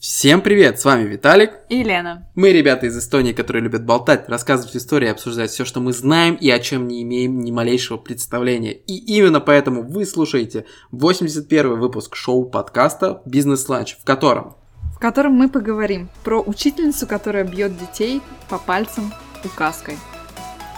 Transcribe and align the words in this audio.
Всем 0.00 0.40
привет, 0.40 0.80
с 0.80 0.86
вами 0.86 1.06
Виталик 1.06 1.58
и 1.68 1.82
Лена. 1.82 2.26
Мы 2.34 2.52
ребята 2.52 2.86
из 2.86 2.96
Эстонии, 2.96 3.34
которые 3.34 3.62
любят 3.62 3.84
болтать, 3.84 4.30
рассказывать 4.30 4.74
истории, 4.74 5.10
обсуждать 5.10 5.50
все, 5.50 5.66
что 5.66 5.80
мы 5.80 5.92
знаем 5.92 6.36
и 6.36 6.48
о 6.48 6.58
чем 6.58 6.88
не 6.88 7.02
имеем 7.02 7.40
ни 7.40 7.50
малейшего 7.50 7.98
представления. 7.98 8.72
И 8.72 8.96
именно 8.96 9.40
поэтому 9.40 9.82
вы 9.82 10.06
слушаете 10.06 10.64
81 10.92 11.78
выпуск 11.78 12.16
шоу-подкаста 12.16 13.20
«Бизнес-ланч», 13.26 13.98
в 14.00 14.04
котором... 14.06 14.56
В 14.96 14.98
котором 14.98 15.34
мы 15.34 15.50
поговорим 15.50 16.08
про 16.24 16.40
учительницу, 16.40 17.06
которая 17.06 17.44
бьет 17.44 17.78
детей 17.78 18.22
по 18.48 18.56
пальцам 18.56 19.12
указкой. 19.44 19.98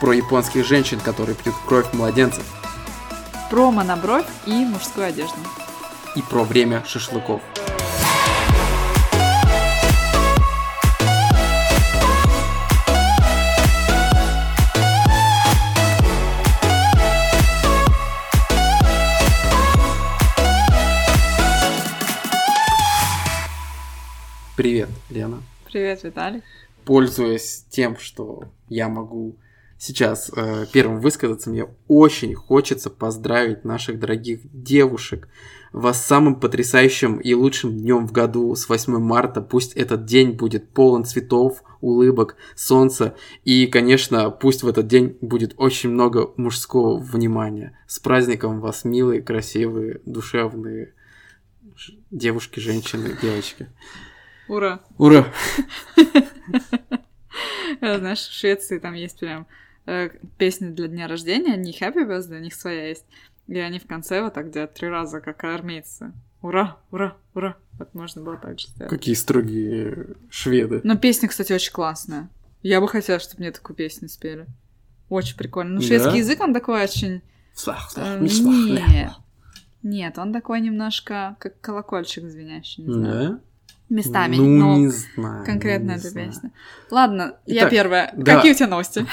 Про 0.00 0.14
японских 0.14 0.66
женщин, 0.66 0.98
которые 0.98 1.36
пьют 1.36 1.54
кровь 1.68 1.86
младенцев. 1.92 2.44
Про 3.52 3.70
монобровь 3.70 4.26
и 4.46 4.64
мужскую 4.64 5.06
одежду. 5.06 5.38
И 6.16 6.22
про 6.22 6.42
время 6.42 6.82
шашлыков. 6.84 7.40
Привет, 24.62 24.90
Лена. 25.10 25.42
Привет, 25.66 26.04
Виталий. 26.04 26.40
Пользуясь 26.84 27.66
тем, 27.68 27.96
что 27.98 28.44
я 28.68 28.88
могу 28.88 29.34
сейчас 29.76 30.30
э, 30.36 30.66
первым 30.72 31.00
высказаться, 31.00 31.50
мне 31.50 31.66
очень 31.88 32.36
хочется 32.36 32.88
поздравить 32.88 33.64
наших 33.64 33.98
дорогих 33.98 34.38
девушек 34.52 35.26
вас 35.72 36.06
самым 36.06 36.38
потрясающим 36.38 37.16
и 37.16 37.34
лучшим 37.34 37.76
днем 37.76 38.06
в 38.06 38.12
году 38.12 38.54
с 38.54 38.68
8 38.68 38.98
марта. 38.98 39.40
Пусть 39.40 39.72
этот 39.72 40.04
день 40.04 40.30
будет 40.30 40.68
полон 40.68 41.04
цветов, 41.06 41.64
улыбок, 41.80 42.36
солнца. 42.54 43.16
И, 43.42 43.66
конечно, 43.66 44.30
пусть 44.30 44.62
в 44.62 44.68
этот 44.68 44.86
день 44.86 45.18
будет 45.20 45.54
очень 45.56 45.90
много 45.90 46.30
мужского 46.36 46.98
внимания. 46.98 47.76
С 47.88 47.98
праздником 47.98 48.60
вас, 48.60 48.84
милые, 48.84 49.22
красивые, 49.22 50.00
душевные 50.06 50.94
девушки, 52.12 52.60
женщины, 52.60 53.18
девочки. 53.20 53.66
Ура! 54.48 54.80
Ура! 54.98 55.26
Знаешь, 57.80 58.18
в 58.28 58.32
Швеции 58.32 58.78
там 58.78 58.94
есть 58.94 59.18
прям 59.18 59.46
э, 59.86 60.10
песни 60.38 60.70
для 60.70 60.88
дня 60.88 61.08
рождения, 61.08 61.56
не 61.56 61.72
Happy 61.72 62.06
Birthday, 62.06 62.38
у 62.38 62.42
них 62.42 62.54
своя 62.54 62.88
есть. 62.88 63.04
И 63.48 63.58
они 63.58 63.78
в 63.78 63.86
конце 63.86 64.22
вот 64.22 64.34
так 64.34 64.50
делают 64.50 64.74
три 64.74 64.88
раза, 64.88 65.20
как 65.20 65.44
армейцы. 65.44 66.12
Ура, 66.42 66.78
ура, 66.90 67.16
ура. 67.34 67.56
Вот 67.78 67.94
можно 67.94 68.22
было 68.22 68.36
так 68.36 68.58
же 68.58 68.68
сделать. 68.68 68.90
Какие 68.90 69.14
строгие 69.14 70.16
шведы. 70.30 70.80
Но 70.84 70.96
песня, 70.96 71.28
кстати, 71.28 71.52
очень 71.52 71.72
классная. 71.72 72.28
Я 72.62 72.80
бы 72.80 72.88
хотела, 72.88 73.18
чтобы 73.18 73.42
мне 73.42 73.52
такую 73.52 73.76
песню 73.76 74.08
спели. 74.08 74.46
Очень 75.08 75.36
прикольно. 75.36 75.74
Ну, 75.74 75.80
шведский 75.80 76.10
да? 76.10 76.16
язык, 76.16 76.40
он 76.40 76.54
такой 76.54 76.82
очень... 76.82 77.22
Э, 77.96 78.18
нет. 78.92 79.12
Нет, 79.82 80.18
он 80.18 80.32
такой 80.32 80.60
немножко 80.60 81.36
как 81.38 81.60
колокольчик 81.60 82.24
звенящий, 82.24 82.84
не 82.84 82.92
знаю. 82.92 83.30
Да? 83.30 83.40
Местами. 83.88 84.36
Ну, 84.36 84.46
но 84.46 84.76
не 84.76 84.88
знаю. 84.88 85.44
Конкретно 85.44 85.92
эта 85.92 86.12
песня. 86.12 86.52
Ладно, 86.90 87.36
Итак, 87.46 87.62
я 87.62 87.68
первая. 87.68 88.12
Да. 88.16 88.36
Какие 88.36 88.52
у 88.52 88.54
тебя 88.54 88.68
новости? 88.68 89.06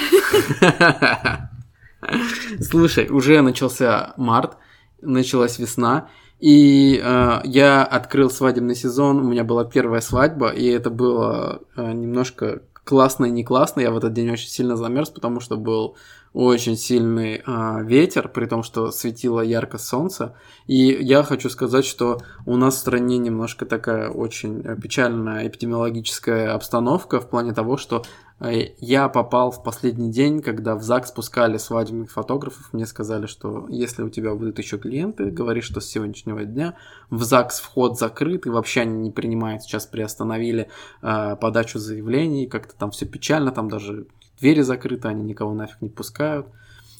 Слушай, 2.62 3.08
уже 3.10 3.42
начался 3.42 4.14
март, 4.18 4.58
началась 5.02 5.60
весна, 5.60 6.10
и 6.40 7.02
э, 7.04 7.42
я 7.44 7.84
открыл 7.84 8.30
свадебный 8.30 8.76
сезон, 8.76 9.20
у 9.20 9.30
меня 9.30 9.44
была 9.44 9.66
первая 9.66 10.00
свадьба, 10.00 10.50
и 10.50 10.66
это 10.68 10.90
было 10.90 11.62
э, 11.76 11.92
немножко 11.92 12.62
классно 12.90 13.26
и 13.26 13.32
не 13.32 13.44
классно. 13.44 13.82
Я 13.82 13.92
в 13.92 13.98
этот 13.98 14.14
день 14.14 14.32
очень 14.32 14.50
сильно 14.50 14.76
замерз, 14.76 15.12
потому 15.12 15.40
что 15.42 15.58
был 15.58 15.96
очень 16.34 16.76
сильный 16.76 17.44
а, 17.46 17.82
ветер, 17.84 18.30
при 18.30 18.48
том, 18.48 18.64
что 18.64 18.90
светило 18.90 19.42
ярко 19.42 19.78
солнце. 19.78 20.36
И 20.66 20.76
я 20.76 21.22
хочу 21.22 21.52
сказать, 21.52 21.86
что 21.86 22.18
у 22.48 22.56
нас 22.56 22.76
в 22.76 22.80
стране 22.80 23.20
немножко 23.20 23.68
такая 23.68 24.10
очень 24.10 24.64
печальная 24.82 25.48
эпидемиологическая 25.48 26.52
обстановка 26.52 27.20
в 27.20 27.30
плане 27.30 27.54
того, 27.54 27.78
что 27.78 27.98
э, 28.02 28.02
я 28.42 29.10
попал 29.10 29.52
в 29.52 29.64
последний 29.64 30.12
день, 30.12 30.42
когда 30.42 30.76
в 30.76 30.82
ЗАГС 30.82 31.10
спускали 31.10 31.58
свадебных 31.58 32.10
фотографов. 32.10 32.72
Мне 32.72 32.86
сказали, 32.86 33.26
что 33.26 33.68
если 33.68 34.02
у 34.02 34.10
тебя 34.10 34.34
будут 34.34 34.60
еще 34.60 34.78
клиенты, 34.78 35.30
говори, 35.30 35.60
что 35.60 35.82
с 35.82 35.88
сегодняшнего 35.88 36.46
дня 36.46 36.76
в 37.10 37.22
ЗАГС 37.24 37.60
вход 37.60 38.00
закрыт, 38.00 38.46
и 38.46 38.50
вообще 38.50 38.82
они 38.82 38.98
не 38.98 39.12
принимают. 39.12 39.64
Сейчас 39.64 39.86
приостановили 39.86 40.70
э, 41.02 41.36
подачу 41.36 41.80
заявлений, 41.80 42.48
как-то 42.48 42.76
там 42.76 42.92
все 42.92 43.06
печально, 43.06 43.52
там 43.52 43.70
даже 43.70 44.08
двери 44.40 44.62
закрыты, 44.62 45.10
они 45.10 45.24
никого 45.24 45.54
нафиг 45.54 45.82
не 45.82 45.90
пускают. 45.90 46.48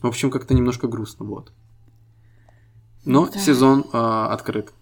В 0.02 0.08
общем, 0.08 0.32
как-то 0.32 0.54
немножко 0.54 0.88
грустно, 0.88 1.26
вот. 1.26 1.54
Но 3.06 3.28
да. 3.28 3.40
сезон 3.40 3.86
э, 3.94 3.98
открыт. 3.98 4.74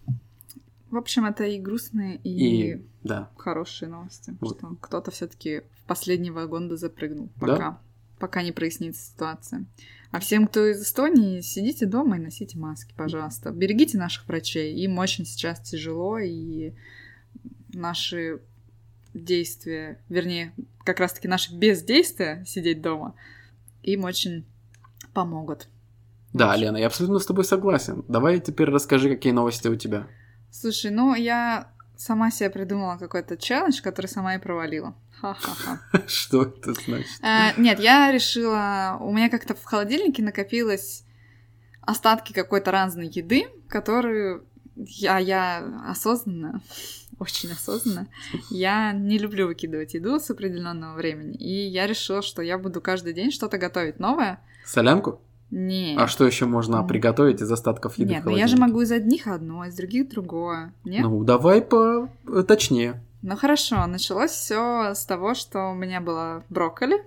В 0.89 0.97
общем, 0.97 1.25
это 1.25 1.43
и 1.43 1.59
грустные, 1.59 2.17
и, 2.17 2.71
и 2.71 2.85
да. 3.03 3.29
хорошие 3.37 3.89
новости. 3.89 4.37
Вот. 4.39 4.57
Что 4.57 4.75
кто-то 4.79 5.11
все-таки 5.11 5.63
в 5.81 5.83
последний 5.85 6.31
вагон 6.31 6.75
запрыгнул, 6.77 7.29
пока, 7.39 7.57
да? 7.57 7.81
пока 8.19 8.41
не 8.41 8.51
прояснится 8.51 9.01
ситуация. 9.01 9.65
А 10.11 10.19
всем, 10.19 10.47
кто 10.47 10.65
из 10.65 10.81
Эстонии, 10.81 11.41
сидите 11.41 11.85
дома 11.85 12.17
и 12.17 12.21
носите 12.21 12.57
маски, 12.57 12.93
пожалуйста. 12.95 13.51
Берегите 13.51 13.97
наших 13.97 14.27
врачей. 14.27 14.73
Им 14.75 14.97
очень 14.97 15.25
сейчас 15.25 15.59
тяжело, 15.59 16.17
и 16.17 16.73
наши 17.73 18.39
действия, 19.13 19.99
вернее, 20.07 20.53
как 20.85 20.99
раз-таки 20.99 21.27
наше 21.27 21.53
бездействие, 21.53 22.45
сидеть 22.45 22.81
дома, 22.81 23.15
им 23.83 24.05
очень 24.05 24.45
помогут. 25.13 25.67
Да. 26.33 26.55
Лена, 26.55 26.77
я 26.77 26.87
абсолютно 26.87 27.19
с 27.19 27.25
тобой 27.25 27.43
согласен. 27.43 28.05
Давай 28.07 28.39
теперь 28.39 28.69
расскажи, 28.69 29.09
какие 29.09 29.33
новости 29.33 29.67
у 29.67 29.75
тебя. 29.75 30.07
Слушай, 30.51 30.91
ну 30.91 31.13
я 31.15 31.71
сама 31.95 32.31
себе 32.31 32.49
придумала 32.49 32.97
какой-то 32.97 33.37
челлендж, 33.37 33.81
который 33.81 34.07
сама 34.07 34.35
и 34.35 34.39
провалила. 34.39 34.95
Ха-ха-ха. 35.19 35.81
Что 36.07 36.43
это 36.43 36.73
значит? 36.73 37.19
А, 37.21 37.53
нет, 37.57 37.79
я 37.79 38.11
решила... 38.11 38.97
У 38.99 39.11
меня 39.11 39.29
как-то 39.29 39.55
в 39.55 39.63
холодильнике 39.63 40.21
накопилось 40.21 41.03
остатки 41.81 42.33
какой-то 42.33 42.71
разной 42.71 43.07
еды, 43.07 43.47
которую 43.67 44.45
я, 44.75 45.17
я 45.17 45.83
осознанно 45.87 46.61
очень 47.19 47.51
осознанно. 47.51 48.07
Я 48.49 48.91
не 48.91 49.17
люблю 49.17 49.47
выкидывать 49.47 49.95
еду 49.95 50.19
с 50.19 50.29
определенного 50.29 50.95
времени. 50.95 51.35
И 51.35 51.67
я 51.67 51.87
решила, 51.87 52.21
что 52.21 52.41
я 52.41 52.57
буду 52.57 52.81
каждый 52.81 53.13
день 53.13 53.31
что-то 53.31 53.57
готовить 53.57 53.99
новое. 53.99 54.39
Солянку? 54.65 55.21
Нет. 55.49 55.97
А 55.97 56.07
что 56.07 56.25
еще 56.25 56.45
можно 56.45 56.83
приготовить 56.83 57.41
из 57.41 57.51
остатков 57.51 57.97
еды? 57.97 58.13
Нет, 58.13 58.25
но 58.25 58.31
ну 58.31 58.37
я 58.37 58.47
же 58.47 58.57
могу 58.57 58.81
из 58.81 58.91
одних 58.91 59.27
одно, 59.27 59.65
из 59.65 59.75
других 59.75 60.09
другое. 60.09 60.73
Нет? 60.83 61.03
Ну, 61.03 61.23
давай 61.23 61.61
по 61.61 62.09
э, 62.27 62.43
точнее. 62.43 63.01
Ну 63.21 63.35
хорошо, 63.35 63.85
началось 63.87 64.31
все 64.31 64.93
с 64.93 65.05
того, 65.05 65.33
что 65.33 65.71
у 65.71 65.73
меня 65.73 66.01
было 66.01 66.43
брокколи, 66.49 67.01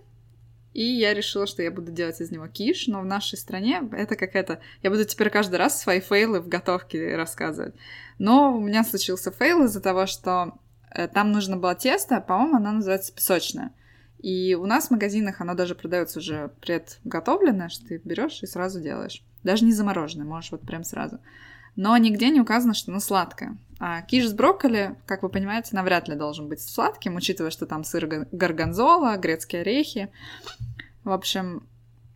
и 0.73 0.84
я 0.84 1.15
решила, 1.15 1.47
что 1.47 1.62
я 1.62 1.71
буду 1.71 1.91
делать 1.91 2.21
из 2.21 2.31
него 2.31 2.47
киш, 2.47 2.87
но 2.87 3.01
в 3.01 3.05
нашей 3.05 3.37
стране 3.37 3.83
это 3.93 4.17
какая-то... 4.17 4.61
Я 4.83 4.91
буду 4.91 5.05
теперь 5.05 5.31
каждый 5.31 5.57
раз 5.57 5.81
свои 5.81 6.01
фейлы 6.01 6.41
в 6.41 6.49
готовке 6.49 7.17
рассказывать. 7.17 7.75
Но 8.19 8.57
у 8.57 8.61
меня 8.61 8.84
случился 8.84 9.33
фейл 9.33 9.65
из-за 9.65 9.81
того, 9.81 10.07
что 10.07 10.55
э, 10.95 11.09
там 11.09 11.33
нужно 11.33 11.57
было 11.57 11.75
тесто, 11.75 12.21
по-моему, 12.21 12.57
оно 12.57 12.72
называется 12.72 13.12
песочное. 13.12 13.72
И 14.22 14.54
у 14.54 14.66
нас 14.66 14.88
в 14.88 14.91
магазинах 14.91 15.41
оно 15.41 15.54
даже 15.54 15.75
продается 15.75 16.19
уже 16.19 16.50
предготовленное, 16.60 17.69
что 17.69 17.86
ты 17.86 18.00
берешь 18.04 18.42
и 18.42 18.47
сразу 18.47 18.81
делаешь. 18.81 19.22
Даже 19.42 19.64
не 19.64 19.72
замороженное, 19.72 20.26
можешь 20.26 20.53
вот 20.53 20.60
прям 20.62 20.84
сразу. 20.84 21.20
Но 21.76 21.97
нигде 21.97 22.28
не 22.30 22.41
указано, 22.41 22.75
что 22.75 22.91
оно 22.91 23.00
сладкое. 23.00 23.56
А 23.78 24.03
киш 24.03 24.28
с 24.28 24.32
брокколи, 24.34 24.97
как 25.06 25.22
вы 25.22 25.30
понимаете, 25.30 25.75
навряд 25.75 26.09
ли 26.09 26.16
должен 26.16 26.48
быть 26.48 26.60
сладким, 26.60 27.16
учитывая, 27.16 27.50
что 27.50 27.65
там 27.65 27.84
сыр 27.84 28.27
горгонзола, 28.30 29.16
грецкие 29.16 29.62
орехи. 29.62 30.10
В 31.04 31.10
общем, 31.10 31.66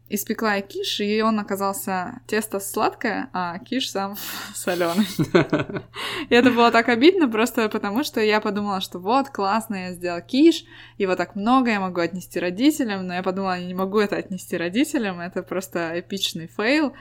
испекла 0.08 0.56
я 0.56 0.62
киш, 0.62 1.00
и 1.00 1.22
он 1.22 1.40
оказался 1.40 2.20
тесто 2.26 2.60
сладкое, 2.60 3.28
а 3.32 3.58
киш 3.58 3.90
сам 3.90 4.16
соленый. 4.54 5.06
И 6.28 6.34
это 6.34 6.50
было 6.50 6.70
так 6.70 6.88
обидно, 6.88 7.28
просто 7.28 7.68
потому 7.68 8.04
что 8.04 8.20
я 8.20 8.40
подумала, 8.40 8.80
что 8.80 8.98
вот, 8.98 9.30
классно, 9.30 9.88
я 9.88 9.92
сделала 9.92 10.20
киш, 10.20 10.64
его 10.98 11.16
так 11.16 11.36
много, 11.36 11.70
я 11.70 11.80
могу 11.80 12.00
отнести 12.00 12.38
родителям, 12.38 13.06
но 13.06 13.14
я 13.14 13.22
подумала, 13.22 13.58
я 13.58 13.66
не 13.66 13.74
могу 13.74 13.98
это 13.98 14.16
отнести 14.16 14.56
родителям, 14.56 15.20
это 15.20 15.42
просто 15.42 15.98
эпичный 15.98 16.46
фейл. 16.46 16.94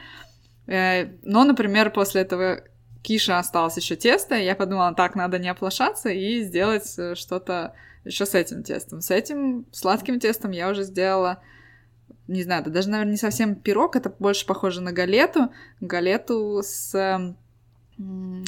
Э, 0.67 1.05
но, 1.23 1.43
например, 1.43 1.91
после 1.91 2.21
этого 2.21 2.63
киша 3.01 3.37
осталось 3.37 3.77
еще 3.77 3.95
тесто, 3.95 4.35
и 4.35 4.45
я 4.45 4.55
подумала, 4.55 4.93
так, 4.93 5.15
надо 5.15 5.37
не 5.39 5.49
оплошаться 5.49 6.09
и 6.09 6.41
сделать 6.41 6.91
э, 6.97 7.15
что-то 7.15 7.73
еще 8.05 8.25
с 8.25 8.33
этим 8.33 8.63
тестом. 8.63 9.01
С 9.01 9.11
этим 9.11 9.65
сладким 9.71 10.19
тестом 10.19 10.51
я 10.51 10.69
уже 10.69 10.83
сделала, 10.83 11.41
не 12.33 12.43
знаю, 12.43 12.61
это 12.61 12.71
даже, 12.71 12.89
наверное, 12.89 13.11
не 13.11 13.17
совсем 13.17 13.55
пирог, 13.55 13.95
это 13.95 14.09
больше 14.09 14.45
похоже 14.45 14.81
на 14.81 14.91
галету, 14.91 15.51
галету 15.79 16.61
с, 16.63 17.35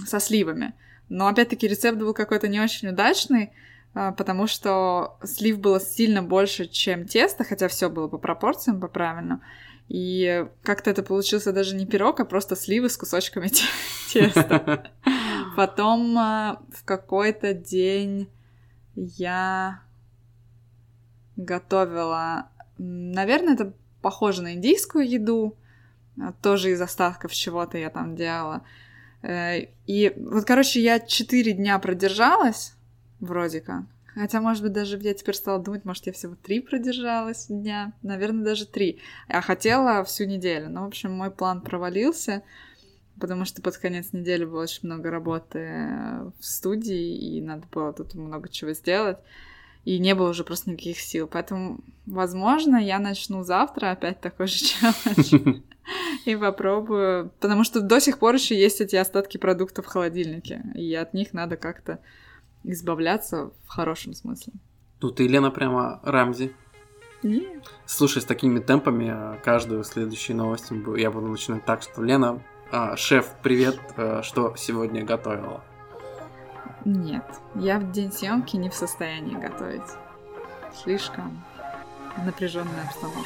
со 0.05 0.19
сливами. 0.19 0.73
Но 1.09 1.27
опять-таки 1.27 1.67
рецепт 1.67 1.97
был 1.97 2.13
какой-то 2.13 2.47
не 2.47 2.59
очень 2.59 2.89
удачный, 2.89 3.51
а, 3.93 4.11
потому 4.11 4.47
что 4.47 5.17
слив 5.23 5.59
было 5.59 5.79
сильно 5.79 6.23
больше, 6.23 6.65
чем 6.65 7.05
тесто, 7.05 7.43
хотя 7.43 7.67
все 7.67 7.89
было 7.89 8.07
по 8.07 8.17
пропорциям, 8.17 8.81
по 8.81 8.87
правильному. 8.87 9.41
И 9.87 10.47
как-то 10.63 10.89
это 10.89 11.03
получился 11.03 11.53
даже 11.53 11.75
не 11.75 11.85
пирог, 11.85 12.19
а 12.19 12.25
просто 12.25 12.55
сливы 12.55 12.89
с 12.89 12.97
кусочками 12.97 13.49
теста. 14.13 14.91
Потом 15.55 16.17
а, 16.17 16.61
в 16.73 16.83
какой-то 16.83 17.53
день 17.53 18.29
я 18.95 19.81
готовила, 21.35 22.49
наверное, 22.77 23.53
это 23.53 23.73
похоже 24.01 24.41
на 24.43 24.53
индийскую 24.53 25.09
еду, 25.09 25.55
а, 26.21 26.33
тоже 26.41 26.71
из 26.71 26.81
остатков 26.81 27.33
чего-то 27.33 27.77
я 27.77 27.89
там 27.89 28.15
делала. 28.15 28.63
Э, 29.21 29.67
и 29.87 30.13
вот, 30.15 30.45
короче, 30.45 30.81
я 30.81 30.99
четыре 30.99 31.53
дня 31.53 31.79
продержалась, 31.79 32.75
вроде 33.19 33.61
как. 33.61 33.83
Хотя, 34.13 34.39
может 34.39 34.63
быть, 34.63 34.71
даже 34.71 34.97
я 34.97 35.13
теперь 35.13 35.35
стала 35.35 35.61
думать, 35.61 35.83
может, 35.83 36.05
я 36.07 36.13
всего 36.13 36.35
три 36.35 36.61
продержалась 36.61 37.47
дня. 37.47 37.91
Наверное, 38.01 38.45
даже 38.45 38.65
три. 38.65 39.01
А 39.27 39.41
хотела 39.41 40.05
всю 40.05 40.23
неделю. 40.23 40.69
Ну, 40.69 40.83
в 40.83 40.87
общем, 40.87 41.11
мой 41.11 41.31
план 41.31 41.59
провалился, 41.59 42.41
потому 43.19 43.43
что 43.43 43.61
под 43.61 43.77
конец 43.77 44.13
недели 44.13 44.45
было 44.45 44.63
очень 44.63 44.81
много 44.83 45.11
работы 45.11 45.59
в 46.39 46.45
студии, 46.45 47.37
и 47.37 47.41
надо 47.41 47.67
было 47.71 47.91
тут 47.91 48.13
много 48.13 48.47
чего 48.47 48.71
сделать. 48.71 49.17
И 49.85 49.99
не 49.99 50.15
было 50.15 50.31
уже 50.31 50.43
просто 50.43 50.71
никаких 50.71 50.99
сил. 50.99 51.27
Поэтому, 51.31 51.79
возможно, 52.07 52.77
я 52.77 52.99
начну 52.99 53.43
завтра 53.43 53.91
опять 53.91 54.19
такой 54.19 54.47
же 54.47 54.57
челлендж. 54.65 55.61
И 56.25 56.35
попробую. 56.35 57.31
Потому 57.39 57.63
что 57.63 57.81
до 57.81 58.01
сих 58.01 58.17
пор 58.17 58.33
еще 58.35 58.59
есть 58.59 58.81
эти 58.81 58.95
остатки 58.95 59.37
продуктов 59.37 59.85
в 59.85 59.89
холодильнике. 59.89 60.63
И 60.73 60.93
от 60.95 61.13
них 61.13 61.33
надо 61.33 61.55
как-то 61.55 61.99
избавляться 62.63 63.51
в 63.65 63.67
хорошем 63.67 64.13
смысле. 64.13 64.53
Тут 64.99 65.17
ты, 65.17 65.27
Лена, 65.27 65.51
прямо 65.51 65.99
Рамзи. 66.03 66.51
Нет. 67.21 67.63
Слушай, 67.85 68.21
с 68.21 68.25
такими 68.25 68.59
темпами 68.59 69.11
э, 69.35 69.39
каждую 69.43 69.83
следующую 69.83 70.37
новость 70.37 70.71
я 70.97 71.11
буду 71.11 71.27
начинать 71.27 71.65
так, 71.65 71.81
что 71.81 72.03
Лена, 72.03 72.41
а, 72.71 72.95
шеф, 72.97 73.35
привет, 73.41 73.79
э, 73.97 74.21
что 74.23 74.55
сегодня 74.57 75.03
готовила? 75.03 75.63
Нет, 76.85 77.25
я 77.55 77.79
в 77.79 77.91
день 77.91 78.11
съемки 78.11 78.57
не 78.57 78.69
в 78.69 78.75
состоянии 78.75 79.33
готовить. 79.33 79.81
Слишком 80.71 81.43
напряженная 82.23 82.83
обстановка. 82.83 83.25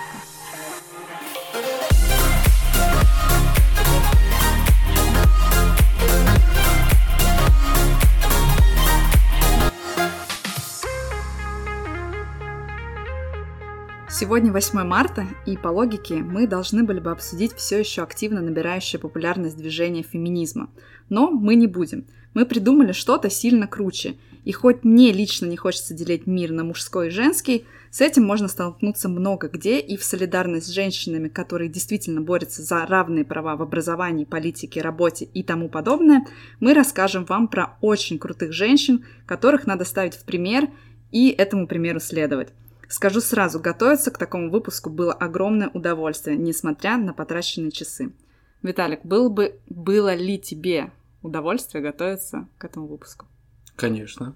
Сегодня 14.09 14.53
8 14.53 14.83
марта, 14.83 15.27
и 15.45 15.57
по 15.57 15.67
логике 15.67 16.15
мы 16.15 16.47
должны 16.47 16.83
были 16.83 17.01
бы 17.01 17.11
обсудить 17.11 17.53
все 17.56 17.79
еще 17.79 18.03
активно 18.03 18.39
набирающее 18.39 19.01
популярность 19.01 19.57
движение 19.57 20.03
феминизма. 20.03 20.69
Но 21.09 21.29
мы 21.29 21.56
не 21.56 21.67
будем. 21.67 22.06
Мы 22.34 22.46
придумали 22.46 22.92
что-то 22.92 23.30
сильно 23.30 23.68
круче. 23.68 24.16
И 24.46 24.52
хоть 24.52 24.84
мне 24.84 25.12
лично 25.12 25.46
не 25.46 25.58
хочется 25.58 25.94
делить 25.94 26.26
мир 26.26 26.52
на 26.52 26.64
мужской 26.64 27.08
и 27.08 27.12
женский, 27.12 27.66
с 27.92 28.02
этим 28.02 28.24
можно 28.24 28.48
столкнуться 28.48 29.10
много 29.10 29.48
где, 29.48 29.80
и 29.80 29.98
в 29.98 30.04
солидарность 30.04 30.68
с 30.68 30.72
женщинами, 30.72 31.28
которые 31.28 31.70
действительно 31.70 32.22
борются 32.22 32.62
за 32.62 32.86
равные 32.86 33.26
права 33.26 33.56
в 33.56 33.62
образовании, 33.62 34.26
политике, 34.26 34.81
работе 34.81 35.26
и 35.26 35.44
тому 35.44 35.70
подобное, 35.70 36.26
мы 36.60 36.74
расскажем 36.74 37.26
вам 37.26 37.48
про 37.48 37.78
очень 37.81 38.20
крутых 38.20 38.54
женщин, 38.54 39.06
которых 39.26 39.68
надо 39.68 39.86
ставить 39.86 40.14
в 40.14 40.24
пример 40.24 40.70
и 41.12 41.30
этому 41.30 41.68
примеру 41.68 42.00
следовать. 42.00 42.50
Скажу 42.88 43.22
сразу, 43.22 43.60
готовиться 43.60 44.10
к 44.10 44.18
такому 44.18 44.50
выпуску 44.50 44.90
было 44.90 45.14
огромное 45.14 45.70
удовольствие, 45.70 46.38
несмотря 46.38 46.98
на 46.98 47.14
потраченные 47.14 47.72
часы. 47.72 48.12
Виталик, 48.64 49.06
был 49.06 49.30
бы, 49.30 49.60
было 49.68 50.16
ли 50.16 50.40
тебе 50.40 50.92
удовольствие 51.21 51.83
готовиться 51.83 52.48
к 52.57 52.66
этому 52.66 52.88
выпуску? 52.88 53.25
Конечно. 53.75 54.36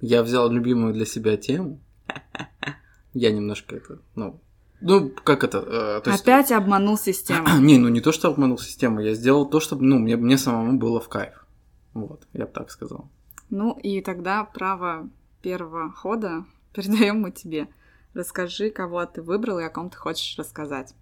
Я 0.00 0.22
взял 0.22 0.50
любимую 0.50 0.94
для 0.94 1.06
себя 1.06 1.36
тему. 1.36 1.80
Я 3.14 3.32
немножко 3.32 3.76
это, 3.76 3.98
ну, 4.14 4.40
ну, 4.80 5.10
как 5.10 5.42
это? 5.42 5.58
Э, 6.04 6.08
есть... 6.08 6.22
Опять 6.22 6.52
обманул 6.52 6.96
систему. 6.96 7.48
не, 7.58 7.78
ну 7.78 7.88
не 7.88 8.00
то, 8.00 8.12
что 8.12 8.28
обманул 8.28 8.58
систему, 8.58 9.00
я 9.00 9.14
сделал 9.14 9.48
то, 9.48 9.60
чтобы, 9.60 9.84
ну, 9.84 9.98
мне, 9.98 10.16
мне 10.16 10.38
самому 10.38 10.78
было 10.78 11.00
в 11.00 11.08
кайф. 11.08 11.46
Вот, 11.94 12.26
я 12.32 12.46
бы 12.46 12.52
так 12.52 12.70
сказал. 12.70 13.08
Ну, 13.50 13.76
и 13.82 14.00
тогда 14.02 14.44
право 14.44 15.08
первого 15.42 15.90
хода 15.90 16.44
передаем 16.72 17.20
мы 17.20 17.32
тебе. 17.32 17.68
Расскажи, 18.14 18.70
кого 18.70 19.04
ты 19.06 19.22
выбрал 19.22 19.58
и 19.58 19.64
о 19.64 19.70
ком 19.70 19.90
ты 19.90 19.96
хочешь 19.96 20.38
рассказать. 20.38 20.94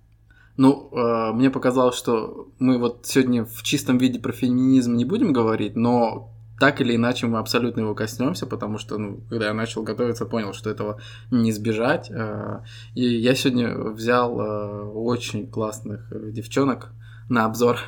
Ну, 0.57 0.91
э, 0.93 1.33
мне 1.33 1.51
показалось, 1.51 1.97
что 1.97 2.49
мы 2.59 2.79
вот 2.79 3.01
сегодня 3.05 3.45
в 3.45 3.63
чистом 3.63 3.99
виде 3.99 4.19
про 4.19 4.33
феминизм 4.33 4.95
не 4.95 5.05
будем 5.05 5.33
говорить, 5.33 5.77
но 5.77 6.33
так 6.59 6.81
или 6.81 6.97
иначе 6.97 7.27
мы 7.27 7.39
абсолютно 7.39 7.81
его 7.81 7.95
коснемся, 7.95 8.47
потому 8.47 8.79
что, 8.79 8.97
ну, 8.97 9.21
когда 9.29 9.47
я 9.49 9.55
начал 9.55 9.83
готовиться, 9.83 10.25
понял, 10.25 10.55
что 10.55 10.71
этого 10.71 10.99
не 11.31 11.51
избежать. 11.51 12.11
Э, 12.11 12.61
и 12.95 13.05
я 13.05 13.35
сегодня 13.35 13.77
взял 13.77 14.41
э, 14.41 14.83
очень 14.93 15.47
классных 15.47 16.09
девчонок, 16.33 16.93
на 17.29 17.45
обзор. 17.45 17.79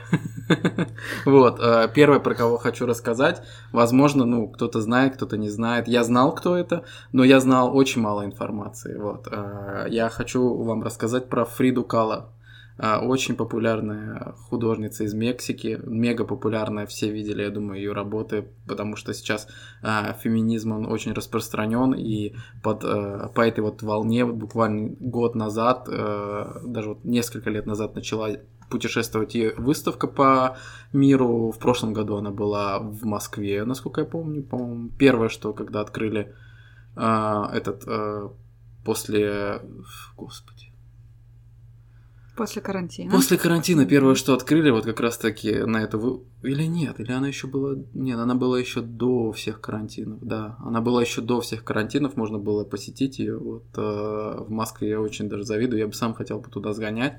вот. 1.24 1.60
Э, 1.60 1.88
первое, 1.94 2.18
про 2.18 2.34
кого 2.34 2.58
хочу 2.58 2.86
рассказать, 2.86 3.42
возможно, 3.72 4.24
ну, 4.24 4.48
кто-то 4.48 4.80
знает, 4.80 5.14
кто-то 5.14 5.36
не 5.36 5.48
знает. 5.48 5.88
Я 5.88 6.04
знал, 6.04 6.34
кто 6.34 6.56
это, 6.56 6.84
но 7.12 7.24
я 7.24 7.40
знал 7.40 7.76
очень 7.76 8.00
мало 8.00 8.24
информации. 8.24 8.96
Вот. 8.96 9.28
Э, 9.30 9.86
я 9.88 10.08
хочу 10.08 10.54
вам 10.62 10.82
рассказать 10.82 11.28
про 11.28 11.44
Фриду 11.44 11.84
Кала. 11.84 12.32
Э, 12.78 12.98
очень 12.98 13.36
популярная 13.36 14.34
художница 14.48 15.04
из 15.04 15.14
Мексики, 15.14 15.78
мега 15.84 16.24
популярная, 16.24 16.86
все 16.86 17.10
видели, 17.10 17.42
я 17.42 17.50
думаю, 17.50 17.78
ее 17.78 17.92
работы, 17.92 18.48
потому 18.66 18.96
что 18.96 19.12
сейчас 19.12 19.48
феминизм, 19.82 20.72
он 20.72 20.86
очень 20.86 21.12
распространен, 21.12 21.94
и 21.94 22.34
под, 22.62 22.80
по 22.80 23.40
этой 23.40 23.60
вот 23.60 23.82
волне 23.82 24.24
вот 24.24 24.36
буквально 24.36 24.94
год 25.00 25.34
назад, 25.34 25.86
даже 25.86 26.88
вот 26.90 27.04
несколько 27.04 27.50
лет 27.50 27.66
назад 27.66 27.94
начала 27.94 28.30
путешествовать. 28.68 29.34
И 29.34 29.52
выставка 29.56 30.06
по 30.06 30.56
миру 30.92 31.50
в 31.50 31.58
прошлом 31.58 31.92
году 31.92 32.16
она 32.16 32.30
была 32.30 32.78
в 32.78 33.04
Москве, 33.04 33.64
насколько 33.64 34.02
я 34.02 34.06
помню. 34.06 34.42
По-моему, 34.42 34.90
первое, 34.98 35.28
что 35.28 35.52
когда 35.52 35.80
открыли 35.80 36.34
э, 36.96 37.44
этот 37.52 37.84
э, 37.86 38.28
после... 38.84 39.62
Господи. 40.16 40.67
После 42.38 42.62
карантина. 42.62 43.10
После 43.10 43.36
карантина 43.36 43.84
первое, 43.84 44.14
что 44.14 44.32
открыли, 44.32 44.70
вот 44.70 44.84
как 44.84 45.00
раз 45.00 45.18
таки 45.18 45.52
на 45.52 45.78
эту... 45.78 46.24
Или 46.42 46.64
нет, 46.64 47.00
или 47.00 47.10
она 47.10 47.26
еще 47.26 47.48
была... 47.48 47.74
Нет, 47.94 48.18
она 48.18 48.36
была 48.36 48.60
еще 48.60 48.80
до 48.80 49.32
всех 49.32 49.60
карантинов, 49.60 50.20
да. 50.22 50.56
Она 50.60 50.80
была 50.80 51.02
еще 51.02 51.20
до 51.20 51.40
всех 51.40 51.64
карантинов, 51.64 52.16
можно 52.16 52.38
было 52.38 52.64
посетить 52.64 53.18
ее. 53.18 53.36
Вот 53.36 53.66
э, 53.76 53.80
в 53.80 54.50
Москве 54.50 54.90
я 54.90 55.00
очень 55.00 55.28
даже 55.28 55.42
завидую, 55.42 55.80
я 55.80 55.88
бы 55.88 55.94
сам 55.94 56.14
хотел 56.14 56.38
бы 56.38 56.48
туда 56.48 56.72
сгонять 56.72 57.18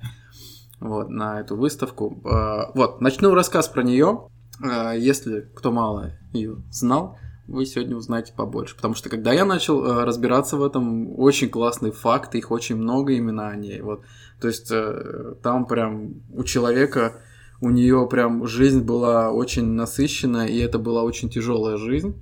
вот, 0.79 1.09
на 1.09 1.41
эту 1.41 1.57
выставку. 1.57 2.21
А, 2.25 2.71
вот, 2.73 3.01
начну 3.01 3.33
рассказ 3.33 3.67
про 3.67 3.83
нее. 3.83 4.29
А, 4.63 4.93
если 4.93 5.41
кто 5.53 5.71
мало 5.71 6.11
ее 6.31 6.63
знал, 6.71 7.17
вы 7.49 7.65
сегодня 7.65 7.95
узнаете 7.95 8.33
побольше. 8.33 8.75
Потому 8.75 8.93
что 8.93 9.09
когда 9.09 9.33
я 9.33 9.45
начал 9.45 9.83
а, 9.83 10.05
разбираться 10.05 10.57
в 10.57 10.63
этом, 10.63 11.19
очень 11.19 11.49
классный 11.49 11.91
факт, 11.91 12.35
их 12.35 12.51
очень 12.51 12.75
много 12.75 13.13
именно 13.13 13.49
о 13.49 13.55
ней. 13.55 13.81
Вот. 13.81 14.03
То 14.39 14.47
есть 14.47 14.71
э, 14.71 15.35
там 15.41 15.65
прям 15.65 16.21
у 16.31 16.43
человека, 16.43 17.21
у 17.61 17.69
нее 17.69 18.07
прям 18.09 18.47
жизнь 18.47 18.81
была 18.81 19.31
очень 19.31 19.65
насыщенная, 19.65 20.47
и 20.47 20.57
это 20.59 20.79
была 20.79 21.03
очень 21.03 21.29
тяжелая 21.29 21.77
жизнь. 21.77 22.15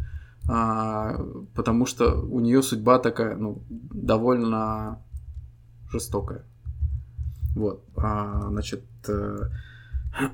потому 0.47 1.85
что 1.85 2.21
у 2.21 2.39
нее 2.39 2.63
судьба 2.63 2.99
такая, 2.99 3.35
ну, 3.35 3.61
довольно 3.69 5.03
жестокая. 5.91 6.45
Вот, 7.55 7.83
а, 7.97 8.49
значит, 8.49 8.83
э, 9.07 9.37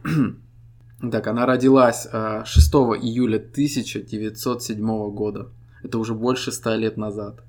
так, 1.12 1.28
она 1.28 1.46
родилась 1.46 2.04
6 2.04 2.14
а, 2.14 2.78
июля 2.96 3.38
1907 3.38 5.12
года. 5.12 5.50
Это 5.84 5.98
уже 6.00 6.14
больше 6.14 6.52
ста 6.52 6.76
лет 6.76 6.98
назад. 6.98 7.44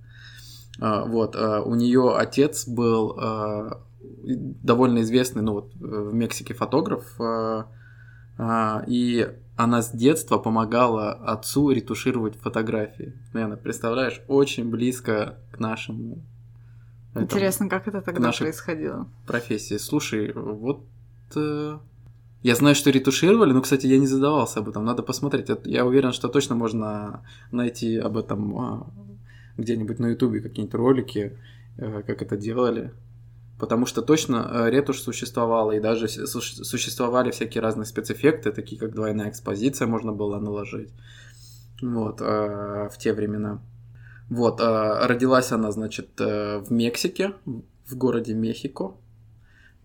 А, 0.81 1.05
вот, 1.05 1.37
а, 1.37 1.63
у 1.63 1.75
нее 1.75 2.17
отец 2.17 2.67
был 2.67 3.19
довольно 4.23 5.03
известный, 5.03 5.43
ну 5.43 5.53
вот, 5.53 5.75
в 5.75 6.15
Мексике 6.15 6.55
фотограф, 6.55 7.05
и 8.87 9.29
она 9.57 9.83
с 9.83 9.91
детства 9.93 10.39
помогала 10.39 11.13
отцу 11.13 11.71
ретушировать 11.71 12.37
фотографии. 12.37 13.15
Наверное, 13.33 13.57
представляешь, 13.57 14.21
очень 14.27 14.71
близко 14.71 15.39
к 15.53 15.61
нашему 15.61 16.23
Интересно, 17.15 17.69
как 17.69 17.87
это 17.87 18.03
тогда 18.03 18.33
происходило? 18.33 19.09
Профессии. 19.27 19.77
Слушай, 19.77 20.33
вот 20.33 20.85
э, 21.37 21.79
Я 22.45 22.55
знаю, 22.57 22.75
что 22.75 22.91
ретушировали, 22.91 23.53
но, 23.55 23.63
кстати, 23.63 23.87
я 23.87 23.99
не 23.99 24.07
задавался 24.07 24.61
об 24.61 24.69
этом. 24.69 24.85
Надо 24.85 25.03
посмотреть. 25.03 25.49
Я 25.65 25.87
уверен, 25.87 26.13
что 26.13 26.29
точно 26.29 26.55
можно 26.55 27.23
найти 27.51 27.97
об 27.97 28.19
этом 28.19 28.59
а, 28.59 28.87
где-нибудь 29.57 29.99
на 29.99 30.09
Ютубе 30.09 30.43
какие-нибудь 30.43 30.75
ролики, 30.75 31.39
э, 31.79 32.03
как 32.03 32.21
это 32.21 32.37
делали. 32.37 32.93
Потому 33.59 33.87
что 33.87 34.03
точно 34.03 34.47
э, 34.47 34.71
ретушь 34.71 35.01
существовала, 35.01 35.73
и 35.73 35.81
даже 35.81 36.07
существовали 36.07 37.31
всякие 37.31 37.63
разные 37.63 37.87
спецэффекты, 37.87 38.53
такие 38.53 38.79
как 38.79 38.93
двойная 38.95 39.31
экспозиция 39.31 39.87
можно 39.89 40.13
было 40.13 40.39
наложить. 40.39 40.91
Вот, 41.81 42.21
э, 42.21 42.91
в 42.93 42.99
те 42.99 43.15
времена. 43.15 43.63
Вот, 44.29 44.61
родилась 44.61 45.51
она, 45.51 45.73
значит, 45.73 46.19
в 46.19 46.67
Мексике, 46.69 47.33
в 47.47 47.97
городе 47.97 48.35
Мехико. 48.35 48.97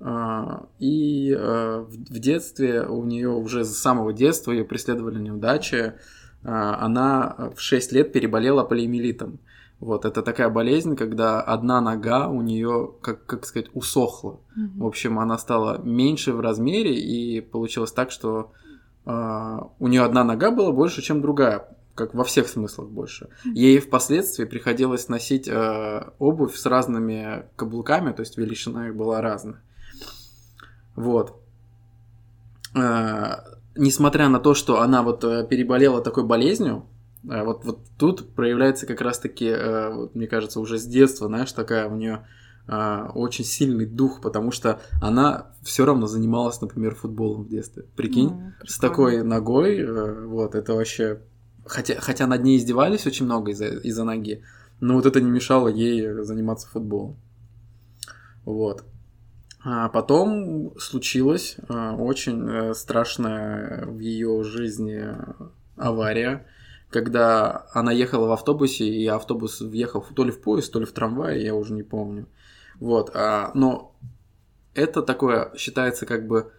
А, 0.01 0.67
и 0.79 1.35
э, 1.37 1.85
в 1.87 2.19
детстве 2.19 2.83
у 2.83 3.03
нее 3.03 3.29
уже 3.29 3.65
с 3.65 3.77
самого 3.77 4.13
детства 4.13 4.51
ее 4.51 4.63
преследовали 4.63 5.19
неудачи. 5.19 5.93
А, 6.43 6.85
она 6.85 7.51
в 7.55 7.59
6 7.59 7.91
лет 7.91 8.13
переболела 8.13 8.63
полиомиелитом. 8.63 9.39
Вот, 9.79 10.03
это 10.03 10.21
такая 10.21 10.49
болезнь, 10.49 10.97
когда 10.97 11.41
одна 11.41 11.79
нога 11.79 12.27
у 12.27 12.41
нее, 12.41 12.91
как, 13.01 13.25
как 13.25 13.45
сказать, 13.45 13.69
усохла. 13.73 14.41
Mm-hmm. 14.57 14.77
В 14.77 14.85
общем, 14.85 15.19
она 15.19 15.37
стала 15.37 15.81
меньше 15.81 16.33
в 16.33 16.41
размере, 16.41 16.95
и 16.95 17.39
получилось 17.39 17.93
так, 17.93 18.11
что 18.11 18.51
э, 19.05 19.57
у 19.79 19.87
нее 19.87 20.03
одна 20.03 20.25
нога 20.25 20.51
была 20.51 20.73
больше, 20.73 21.01
чем 21.01 21.21
другая, 21.21 21.65
как 21.95 22.13
во 22.13 22.25
всех 22.25 22.49
смыслах 22.49 22.89
больше. 22.89 23.29
Ей 23.45 23.79
впоследствии 23.79 24.43
приходилось 24.43 25.07
носить 25.07 25.47
э, 25.47 26.11
обувь 26.19 26.55
с 26.55 26.65
разными 26.65 27.45
каблуками, 27.55 28.11
то 28.11 28.19
есть 28.21 28.37
величина 28.37 28.89
их 28.89 28.97
была 28.97 29.21
разная. 29.21 29.61
Вот. 30.95 31.41
А, 32.75 33.45
несмотря 33.75 34.29
на 34.29 34.39
то, 34.39 34.53
что 34.53 34.81
она 34.81 35.03
вот 35.03 35.23
э, 35.23 35.45
переболела 35.47 36.01
такой 36.01 36.23
болезнью, 36.23 36.85
э, 37.23 37.43
вот, 37.43 37.65
вот 37.65 37.79
тут 37.97 38.33
проявляется 38.35 38.85
как 38.85 39.01
раз-таки, 39.01 39.53
вот, 39.93 40.15
мне 40.15 40.27
кажется, 40.27 40.59
уже 40.59 40.77
с 40.77 40.85
детства, 40.85 41.27
знаешь, 41.27 41.51
такая 41.51 41.87
у 41.87 41.95
нее 41.95 42.25
очень 43.15 43.45
сильный 43.45 43.87
дух, 43.87 44.21
потому 44.21 44.51
что 44.51 44.79
она 45.01 45.47
все 45.63 45.85
равно 45.85 46.05
занималась, 46.05 46.61
например, 46.61 46.93
футболом 46.93 47.45
в 47.45 47.49
детстве. 47.49 47.85
Прикинь, 47.95 48.29
ну, 48.29 48.53
с 48.63 48.77
такой 48.77 49.23
ногой, 49.23 49.83
вот, 50.27 50.53
это 50.53 50.75
вообще... 50.75 51.19
Хотя, 51.65 51.99
хотя 51.99 52.27
над 52.27 52.43
ней 52.43 52.59
издевались 52.59 53.07
очень 53.07 53.25
много 53.25 53.51
из-за 53.53 53.65
из 53.65 53.97
ноги, 53.97 54.43
но 54.81 54.93
вот 54.93 55.07
это 55.07 55.19
не 55.19 55.31
мешало 55.31 55.67
ей 55.67 56.21
заниматься 56.21 56.67
футболом. 56.67 57.17
Вот. 58.45 58.83
А 59.61 59.89
потом 59.89 60.73
случилась 60.79 61.57
а, 61.67 61.95
очень 61.95 62.49
э, 62.49 62.73
страшная 62.73 63.85
в 63.85 63.99
ее 63.99 64.43
жизни 64.43 65.03
авария, 65.75 66.47
когда 66.89 67.67
она 67.73 67.91
ехала 67.91 68.27
в 68.27 68.31
автобусе, 68.31 68.85
и 68.85 69.05
автобус 69.07 69.59
въехал 69.59 70.01
то 70.15 70.23
ли 70.23 70.31
в 70.31 70.41
поезд, 70.41 70.71
то 70.71 70.79
ли 70.79 70.85
в 70.85 70.93
трамвай, 70.93 71.41
я 71.41 71.55
уже 71.55 71.73
не 71.73 71.83
помню. 71.83 72.27
Вот, 72.79 73.11
а, 73.13 73.51
но 73.53 73.93
это 74.73 75.01
такое 75.01 75.51
считается 75.57 76.05
как 76.05 76.27
бы 76.27 76.51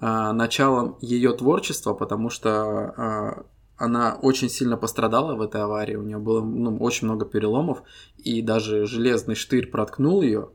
началом 0.00 0.96
ее 1.00 1.32
творчества, 1.32 1.92
потому 1.92 2.30
что 2.30 3.44
она 3.76 4.16
очень 4.22 4.48
сильно 4.48 4.76
пострадала 4.76 5.34
в 5.34 5.42
этой 5.42 5.60
аварии, 5.60 5.96
у 5.96 6.02
нее 6.02 6.18
было 6.18 6.40
ну, 6.40 6.76
очень 6.78 7.08
много 7.08 7.24
переломов, 7.24 7.82
и 8.16 8.42
даже 8.42 8.86
железный 8.86 9.34
штырь 9.34 9.66
проткнул 9.66 10.22
ее, 10.22 10.50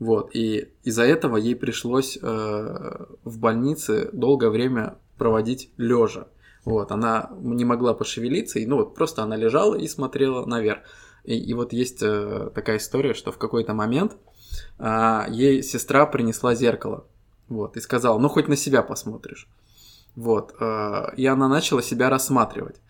вот, 0.00 0.34
и 0.34 0.72
из-за 0.82 1.04
этого 1.04 1.36
ей 1.36 1.54
пришлось 1.54 2.18
э, 2.20 3.06
в 3.22 3.38
больнице 3.38 4.08
долгое 4.14 4.48
время 4.48 4.96
проводить 5.18 5.70
лежа. 5.76 6.26
Вот, 6.64 6.90
она 6.90 7.30
не 7.38 7.66
могла 7.66 7.92
пошевелиться, 7.92 8.58
и 8.58 8.66
ну 8.66 8.76
вот 8.76 8.94
просто 8.94 9.22
она 9.22 9.36
лежала 9.36 9.74
и 9.74 9.86
смотрела 9.86 10.46
наверх. 10.46 10.80
И, 11.24 11.38
и 11.38 11.52
вот 11.52 11.74
есть 11.74 12.02
э, 12.02 12.50
такая 12.54 12.78
история, 12.78 13.12
что 13.12 13.30
в 13.30 13.36
какой-то 13.36 13.74
момент 13.74 14.16
э, 14.78 15.24
ей 15.28 15.62
сестра 15.62 16.06
принесла 16.06 16.54
зеркало, 16.54 17.04
вот, 17.50 17.76
и 17.76 17.80
сказала, 17.80 18.18
ну 18.18 18.30
хоть 18.30 18.48
на 18.48 18.56
себя 18.56 18.82
посмотришь. 18.82 19.48
Вот, 20.16 20.54
э, 20.58 21.14
и 21.18 21.26
она 21.26 21.46
начала 21.46 21.82
себя 21.82 22.08
рассматривать. 22.08 22.80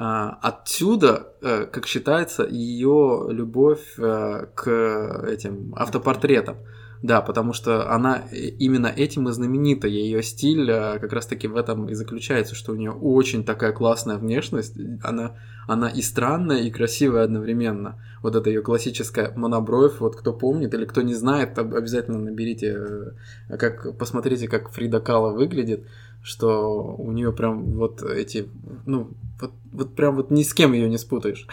А, 0.00 0.38
отсюда, 0.42 1.32
э, 1.42 1.66
как 1.66 1.88
считается, 1.88 2.46
ее 2.48 3.26
любовь 3.30 3.98
э, 3.98 4.46
к 4.54 5.24
этим 5.26 5.74
автопортретам. 5.76 6.58
Да, 7.02 7.20
потому 7.20 7.52
что 7.52 7.92
она 7.92 8.22
именно 8.30 8.86
этим 8.86 9.28
и 9.28 9.32
знаменита. 9.32 9.88
Ее 9.88 10.22
стиль 10.22 10.70
э, 10.70 11.00
как 11.00 11.12
раз-таки 11.12 11.48
в 11.48 11.56
этом 11.56 11.88
и 11.88 11.94
заключается, 11.94 12.54
что 12.54 12.72
у 12.72 12.76
нее 12.76 12.92
очень 12.92 13.44
такая 13.44 13.72
классная 13.72 14.18
внешность. 14.18 14.76
Она, 15.02 15.36
она 15.66 15.88
и 15.88 16.00
странная, 16.00 16.58
и 16.58 16.70
красивая 16.70 17.24
одновременно. 17.24 18.00
Вот 18.22 18.36
это 18.36 18.50
ее 18.50 18.62
классическая 18.62 19.32
монобровь. 19.34 19.98
Вот 19.98 20.14
кто 20.14 20.32
помнит 20.32 20.74
или 20.74 20.84
кто 20.84 21.02
не 21.02 21.14
знает, 21.14 21.58
обязательно 21.58 22.18
наберите, 22.18 23.14
как, 23.48 23.98
посмотрите, 23.98 24.46
как 24.46 24.70
Фрида 24.70 25.00
Кала 25.00 25.32
выглядит 25.32 25.86
что 26.22 26.94
у 26.96 27.12
нее 27.12 27.32
прям 27.32 27.72
вот 27.74 28.02
эти, 28.02 28.48
ну, 28.86 29.10
вот, 29.40 29.52
вот 29.72 29.94
прям 29.94 30.16
вот 30.16 30.30
ни 30.30 30.42
с 30.42 30.52
кем 30.52 30.72
ее 30.72 30.88
не 30.88 30.98
спутаешь. 30.98 31.46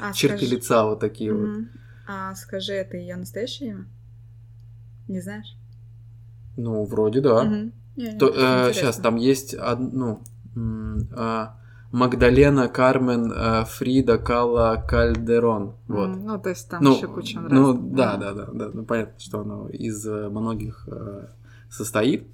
А, 0.00 0.12
Черты 0.14 0.38
скажи... 0.38 0.54
лица 0.54 0.84
вот 0.84 1.00
такие 1.00 1.32
mm-hmm. 1.32 1.56
вот. 1.56 1.66
А 2.06 2.34
скажи, 2.34 2.72
это 2.72 2.96
ее 2.96 3.16
настоящее 3.16 3.70
имя? 3.70 3.86
Не 5.08 5.20
знаешь? 5.20 5.56
Ну, 6.56 6.84
вроде 6.84 7.20
да. 7.20 7.44
Mm-hmm. 7.44 8.18
То, 8.18 8.28
э, 8.28 8.72
сейчас, 8.72 8.96
там 8.96 9.16
есть 9.16 9.54
одно, 9.54 10.22
ну, 10.54 11.06
э, 11.16 11.46
Магдалена, 11.90 12.68
Кармен, 12.68 13.32
э, 13.32 13.64
Фрида, 13.64 14.18
Кала, 14.18 14.76
Кальдерон. 14.86 15.74
Вот. 15.88 16.08
Mm, 16.10 16.22
ну, 16.24 16.38
то 16.38 16.50
есть 16.50 16.68
там 16.68 16.82
ну, 16.82 16.96
еще 16.96 17.08
куча 17.08 17.40
Ну, 17.40 17.72
да, 17.72 18.16
да, 18.16 18.34
да, 18.34 18.46
да. 18.52 18.70
Ну, 18.72 18.84
понятно, 18.84 19.18
что 19.18 19.40
оно 19.40 19.68
из 19.70 20.06
э, 20.06 20.28
многих 20.28 20.86
э, 20.86 21.28
состоит. 21.70 22.28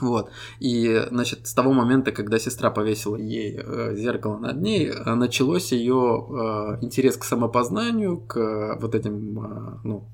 Вот. 0.00 0.30
И, 0.60 1.06
значит, 1.10 1.46
с 1.46 1.54
того 1.54 1.72
момента, 1.72 2.12
когда 2.12 2.38
сестра 2.38 2.70
повесила 2.70 3.16
ей 3.16 3.58
э, 3.58 3.94
зеркало 3.94 4.38
над 4.38 4.60
ней, 4.60 4.90
э, 4.90 5.14
началось 5.14 5.72
ее 5.72 5.94
э, 5.94 6.84
интерес 6.84 7.16
к 7.16 7.24
самопознанию, 7.24 8.18
к 8.18 8.36
э, 8.36 8.78
вот 8.80 8.94
этим, 8.94 9.38
э, 9.40 9.78
ну, 9.84 10.08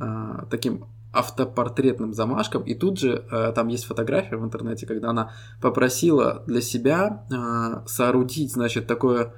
э, 0.00 0.46
таким 0.50 0.86
автопортретным 1.12 2.14
замашкам. 2.14 2.62
И 2.62 2.74
тут 2.74 2.98
же 2.98 3.24
э, 3.30 3.52
там 3.54 3.68
есть 3.68 3.84
фотография 3.84 4.36
в 4.36 4.44
интернете, 4.44 4.86
когда 4.86 5.10
она 5.10 5.32
попросила 5.60 6.42
для 6.46 6.62
себя 6.62 7.24
э, 7.30 7.86
соорудить, 7.86 8.52
значит, 8.52 8.86
такое 8.86 9.34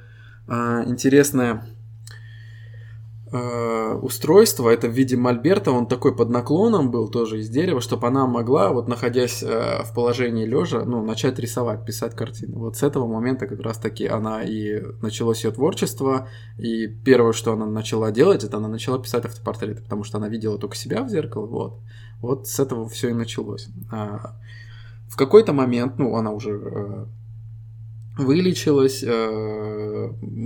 э, 0.47 0.85
интересное 0.87 1.67
Э, 3.37 3.99
устройство, 4.01 4.69
это 4.69 4.87
в 4.87 4.93
виде 4.93 5.17
мольберта, 5.17 5.73
он 5.73 5.89
такой 5.89 6.15
под 6.15 6.31
наклоном 6.31 6.93
был 6.93 7.09
тоже 7.09 7.41
из 7.41 7.49
дерева, 7.49 7.81
чтобы 7.81 8.07
она 8.07 8.29
могла, 8.29 8.73
вот 8.73 8.87
находясь 8.87 9.43
э, 9.43 9.83
в 9.83 9.93
положении 9.93 10.47
лежа, 10.47 10.85
ну, 10.85 11.05
начать 11.05 11.41
рисовать, 11.41 11.85
писать 11.85 12.15
картины. 12.15 12.57
Вот 12.57 12.77
с 12.77 12.85
этого 12.85 13.09
момента 13.09 13.49
как 13.49 13.59
раз 13.59 13.79
таки 13.79 14.07
она 14.07 14.45
и 14.45 14.81
началось 15.03 15.43
ее 15.43 15.51
творчество, 15.51 16.29
и 16.59 16.87
первое, 16.87 17.33
что 17.33 17.53
она 17.55 17.67
начала 17.67 18.13
делать, 18.13 18.45
это 18.45 18.59
она 18.59 18.69
начала 18.69 19.01
писать 19.01 19.25
автопортреты, 19.25 19.83
потому 19.83 20.05
что 20.05 20.19
она 20.19 20.29
видела 20.29 20.57
только 20.57 20.77
себя 20.77 21.03
в 21.03 21.09
зеркало, 21.09 21.47
вот. 21.47 21.81
Вот 22.21 22.47
с 22.47 22.61
этого 22.61 22.89
все 22.89 23.09
и 23.09 23.15
началось. 23.15 23.67
А, 23.91 24.37
в 25.09 25.17
какой-то 25.17 25.53
момент, 25.53 25.99
ну, 25.99 26.15
она 26.15 26.31
уже 26.31 26.53
э, 26.53 27.05
вылечилась, 28.17 29.03
у 29.03 29.07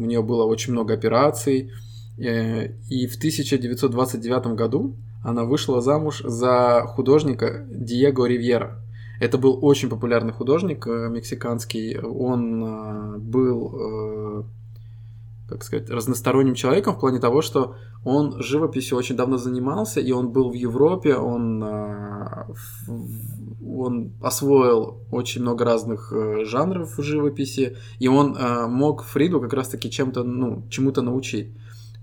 нее 0.06 0.22
было 0.22 0.44
очень 0.44 0.72
много 0.72 0.94
операций, 0.94 1.70
Э, 1.70 1.87
и 2.18 3.06
в 3.06 3.16
1929 3.16 4.56
году 4.56 4.96
она 5.22 5.44
вышла 5.44 5.80
замуж 5.80 6.22
за 6.24 6.82
художника 6.88 7.64
Диего 7.70 8.26
Ривьера. 8.26 8.80
Это 9.20 9.38
был 9.38 9.58
очень 9.62 9.88
популярный 9.88 10.32
художник 10.32 10.86
э, 10.86 11.08
мексиканский. 11.08 11.98
Он 11.98 12.64
э, 12.64 13.18
был, 13.18 14.46
как 15.48 15.64
сказать, 15.64 15.90
разносторонним 15.90 16.54
человеком 16.54 16.94
в 16.94 17.00
плане 17.00 17.18
того, 17.18 17.42
что 17.42 17.74
он 18.04 18.40
живописью 18.40 18.96
очень 18.96 19.16
давно 19.16 19.36
занимался, 19.36 20.00
и 20.00 20.12
он 20.12 20.30
был 20.30 20.50
в 20.50 20.54
Европе, 20.54 21.16
он, 21.16 21.62
он 23.66 24.12
освоил 24.22 24.98
очень 25.10 25.42
много 25.42 25.64
разных 25.64 26.12
жанров 26.44 26.94
живописи, 26.98 27.76
и 27.98 28.06
он 28.06 28.36
мог 28.70 29.02
Фриду 29.02 29.40
как 29.40 29.52
раз-таки 29.52 29.90
чем-то, 29.90 30.22
ну, 30.22 30.62
чему-то 30.70 31.02
научить. 31.02 31.48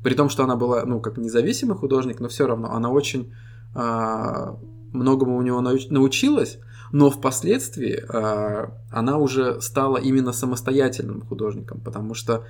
При 0.05 0.13
том, 0.13 0.29
что 0.29 0.43
она 0.43 0.55
была, 0.55 0.85
ну, 0.85 0.99
как 0.99 1.17
независимый 1.17 1.75
художник, 1.75 2.19
но 2.19 2.27
все 2.27 2.45
равно 2.45 2.71
она 2.71 2.91
очень 2.91 3.33
а, 3.73 4.55
многому 4.93 5.35
у 5.35 5.41
него 5.41 5.61
науч- 5.61 5.87
научилась, 5.89 6.59
но 6.91 7.09
впоследствии 7.09 8.03
а, 8.07 8.69
она 8.91 9.17
уже 9.17 9.59
стала 9.61 9.97
именно 9.97 10.31
самостоятельным 10.31 11.21
художником, 11.21 11.81
потому 11.81 12.13
что, 12.13 12.43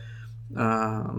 а, 0.54 1.16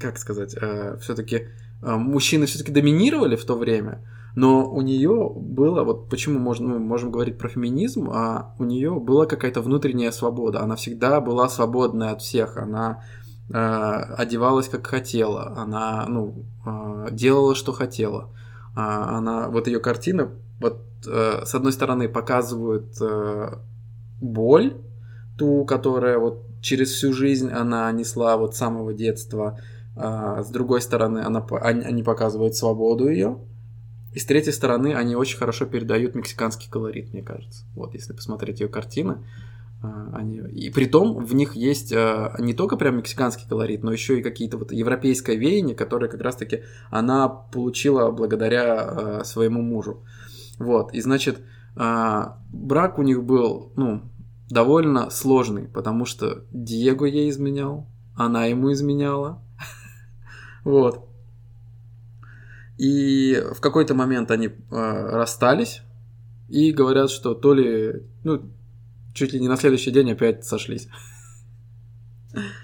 как 0.00 0.16
сказать, 0.16 0.56
а, 0.58 0.96
все-таки 1.02 1.48
а, 1.82 1.98
мужчины 1.98 2.46
все-таки 2.46 2.72
доминировали 2.72 3.36
в 3.36 3.44
то 3.44 3.56
время, 3.56 4.00
Но 4.34 4.70
у 4.70 4.80
нее 4.80 5.32
было, 5.36 5.84
вот 5.84 6.08
почему 6.08 6.38
можно, 6.38 6.66
мы 6.66 6.78
можем 6.78 7.10
говорить 7.10 7.36
про 7.36 7.50
феминизм, 7.50 8.08
а 8.10 8.54
у 8.58 8.64
нее 8.64 8.98
была 8.98 9.26
какая-то 9.26 9.60
внутренняя 9.60 10.12
свобода. 10.12 10.62
Она 10.62 10.76
всегда 10.76 11.20
была 11.20 11.48
свободная 11.50 12.12
от 12.12 12.22
всех. 12.22 12.56
Она 12.56 13.02
одевалась 13.50 14.68
как 14.68 14.86
хотела, 14.86 15.54
она 15.56 16.06
ну, 16.06 16.44
э, 16.66 17.08
делала, 17.12 17.54
что 17.54 17.72
хотела. 17.72 18.30
А 18.74 19.16
она, 19.18 19.48
вот 19.48 19.66
ее 19.66 19.80
картина, 19.80 20.30
вот 20.60 20.82
э, 21.06 21.44
с 21.44 21.54
одной 21.54 21.72
стороны 21.72 22.08
показывают 22.08 23.00
э, 23.00 23.54
боль, 24.20 24.76
ту, 25.38 25.64
которая 25.64 26.18
вот 26.18 26.44
через 26.60 26.92
всю 26.92 27.12
жизнь 27.12 27.50
она 27.50 27.90
несла 27.92 28.36
вот 28.36 28.54
с 28.54 28.58
самого 28.58 28.92
детства. 28.92 29.58
А 29.96 30.42
с 30.42 30.50
другой 30.50 30.80
стороны, 30.80 31.18
она, 31.18 31.44
они 31.60 32.02
показывают 32.02 32.54
свободу 32.54 33.08
ее. 33.08 33.38
И 34.14 34.18
с 34.18 34.24
третьей 34.24 34.52
стороны, 34.52 34.94
они 34.94 35.16
очень 35.16 35.38
хорошо 35.38 35.66
передают 35.66 36.14
мексиканский 36.14 36.68
колорит, 36.70 37.12
мне 37.12 37.22
кажется. 37.22 37.64
Вот, 37.74 37.94
если 37.94 38.12
посмотреть 38.12 38.60
ее 38.60 38.68
картины, 38.68 39.18
они... 39.82 40.38
И 40.38 40.70
при 40.70 40.86
том 40.86 41.24
в 41.24 41.34
них 41.34 41.54
есть 41.54 41.92
а, 41.92 42.34
не 42.38 42.54
только 42.54 42.76
прям 42.76 42.96
мексиканский 42.96 43.48
колорит, 43.48 43.82
но 43.82 43.92
еще 43.92 44.18
и 44.18 44.22
какие-то 44.22 44.58
вот 44.58 44.72
европейское 44.72 45.36
веяние, 45.36 45.76
которое 45.76 46.08
как 46.08 46.20
раз-таки 46.20 46.62
она 46.90 47.28
получила 47.28 48.10
благодаря 48.10 48.80
а, 48.80 49.24
своему 49.24 49.62
мужу. 49.62 50.02
Вот, 50.58 50.92
и 50.92 51.00
значит, 51.00 51.40
брак 51.76 52.98
у 52.98 53.02
них 53.02 53.22
был, 53.22 53.72
ну, 53.76 54.02
довольно 54.50 55.10
сложный, 55.10 55.68
потому 55.68 56.04
что 56.04 56.44
Диего 56.50 57.04
ей 57.04 57.30
изменял, 57.30 57.86
она 58.16 58.46
ему 58.46 58.72
изменяла. 58.72 59.42
Вот. 60.64 61.08
И 62.76 63.42
в 63.54 63.60
какой-то 63.60 63.94
момент 63.94 64.30
они 64.30 64.46
э, 64.46 64.50
расстались 64.70 65.82
и 66.48 66.72
говорят, 66.72 67.10
что 67.10 67.34
то 67.34 67.54
ли, 67.54 68.02
ну, 68.22 68.42
чуть 69.18 69.32
ли 69.32 69.40
не 69.40 69.48
на 69.48 69.56
следующий 69.56 69.90
день 69.90 70.12
опять 70.12 70.44
сошлись. 70.44 70.88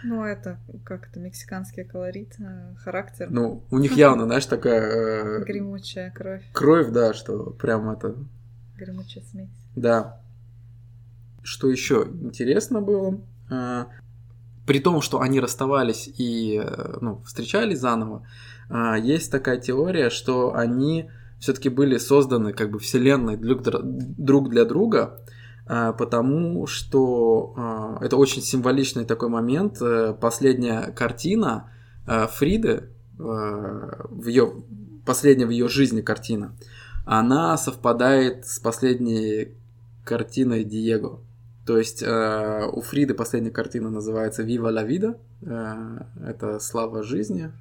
Ну, 0.05 0.25
это 0.25 0.59
как 0.85 1.09
это 1.09 1.19
мексиканский 1.19 1.85
колорит, 1.85 2.37
характер. 2.79 3.29
Ну, 3.31 3.65
у 3.71 3.79
них 3.79 3.97
явно, 3.97 4.25
знаешь, 4.25 4.47
такая... 4.47 5.41
Э, 5.41 5.45
Гремучая 5.45 6.11
кровь. 6.13 6.43
Кровь, 6.53 6.91
да, 6.91 7.15
что 7.15 7.51
прям 7.51 7.91
это... 7.91 8.15
Гремучая 8.77 9.25
смесь. 9.25 9.49
Да. 9.75 10.21
Что 11.43 11.69
еще 11.71 12.07
интересно 12.23 12.83
было, 12.83 13.21
э, 13.51 13.85
при 14.67 14.81
том, 14.81 15.01
что 15.01 15.21
они 15.21 15.41
расставались 15.41 16.09
и 16.19 16.63
э, 16.63 16.99
ну, 17.01 17.23
встречались 17.25 17.81
заново, 17.81 18.27
э, 18.69 18.97
есть 19.03 19.33
такая 19.33 19.57
теория, 19.57 20.11
что 20.11 20.55
они 20.55 21.11
все-таки 21.39 21.69
были 21.69 21.99
созданы 21.99 22.53
как 22.53 22.71
бы 22.71 22.79
вселенной 22.79 23.37
друг 23.37 24.51
для 24.51 24.65
друга, 24.65 25.21
потому 25.67 26.67
что 26.67 27.99
это 28.01 28.17
очень 28.17 28.43
символичный 28.43 29.05
такой 29.05 29.29
момент. 29.29 29.81
Последняя 30.21 30.93
картина 30.93 31.71
Фриды, 32.07 32.91
в 33.17 34.27
ее, 34.27 34.63
последняя 35.07 35.47
в 35.47 35.51
ее 35.51 35.69
жизни 35.69 36.01
картина, 36.01 36.53
она 37.07 37.57
совпадает 37.57 38.47
с 38.47 38.59
последней 38.59 39.55
картиной 40.05 40.65
Диего. 40.65 41.21
То 41.67 41.79
есть 41.79 42.03
э, 42.03 42.69
у 42.71 42.83
Фриды 42.83 43.15
последняя 43.15 43.51
картина 43.51 43.89
называется 43.89 44.43
«Viva 44.43 44.71
la 44.71 44.87
vida», 44.87 45.17
э, 45.41 46.29
это 46.29 46.59
«Слава 46.61 47.03
жизни», 47.03 47.53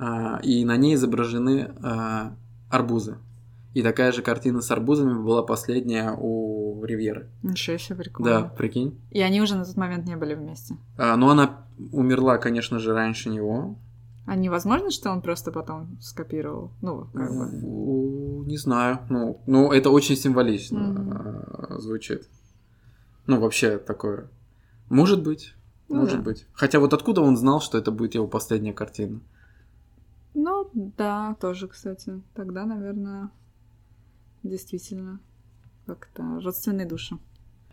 э, 0.00 0.40
и 0.42 0.64
на 0.64 0.76
ней 0.76 0.94
изображены 0.96 1.70
э, 1.70 2.30
арбузы. 2.68 3.18
И 3.78 3.82
такая 3.82 4.10
же 4.10 4.22
картина 4.22 4.60
с 4.60 4.68
арбузами 4.72 5.22
была 5.22 5.44
последняя 5.44 6.12
у 6.18 6.82
Ривьеры. 6.84 7.30
Ничего 7.44 7.78
себе, 7.78 7.94
прикольно. 7.94 8.40
Да, 8.40 8.48
прикинь. 8.48 9.00
И 9.12 9.20
они 9.20 9.40
уже 9.40 9.54
на 9.54 9.64
тот 9.64 9.76
момент 9.76 10.04
не 10.04 10.16
были 10.16 10.34
вместе. 10.34 10.76
А, 10.96 11.14
но 11.14 11.30
она 11.30 11.64
умерла, 11.92 12.38
конечно 12.38 12.80
же, 12.80 12.92
раньше 12.92 13.30
него. 13.30 13.78
А 14.26 14.34
невозможно, 14.34 14.90
что 14.90 15.12
он 15.12 15.22
просто 15.22 15.52
потом 15.52 15.96
скопировал? 16.00 16.72
Ну, 16.82 17.06
как 17.14 17.30
бы. 17.30 18.46
Не 18.48 18.56
знаю. 18.56 18.98
Ну, 19.10 19.42
ну 19.46 19.70
это 19.70 19.90
очень 19.90 20.16
символично 20.16 20.78
mm-hmm. 20.78 21.78
звучит. 21.78 22.28
Ну, 23.28 23.38
вообще 23.38 23.78
такое. 23.78 24.28
Может 24.88 25.22
быть. 25.22 25.54
Ну, 25.88 25.98
может 25.98 26.16
да. 26.16 26.22
быть. 26.24 26.48
Хотя 26.52 26.80
вот 26.80 26.94
откуда 26.94 27.20
он 27.20 27.36
знал, 27.36 27.60
что 27.60 27.78
это 27.78 27.92
будет 27.92 28.16
его 28.16 28.26
последняя 28.26 28.72
картина? 28.72 29.20
Ну, 30.34 30.68
да, 30.74 31.36
тоже, 31.40 31.68
кстати. 31.68 32.20
Тогда, 32.34 32.66
наверное, 32.66 33.30
действительно 34.42 35.20
как-то 35.86 36.40
родственные 36.42 36.86
души. 36.86 37.18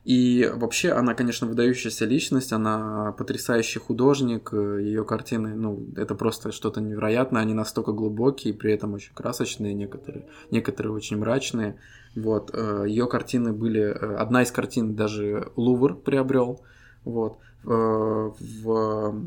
И 0.06 0.48
вообще 0.54 0.92
она, 0.92 1.16
конечно, 1.16 1.48
выдающаяся 1.48 2.06
личность, 2.06 2.54
она 2.54 3.12
потрясающий 3.14 3.80
художник, 3.80 4.54
ее 4.54 5.04
картины, 5.04 5.56
ну, 5.56 5.84
это 5.96 6.14
просто 6.14 6.52
что-то 6.52 6.80
невероятное, 6.80 7.42
они 7.42 7.56
настолько 7.56 7.92
глубокие, 7.92 8.54
при 8.54 8.72
этом 8.72 8.94
очень 8.94 9.16
красочные 9.16 9.74
некоторые, 9.74 10.28
некоторые 10.52 10.94
очень 10.94 11.18
мрачные. 11.18 11.80
Вот, 12.16 12.52
э, 12.54 12.86
ее 12.88 13.08
картины 13.08 13.52
были, 13.52 13.82
э, 13.82 14.16
одна 14.18 14.44
из 14.44 14.52
картин 14.52 14.96
даже 14.96 15.52
Лувр 15.56 15.96
приобрел, 15.96 16.62
вот, 17.04 17.40
э, 17.64 17.68
в 17.68 19.26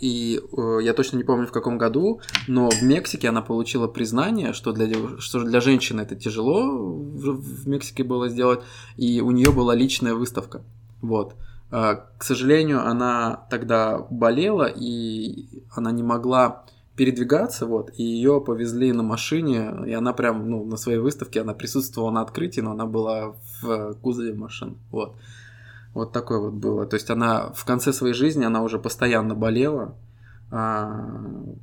и 0.00 0.40
э, 0.56 0.78
я 0.82 0.94
точно 0.94 1.18
не 1.18 1.24
помню 1.24 1.46
в 1.46 1.52
каком 1.52 1.76
году, 1.76 2.20
но 2.48 2.70
в 2.70 2.82
Мексике 2.82 3.28
она 3.28 3.42
получила 3.42 3.86
признание, 3.86 4.52
что 4.52 4.72
для, 4.72 4.88
что 5.18 5.44
для 5.44 5.60
женщины 5.60 6.00
это 6.00 6.16
тяжело 6.16 6.78
в, 6.78 7.68
Мексике 7.68 8.04
было 8.04 8.28
сделать, 8.28 8.60
и 8.96 9.20
у 9.20 9.30
нее 9.32 9.52
была 9.52 9.74
личная 9.74 10.14
выставка. 10.14 10.62
Вот. 11.02 11.34
А, 11.70 12.06
к 12.16 12.24
сожалению, 12.24 12.86
она 12.86 13.46
тогда 13.50 13.98
болела, 14.10 14.64
и 14.64 15.62
она 15.70 15.92
не 15.92 16.02
могла 16.02 16.64
передвигаться, 16.96 17.66
вот, 17.66 17.90
и 17.96 18.02
ее 18.02 18.40
повезли 18.40 18.92
на 18.92 19.02
машине, 19.02 19.72
и 19.86 19.92
она 19.92 20.12
прям, 20.12 20.48
ну, 20.48 20.64
на 20.64 20.76
своей 20.76 20.98
выставке, 20.98 21.40
она 21.40 21.52
присутствовала 21.52 22.10
на 22.12 22.22
открытии, 22.22 22.60
но 22.60 22.70
она 22.70 22.86
была 22.86 23.34
в 23.60 23.94
кузове 24.00 24.32
машин, 24.32 24.78
вот. 24.90 25.16
Вот 25.94 26.12
такое 26.12 26.38
вот 26.38 26.54
было. 26.54 26.86
То 26.86 26.96
есть 26.96 27.08
она 27.08 27.52
в 27.54 27.64
конце 27.64 27.92
своей 27.92 28.14
жизни, 28.14 28.44
она 28.44 28.62
уже 28.62 28.78
постоянно 28.78 29.34
болела. 29.34 29.96
А, 30.56 31.10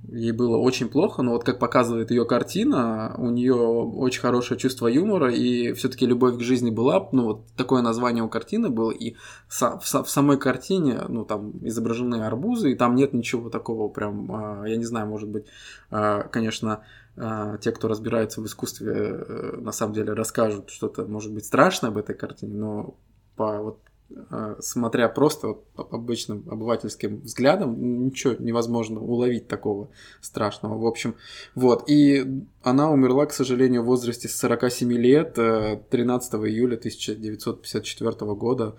ей 0.09 0.31
было 0.33 0.57
очень 0.57 0.89
плохо, 0.89 1.21
но 1.21 1.31
вот 1.31 1.45
как 1.45 1.59
показывает 1.59 2.11
ее 2.11 2.25
картина, 2.25 3.15
у 3.17 3.29
нее 3.29 3.55
очень 3.55 4.19
хорошее 4.19 4.59
чувство 4.59 4.87
юмора, 4.87 5.31
и 5.31 5.71
все-таки 5.73 6.05
любовь 6.05 6.37
к 6.37 6.41
жизни 6.41 6.71
была, 6.71 7.07
ну 7.13 7.23
вот 7.23 7.45
такое 7.55 7.81
название 7.83 8.21
у 8.21 8.27
картины 8.27 8.69
было, 8.69 8.91
и 8.91 9.15
в, 9.47 9.81
самой 9.85 10.37
картине, 10.37 11.03
ну 11.07 11.23
там 11.23 11.53
изображены 11.61 12.23
арбузы, 12.25 12.73
и 12.73 12.75
там 12.75 12.95
нет 12.95 13.13
ничего 13.13 13.49
такого 13.49 13.87
прям, 13.87 14.29
а, 14.29 14.65
я 14.67 14.75
не 14.75 14.85
знаю, 14.85 15.07
может 15.07 15.29
быть, 15.29 15.45
а, 15.89 16.23
конечно, 16.23 16.81
те, 17.61 17.71
кто 17.71 17.89
разбирается 17.89 18.41
в 18.41 18.45
искусстве, 18.45 18.93
э, 18.95 19.57
на 19.57 19.73
самом 19.73 19.93
деле 19.93 20.13
расскажут 20.13 20.69
что-то, 20.69 21.03
может 21.05 21.33
быть, 21.33 21.45
страшное 21.45 21.89
об 21.91 21.97
этой 21.97 22.15
картине, 22.15 22.55
но 22.55 22.95
по 23.35 23.59
вот 23.59 23.79
смотря 24.59 25.09
просто 25.09 25.47
вот 25.47 25.65
обычным 25.75 26.43
обывательским 26.49 27.21
взглядом, 27.21 28.05
ничего 28.05 28.35
невозможно 28.39 28.99
уловить 29.01 29.47
такого 29.47 29.89
страшного. 30.21 30.77
В 30.77 30.85
общем, 30.85 31.15
вот. 31.55 31.83
И 31.87 32.45
она 32.63 32.91
умерла, 32.91 33.25
к 33.25 33.33
сожалению, 33.33 33.83
в 33.83 33.85
возрасте 33.85 34.27
47 34.27 34.91
лет, 34.93 35.33
13 35.33 36.33
э, 36.33 36.37
июля 36.47 36.75
1954 36.77 38.33
года. 38.33 38.75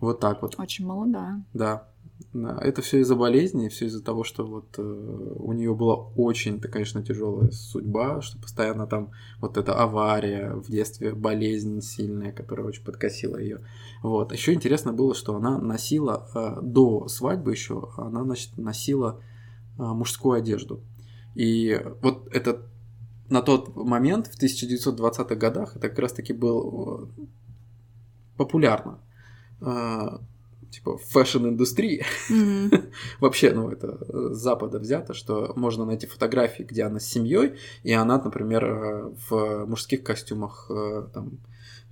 Вот 0.00 0.20
так 0.20 0.42
вот. 0.42 0.58
Очень 0.58 0.86
молодая. 0.86 1.44
Да. 1.52 1.88
Это 2.32 2.82
все 2.82 3.00
из-за 3.00 3.16
болезни, 3.16 3.68
все 3.68 3.86
из-за 3.86 4.02
того, 4.02 4.24
что 4.24 4.44
вот 4.44 4.78
э, 4.78 4.82
у 4.82 5.52
нее 5.52 5.74
была 5.74 5.94
очень, 5.94 6.56
-то, 6.56 6.68
конечно, 6.68 7.02
тяжелая 7.02 7.50
судьба, 7.50 8.20
что 8.22 8.38
постоянно 8.38 8.86
там 8.86 9.12
вот 9.40 9.56
эта 9.56 9.74
авария 9.74 10.54
в 10.54 10.68
детстве, 10.68 11.12
болезнь 11.12 11.80
сильная, 11.80 12.32
которая 12.32 12.66
очень 12.66 12.84
подкосила 12.84 13.36
ее. 13.36 13.60
Вот. 14.02 14.32
Еще 14.32 14.52
интересно 14.52 14.92
было, 14.92 15.14
что 15.14 15.36
она 15.36 15.58
носила 15.58 16.28
э, 16.34 16.60
до 16.62 17.08
свадьбы 17.08 17.52
еще, 17.52 17.90
она 17.96 18.24
значит, 18.24 18.58
носила 18.58 19.20
э, 19.78 19.82
мужскую 19.82 20.38
одежду. 20.38 20.82
И 21.34 21.80
вот 22.00 22.28
этот 22.32 22.62
на 23.28 23.42
тот 23.42 23.74
момент, 23.74 24.26
в 24.26 24.40
1920-х 24.40 25.34
годах, 25.34 25.76
это 25.76 25.88
как 25.88 25.98
раз-таки 25.98 26.32
был 26.32 27.10
э, 27.16 27.26
популярно. 28.36 29.00
Э, 30.74 30.80
типа 30.84 30.98
фэшн-индустрии. 30.98 32.04
Mm-hmm. 32.30 32.92
Вообще, 33.20 33.52
ну, 33.52 33.70
это 33.70 33.98
с 34.32 34.36
Запада 34.36 34.78
взято, 34.78 35.14
что 35.14 35.52
можно 35.56 35.84
найти 35.84 36.06
фотографии, 36.06 36.62
где 36.62 36.84
она 36.84 37.00
с 37.00 37.06
семьей, 37.06 37.54
и 37.82 37.92
она, 37.92 38.20
например, 38.22 38.64
э, 38.64 39.12
в 39.28 39.66
мужских 39.66 40.02
костюмах, 40.02 40.66
э, 40.70 41.06
там, 41.12 41.38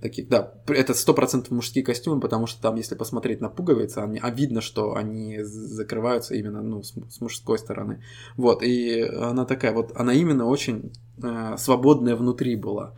таких, 0.01 0.27
да, 0.27 0.53
это 0.67 0.93
сто 0.93 1.13
процентов 1.13 1.51
мужские 1.51 1.83
костюмы, 1.83 2.19
потому 2.19 2.45
что 2.45 2.61
там, 2.61 2.75
если 2.75 2.95
посмотреть 2.95 3.41
на 3.41 3.49
пуговицы, 3.49 3.99
они, 3.99 4.19
а 4.21 4.29
видно, 4.29 4.61
что 4.61 4.95
они 4.95 5.41
закрываются 5.43 6.35
именно, 6.35 6.61
ну, 6.61 6.83
с, 6.83 6.93
с 7.09 7.21
мужской 7.21 7.57
стороны. 7.57 8.03
Вот, 8.35 8.63
и 8.63 9.01
она 9.01 9.45
такая 9.45 9.71
вот, 9.71 9.93
она 9.95 10.13
именно 10.13 10.45
очень 10.45 10.91
э, 11.21 11.55
свободная 11.57 12.15
внутри 12.15 12.55
была. 12.55 12.95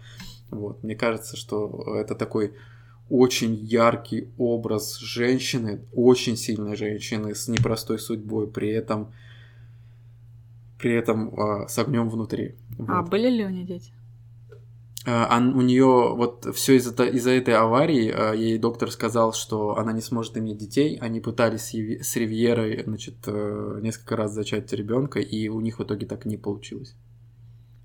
Вот, 0.49 0.83
мне 0.83 0.95
кажется, 0.95 1.37
что 1.37 1.95
это 1.95 2.15
такой 2.15 2.53
очень 3.09 3.55
яркий 3.55 4.29
образ 4.37 4.97
женщины, 4.97 5.81
очень 5.93 6.37
сильной 6.37 6.75
женщины 6.75 7.35
с 7.35 7.47
непростой 7.47 7.99
судьбой, 7.99 8.47
при 8.47 8.69
этом 8.69 9.13
при 10.79 10.93
этом 10.93 11.29
э, 11.29 11.67
с 11.67 11.79
огнем 11.79 12.09
внутри. 12.09 12.55
А 12.87 13.01
вот. 13.01 13.09
были 13.09 13.29
ли 13.29 13.45
у 13.45 13.49
нее 13.49 13.65
дети? 13.65 13.91
А, 15.07 15.37
у 15.37 15.61
нее 15.61 16.13
вот 16.15 16.47
все 16.55 16.75
из-за 16.77 17.03
из 17.05 17.27
этой 17.27 17.53
аварии 17.53 18.11
а, 18.11 18.33
ей 18.33 18.57
доктор 18.57 18.91
сказал, 18.91 19.33
что 19.33 19.77
она 19.77 19.93
не 19.93 20.01
сможет 20.01 20.37
иметь 20.37 20.57
детей. 20.57 20.97
Они 20.99 21.19
пытались 21.19 21.73
с 21.73 22.15
Ривьерой, 22.15 22.83
значит, 22.83 23.15
э, 23.27 23.79
несколько 23.81 24.15
раз 24.15 24.33
зачать 24.33 24.73
ребенка, 24.73 25.19
и 25.19 25.47
у 25.47 25.61
них 25.61 25.79
в 25.79 25.83
итоге 25.83 26.05
так 26.07 26.25
и 26.25 26.29
не 26.29 26.37
получилось. 26.37 26.95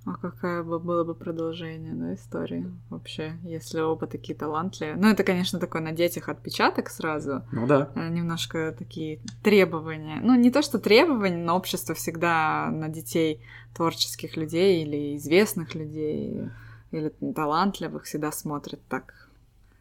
А 0.07 0.15
какое 0.15 0.63
бы 0.63 0.79
было 0.79 1.05
бы 1.05 1.15
продолжение, 1.15 1.93
да, 1.93 2.15
истории 2.15 2.67
вообще, 2.89 3.37
если 3.43 3.81
оба 3.81 4.07
такие 4.07 4.35
талантливые? 4.35 4.97
Ну, 4.97 5.09
это, 5.09 5.25
конечно, 5.25 5.59
такой 5.59 5.83
на 5.83 5.93
детях 5.93 6.31
отпечаток 6.31 6.89
сразу. 6.89 7.43
Ну 7.53 7.67
да. 7.67 7.91
Э, 7.95 8.09
немножко 8.09 8.75
такие 8.77 9.21
требования. 9.43 10.21
Ну, 10.23 10.35
не 10.37 10.51
то, 10.51 10.63
что 10.63 10.79
требования, 10.79 11.37
но 11.37 11.55
общество 11.55 11.95
всегда 11.95 12.71
на 12.71 12.89
детей 12.89 13.43
творческих 13.75 14.39
людей 14.39 14.83
или 14.83 15.17
известных 15.17 15.75
людей 15.75 16.49
или 16.93 17.11
талантливых 17.35 18.05
всегда 18.05 18.33
смотрит 18.33 18.81
так 18.89 19.29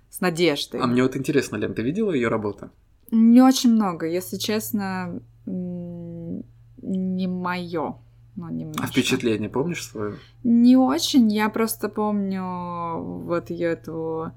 с 0.10 0.19
надеждой. 0.19 0.82
А 0.82 0.88
мне 0.88 1.01
вот 1.01 1.15
интересно, 1.15 1.55
Лен, 1.55 1.73
ты 1.73 1.82
видела 1.82 2.12
ее 2.12 2.27
работу? 2.27 2.69
Не 3.12 3.41
очень 3.41 3.73
много, 3.73 4.05
если 4.05 4.38
честно, 4.38 5.21
не 5.45 7.27
мое. 7.27 7.95
Но 8.39 8.49
немножко. 8.49 8.84
А 8.84 8.88
впечатление 8.88 9.49
помнишь 9.49 9.86
свое? 9.86 10.15
Не 10.43 10.78
очень. 10.78 11.30
Я 11.32 11.49
просто 11.49 11.89
помню 11.89 13.02
вот 13.23 13.49
ее 13.49 13.67
эту 13.67 14.32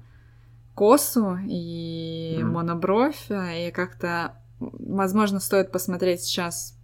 косу 0.75 1.37
и 1.47 2.39
mm. 2.41 2.43
монобровь, 2.43 3.27
и 3.29 3.71
как-то, 3.71 4.35
возможно, 4.59 5.39
стоит 5.39 5.71
посмотреть 5.71 6.21
сейчас, 6.21 6.77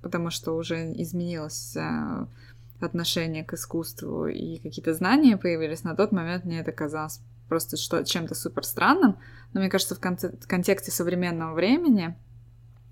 потому 0.00 0.30
что 0.30 0.52
уже 0.56 0.92
изменилось 0.92 1.76
э, 1.76 2.26
отношение 2.80 3.44
к 3.44 3.52
искусству 3.52 4.26
и 4.26 4.58
какие-то 4.58 4.94
знания 4.94 5.36
появились, 5.36 5.84
на 5.84 5.94
тот 5.94 6.12
момент 6.12 6.44
мне 6.44 6.60
это 6.60 6.72
казалось 6.72 7.20
просто 7.48 7.76
что, 7.76 8.04
чем-то 8.04 8.34
супер 8.34 8.64
странным. 8.64 9.18
Но 9.52 9.60
мне 9.60 9.68
кажется, 9.68 9.94
в 9.94 10.00
кон- 10.00 10.16
контексте 10.46 10.90
современного 10.90 11.52
времени 11.52 12.16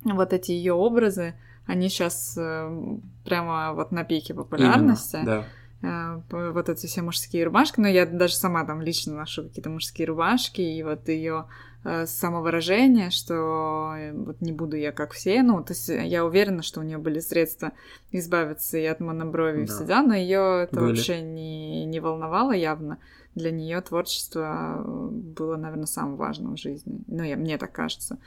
вот 0.05 0.33
эти 0.33 0.53
ее 0.53 0.75
образы, 0.75 1.35
они 1.66 1.88
сейчас 1.88 2.35
э, 2.37 2.98
прямо 3.25 3.72
вот 3.75 3.92
на 3.92 4.05
пике 4.05 4.35
популярности. 4.35 5.16
Именно, 5.16 5.44
да. 5.83 6.22
Э, 6.31 6.51
вот 6.53 6.68
эти 6.68 6.87
все 6.87 7.03
мужские 7.03 7.44
рубашки, 7.44 7.81
но 7.81 7.88
я 7.88 8.07
даже 8.07 8.35
сама 8.35 8.64
там 8.64 8.81
лично 8.83 9.14
ношу 9.14 9.44
какие-то 9.44 9.70
мужские 9.70 10.07
рубашки, 10.07 10.61
и 10.61 10.83
вот 10.83 11.09
ее 11.09 11.46
Э, 11.85 12.07
самовыражение, 12.07 13.11
что 13.11 13.94
э, 13.96 14.12
вот 14.12 14.40
не 14.40 14.53
буду 14.53 14.77
я 14.77 14.92
как 14.92 15.11
все. 15.12 15.42
Ну, 15.42 15.64
то 15.64 15.72
есть 15.72 15.88
я 15.88 16.25
уверена, 16.25 16.62
что 16.62 16.79
у 16.79 16.85
нее 16.85 16.98
были 16.98 17.18
средства 17.18 17.72
избавиться 18.12 18.79
и 18.79 18.85
от 18.85 19.01
моноброви, 19.01 19.57
да. 19.57 19.62
и 19.64 19.66
все 19.66 19.85
дела, 19.85 20.03
но 20.03 20.14
ее 20.14 20.62
это 20.62 20.77
были. 20.79 20.90
вообще 20.90 21.20
не, 21.22 21.85
не 21.85 21.98
волновало 21.98 22.53
явно. 22.53 22.98
Для 23.35 23.51
нее 23.51 23.81
творчество 23.81 24.81
было, 24.87 25.57
наверное, 25.57 25.87
самым 25.87 26.16
важным 26.16 26.55
в 26.55 26.61
жизни. 26.61 27.01
Ну, 27.09 27.25
я, 27.25 27.37
мне 27.37 27.59
так 27.59 27.72
кажется. 27.72 28.18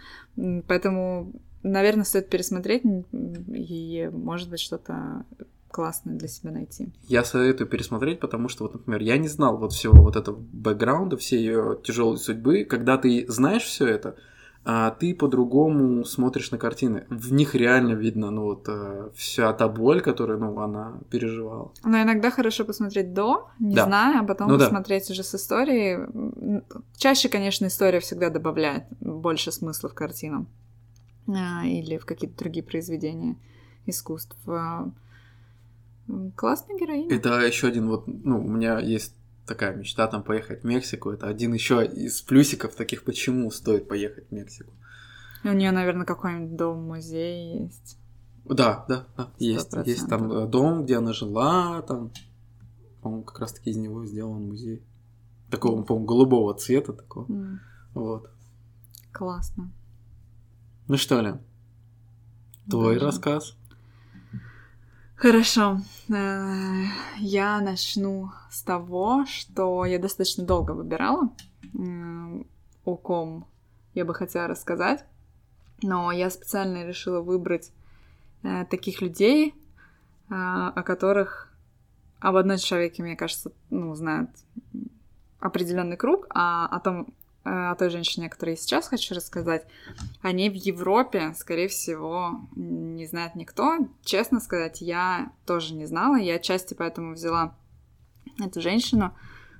Поэтому, 0.67 1.31
наверное, 1.65 2.05
стоит 2.05 2.29
пересмотреть 2.29 2.83
и, 2.83 4.09
может 4.13 4.49
быть, 4.49 4.59
что-то 4.59 5.25
классное 5.69 6.15
для 6.15 6.27
себя 6.29 6.51
найти. 6.51 6.89
Я 7.07 7.25
советую 7.25 7.67
пересмотреть, 7.67 8.19
потому 8.19 8.47
что, 8.47 8.63
вот, 8.63 8.73
например, 8.73 9.01
я 9.01 9.17
не 9.17 9.27
знал 9.27 9.57
вот 9.57 9.73
всего 9.73 10.01
вот 10.01 10.15
этого 10.15 10.37
бэкграунда, 10.37 11.17
всей 11.17 11.39
ее 11.39 11.77
тяжелой 11.83 12.17
судьбы. 12.17 12.63
Когда 12.63 12.97
ты 12.97 13.25
знаешь 13.27 13.63
все 13.63 13.85
это, 13.85 14.15
а 14.63 14.91
ты 14.91 15.13
по-другому 15.13 16.05
смотришь 16.05 16.49
на 16.51 16.57
картины. 16.57 17.05
В 17.09 17.33
них 17.33 17.53
реально 17.53 17.93
видно, 17.93 18.31
ну 18.31 18.43
вот 18.45 18.65
э, 18.67 19.09
вся 19.15 19.53
та 19.53 19.67
боль, 19.67 20.01
которую, 20.01 20.39
ну, 20.39 20.59
она 20.59 20.93
переживала. 21.11 21.71
Но 21.83 22.01
иногда 22.01 22.31
хорошо 22.31 22.65
посмотреть 22.65 23.13
до, 23.13 23.49
не 23.59 23.75
да. 23.75 23.85
зная, 23.85 24.21
а 24.21 24.23
потом 24.23 24.47
ну, 24.47 24.57
посмотреть 24.57 25.07
да. 25.07 25.11
уже 25.11 25.23
с 25.23 25.35
историей. 25.35 26.63
Чаще, 26.97 27.29
конечно, 27.29 27.67
история 27.67 27.99
всегда 27.99 28.29
добавляет 28.31 28.85
больше 29.01 29.51
смысла 29.51 29.89
в 29.89 29.93
картинам 29.93 30.47
а, 30.47 30.64
или 31.27 31.97
в 31.97 32.05
какие-то 32.05 32.37
другие 32.37 32.63
произведения 32.63 33.35
искусств. 33.85 34.37
Классная 36.35 36.77
героиня. 36.77 37.15
Это 37.15 37.39
еще 37.39 37.67
один 37.67 37.87
вот, 37.89 38.05
ну, 38.07 38.45
у 38.45 38.47
меня 38.47 38.79
есть 38.79 39.15
такая 39.45 39.75
мечта 39.75 40.07
там 40.07 40.23
поехать 40.23 40.61
в 40.61 40.65
Мексику. 40.65 41.11
Это 41.11 41.27
один 41.27 41.53
еще 41.53 41.85
из 41.85 42.21
плюсиков 42.21 42.75
таких, 42.75 43.03
почему 43.03 43.49
стоит 43.51 43.87
поехать 43.87 44.27
в 44.29 44.31
Мексику. 44.31 44.73
У 45.43 45.49
нее, 45.49 45.71
наверное, 45.71 46.05
какой-нибудь 46.05 46.55
дом-музей 46.55 47.65
есть. 47.65 47.97
Да, 48.45 48.85
да, 48.87 49.07
да, 49.17 49.31
есть. 49.39 49.73
Есть 49.85 50.07
там 50.07 50.31
э, 50.31 50.47
дом, 50.47 50.83
где 50.83 50.97
она 50.97 51.13
жила, 51.13 51.81
там, 51.83 52.11
по-моему, 53.01 53.23
как 53.23 53.39
раз-таки 53.39 53.71
из 53.71 53.77
него 53.77 54.05
сделан 54.05 54.47
музей. 54.47 54.83
Такого, 55.49 55.81
по-моему, 55.83 56.07
голубого 56.07 56.53
цвета 56.55 56.93
такого. 56.93 57.25
Mm. 57.27 57.57
Вот. 57.93 58.31
Классно. 59.11 59.71
Ну 60.87 60.97
что, 60.97 61.19
Лен, 61.19 61.39
твой 62.69 62.93
Даже. 62.93 63.05
рассказ? 63.07 63.57
Хорошо. 65.15 65.81
Э, 66.09 66.83
я 67.17 67.59
начну 67.59 68.29
с 68.51 68.61
того, 68.61 69.25
что 69.25 69.83
я 69.85 69.97
достаточно 69.97 70.43
долго 70.45 70.73
выбирала, 70.73 71.31
о 72.83 72.95
ком 72.97 73.47
я 73.95 74.05
бы 74.05 74.13
хотела 74.13 74.47
рассказать. 74.47 75.05
Но 75.81 76.11
я 76.11 76.29
специально 76.29 76.85
решила 76.85 77.21
выбрать 77.21 77.71
э, 78.43 78.65
таких 78.65 79.01
людей, 79.01 79.55
э, 80.29 80.33
о 80.33 80.83
которых 80.83 81.51
об 82.19 82.35
одном 82.35 82.57
человеке, 82.57 83.01
мне 83.01 83.15
кажется, 83.15 83.51
ну, 83.71 83.95
знают 83.95 84.29
определенный 85.39 85.97
круг, 85.97 86.27
а 86.29 86.67
о 86.67 86.79
том, 86.79 87.07
Э, 87.07 87.24
о 87.45 87.75
той 87.75 87.89
женщине, 87.89 88.27
о 88.27 88.29
которой 88.29 88.51
я 88.51 88.55
сейчас 88.55 88.87
хочу 88.87 89.13
рассказать, 89.13 89.67
о 90.21 90.31
ней 90.31 90.49
в 90.49 90.55
Европе, 90.55 91.33
скорее 91.37 91.67
всего, 91.67 92.41
не 92.55 93.05
знает 93.05 93.35
никто. 93.35 93.77
Честно 94.03 94.39
сказать, 94.39 94.81
я 94.81 95.31
тоже 95.45 95.75
не 95.75 95.85
знала. 95.85 96.15
Я 96.15 96.35
отчасти 96.35 96.73
поэтому 96.73 97.13
взяла 97.13 97.55
эту 98.43 98.61
женщину, 98.61 99.13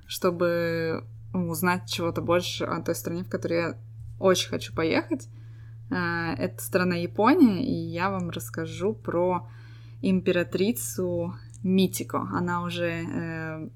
чтобы 0.06 1.04
узнать 1.32 1.88
чего-то 1.88 2.22
больше 2.22 2.64
о 2.64 2.82
той 2.82 2.94
стране, 2.94 3.22
в 3.22 3.30
которую 3.30 3.60
я 3.60 3.78
очень 4.18 4.48
хочу 4.48 4.74
поехать. 4.74 5.28
Э, 5.90 6.34
это 6.36 6.62
страна 6.62 6.96
Япония, 6.96 7.64
и 7.64 7.72
я 7.72 8.10
вам 8.10 8.30
расскажу 8.30 8.94
про 8.94 9.48
императрицу 10.02 11.34
Митико. 11.62 12.28
Она 12.32 12.62
уже 12.62 12.90
э, 12.90 13.68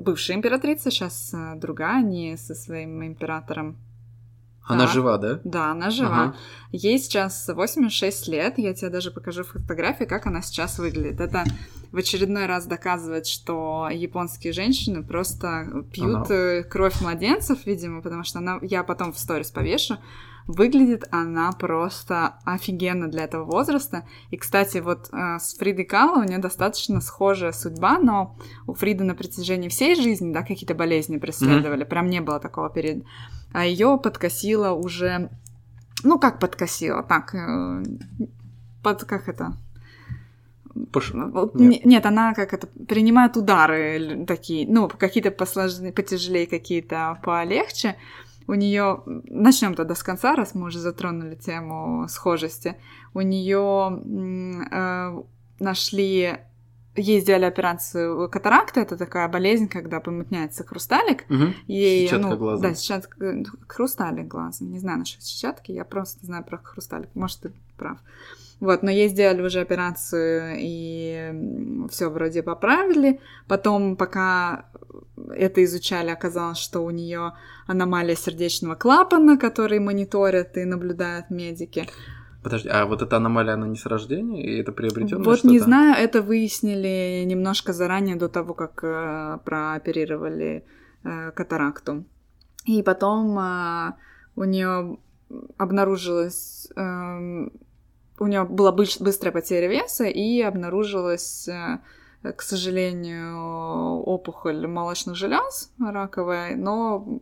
бывшая 0.00 0.34
императрица, 0.34 0.90
сейчас 0.90 1.32
э, 1.34 1.54
другая, 1.56 2.02
не 2.02 2.36
со 2.36 2.54
своим 2.54 3.04
императором. 3.04 3.76
Она 4.66 4.86
да. 4.86 4.92
жива, 4.92 5.18
да? 5.18 5.40
Да, 5.44 5.70
она 5.70 5.90
жива. 5.90 6.22
Ага. 6.22 6.36
Ей 6.72 6.98
сейчас 6.98 7.48
86 7.48 8.28
лет. 8.28 8.58
Я 8.58 8.74
тебе 8.74 8.90
даже 8.90 9.12
покажу 9.12 9.44
фотографии, 9.44 10.04
как 10.04 10.26
она 10.26 10.42
сейчас 10.42 10.78
выглядит. 10.80 11.20
Это 11.20 11.44
в 11.92 11.96
очередной 11.96 12.46
раз 12.46 12.66
доказывает, 12.66 13.28
что 13.28 13.88
японские 13.92 14.52
женщины 14.52 15.04
просто 15.04 15.84
пьют 15.92 16.26
она... 16.28 16.34
Э, 16.34 16.64
кровь 16.64 17.00
младенцев, 17.00 17.64
видимо, 17.64 18.02
потому 18.02 18.24
что 18.24 18.40
она... 18.40 18.58
я 18.60 18.82
потом 18.82 19.12
в 19.12 19.18
сторис 19.18 19.52
повешу. 19.52 19.98
Выглядит 20.46 21.08
она 21.10 21.50
просто 21.50 22.36
офигенно 22.44 23.08
для 23.08 23.24
этого 23.24 23.44
возраста. 23.44 24.06
И, 24.30 24.36
кстати, 24.36 24.78
вот 24.78 25.08
э, 25.12 25.38
с 25.40 25.56
Фридой 25.56 25.84
Кало 25.84 26.20
у 26.20 26.22
нее 26.22 26.38
достаточно 26.38 27.00
схожая 27.00 27.50
судьба, 27.50 27.98
но 27.98 28.36
у 28.68 28.74
Фриды 28.74 29.02
на 29.02 29.16
протяжении 29.16 29.68
всей 29.68 29.96
жизни, 29.96 30.32
да, 30.32 30.42
какие-то 30.42 30.74
болезни 30.74 31.18
преследовали. 31.18 31.84
Mm-hmm. 31.84 31.88
Прям 31.88 32.06
не 32.06 32.20
было 32.20 32.38
такого 32.38 32.70
перед... 32.70 33.04
А 33.52 33.64
ее 33.66 33.98
подкосила 34.00 34.70
уже... 34.70 35.30
Ну, 36.04 36.18
как 36.20 36.38
подкосила? 36.38 37.02
Так, 37.02 37.34
э, 37.34 37.82
под... 38.84 39.04
как 39.04 39.28
это? 39.28 39.56
Пош... 40.92 41.12
Нет. 41.54 41.84
Нет, 41.84 42.06
она 42.06 42.34
как 42.34 42.52
это 42.52 42.68
принимает 42.68 43.36
удары 43.36 44.24
такие, 44.28 44.64
ну, 44.68 44.88
какие-то 44.88 45.32
посложнее, 45.32 45.92
потяжелее, 45.92 46.46
какие-то 46.46 47.18
полегче 47.24 47.96
у 48.46 48.54
нее, 48.54 49.02
начнем 49.06 49.74
тогда 49.74 49.94
с 49.94 50.02
конца, 50.02 50.34
раз 50.36 50.54
мы 50.54 50.66
уже 50.66 50.78
затронули 50.78 51.34
тему 51.34 52.06
схожести, 52.08 52.76
у 53.14 53.20
нее 53.20 54.02
э, 54.70 55.22
нашли 55.58 56.38
ей 56.98 57.20
сделали 57.20 57.44
операцию 57.44 58.28
катаракта, 58.30 58.80
это 58.80 58.96
такая 58.96 59.28
болезнь, 59.28 59.68
когда 59.68 60.00
помутняется 60.00 60.64
хрусталик. 60.64 61.24
Угу. 61.28 61.52
Ей, 61.66 62.06
Сетчатка 62.06 62.28
ну, 62.28 62.36
глаза. 62.36 62.62
Да, 62.62 62.74
сетчатка, 62.74 63.24
э, 63.24 63.44
хрусталик 63.68 64.26
глаза. 64.26 64.64
Не 64.64 64.78
знаю 64.78 65.00
насчет 65.00 65.22
сетчатки, 65.22 65.72
я 65.72 65.84
просто 65.84 66.24
знаю 66.24 66.44
про 66.44 66.58
хрусталик. 66.58 67.10
Может, 67.14 67.40
ты 67.40 67.52
прав. 67.76 67.98
Вот, 68.60 68.82
но 68.82 68.90
ей 68.90 69.08
сделали 69.08 69.42
уже 69.42 69.60
операцию, 69.60 70.56
и 70.58 71.88
все 71.90 72.08
вроде 72.08 72.42
поправили. 72.42 73.20
Потом, 73.48 73.96
пока 73.96 74.70
это 75.34 75.62
изучали, 75.64 76.10
оказалось, 76.10 76.58
что 76.58 76.80
у 76.80 76.90
нее 76.90 77.32
аномалия 77.66 78.16
сердечного 78.16 78.74
клапана, 78.74 79.36
который 79.36 79.78
мониторят 79.78 80.56
и 80.56 80.64
наблюдают 80.64 81.30
медики. 81.30 81.86
Подожди, 82.42 82.68
а 82.68 82.86
вот 82.86 83.02
эта 83.02 83.16
аномалия, 83.16 83.54
она 83.54 83.66
не 83.66 83.76
с 83.76 83.86
рождения? 83.86 84.40
И 84.40 84.60
это 84.60 84.72
приобретенное 84.72 85.24
Вот 85.24 85.38
что-то? 85.38 85.52
не 85.52 85.58
знаю, 85.58 85.96
это 85.98 86.22
выяснили 86.22 87.24
немножко 87.24 87.72
заранее 87.72 88.14
до 88.14 88.28
того, 88.28 88.54
как 88.54 88.84
э, 88.84 89.38
прооперировали 89.44 90.64
э, 91.02 91.32
катаракту. 91.32 92.04
И 92.64 92.82
потом 92.84 93.36
э, 93.38 93.94
у 94.36 94.44
нее 94.44 94.98
обнаружилось, 95.56 96.68
э, 96.76 97.48
у 98.18 98.26
нее 98.26 98.44
была 98.44 98.72
быстрая 98.72 99.32
потеря 99.32 99.68
веса 99.68 100.04
и 100.04 100.40
обнаружилась, 100.40 101.48
э, 101.48 101.78
к 102.22 102.42
сожалению, 102.42 104.02
опухоль 104.02 104.66
молочных 104.66 105.16
желез 105.16 105.70
раковая, 105.78 106.56
но 106.56 107.20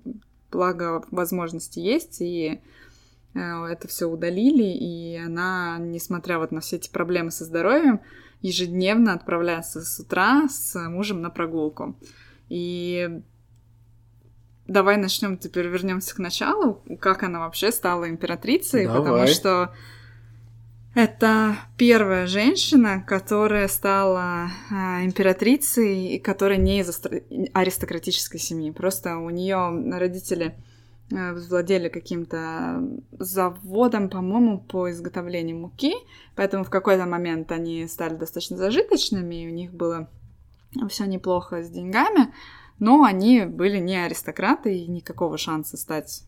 благо 0.50 1.04
возможности 1.10 1.80
есть 1.80 2.20
и 2.20 2.60
э, 3.34 3.38
это 3.38 3.88
все 3.88 4.06
удалили, 4.06 4.62
и 4.62 5.16
она, 5.16 5.78
несмотря 5.78 6.38
вот 6.38 6.52
на 6.52 6.60
все 6.60 6.76
эти 6.76 6.90
проблемы 6.90 7.30
со 7.30 7.44
здоровьем, 7.44 8.00
ежедневно 8.40 9.14
отправляется 9.14 9.82
с 9.82 9.98
утра 9.98 10.48
с 10.48 10.78
мужем 10.88 11.22
на 11.22 11.30
прогулку. 11.30 11.96
И 12.48 13.20
давай 14.66 14.96
начнем 14.96 15.38
теперь 15.38 15.66
вернемся 15.66 16.14
к 16.14 16.18
началу, 16.18 16.82
как 17.00 17.22
она 17.22 17.40
вообще 17.40 17.72
стала 17.72 18.08
императрицей, 18.08 18.86
потому 18.86 19.04
Давай. 19.04 19.26
что 19.28 19.74
это 20.94 21.56
первая 21.76 22.26
женщина, 22.26 23.02
которая 23.06 23.66
стала 23.68 24.50
а, 24.70 25.04
императрицей, 25.04 26.14
и 26.14 26.18
которая 26.18 26.58
не 26.58 26.80
из 26.80 27.02
аристократической 27.52 28.38
семьи. 28.38 28.70
Просто 28.70 29.16
у 29.18 29.28
нее 29.30 29.56
родители 29.92 30.54
э, 31.10 31.34
владели 31.34 31.88
каким-то 31.88 32.80
заводом, 33.18 34.08
по-моему, 34.08 34.60
по 34.60 34.90
изготовлению 34.90 35.58
муки, 35.58 35.94
поэтому 36.36 36.62
в 36.62 36.70
какой-то 36.70 37.06
момент 37.06 37.50
они 37.50 37.86
стали 37.88 38.14
достаточно 38.14 38.56
зажиточными, 38.56 39.44
и 39.44 39.48
у 39.48 39.52
них 39.52 39.72
было 39.72 40.08
все 40.88 41.06
неплохо 41.06 41.64
с 41.64 41.70
деньгами, 41.70 42.32
но 42.78 43.02
они 43.02 43.44
были 43.46 43.78
не 43.78 43.96
аристократы, 43.96 44.76
и 44.76 44.86
никакого 44.86 45.38
шанса 45.38 45.76
стать 45.76 46.24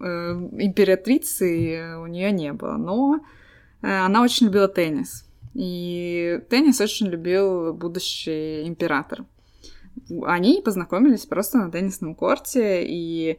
э, 0.00 0.04
императрицей 0.04 1.96
у 1.96 2.06
нее 2.06 2.32
не 2.32 2.52
было. 2.52 2.76
Но 2.76 3.20
э, 3.82 3.98
она 3.98 4.22
очень 4.22 4.46
любила 4.46 4.68
теннис. 4.68 5.24
И 5.54 6.40
теннис 6.50 6.80
очень 6.80 7.06
любил 7.06 7.72
будущий 7.72 8.66
император. 8.66 9.24
Они 10.22 10.60
познакомились 10.62 11.24
просто 11.24 11.58
на 11.58 11.70
теннисном 11.70 12.14
корте, 12.14 12.84
и 12.86 13.38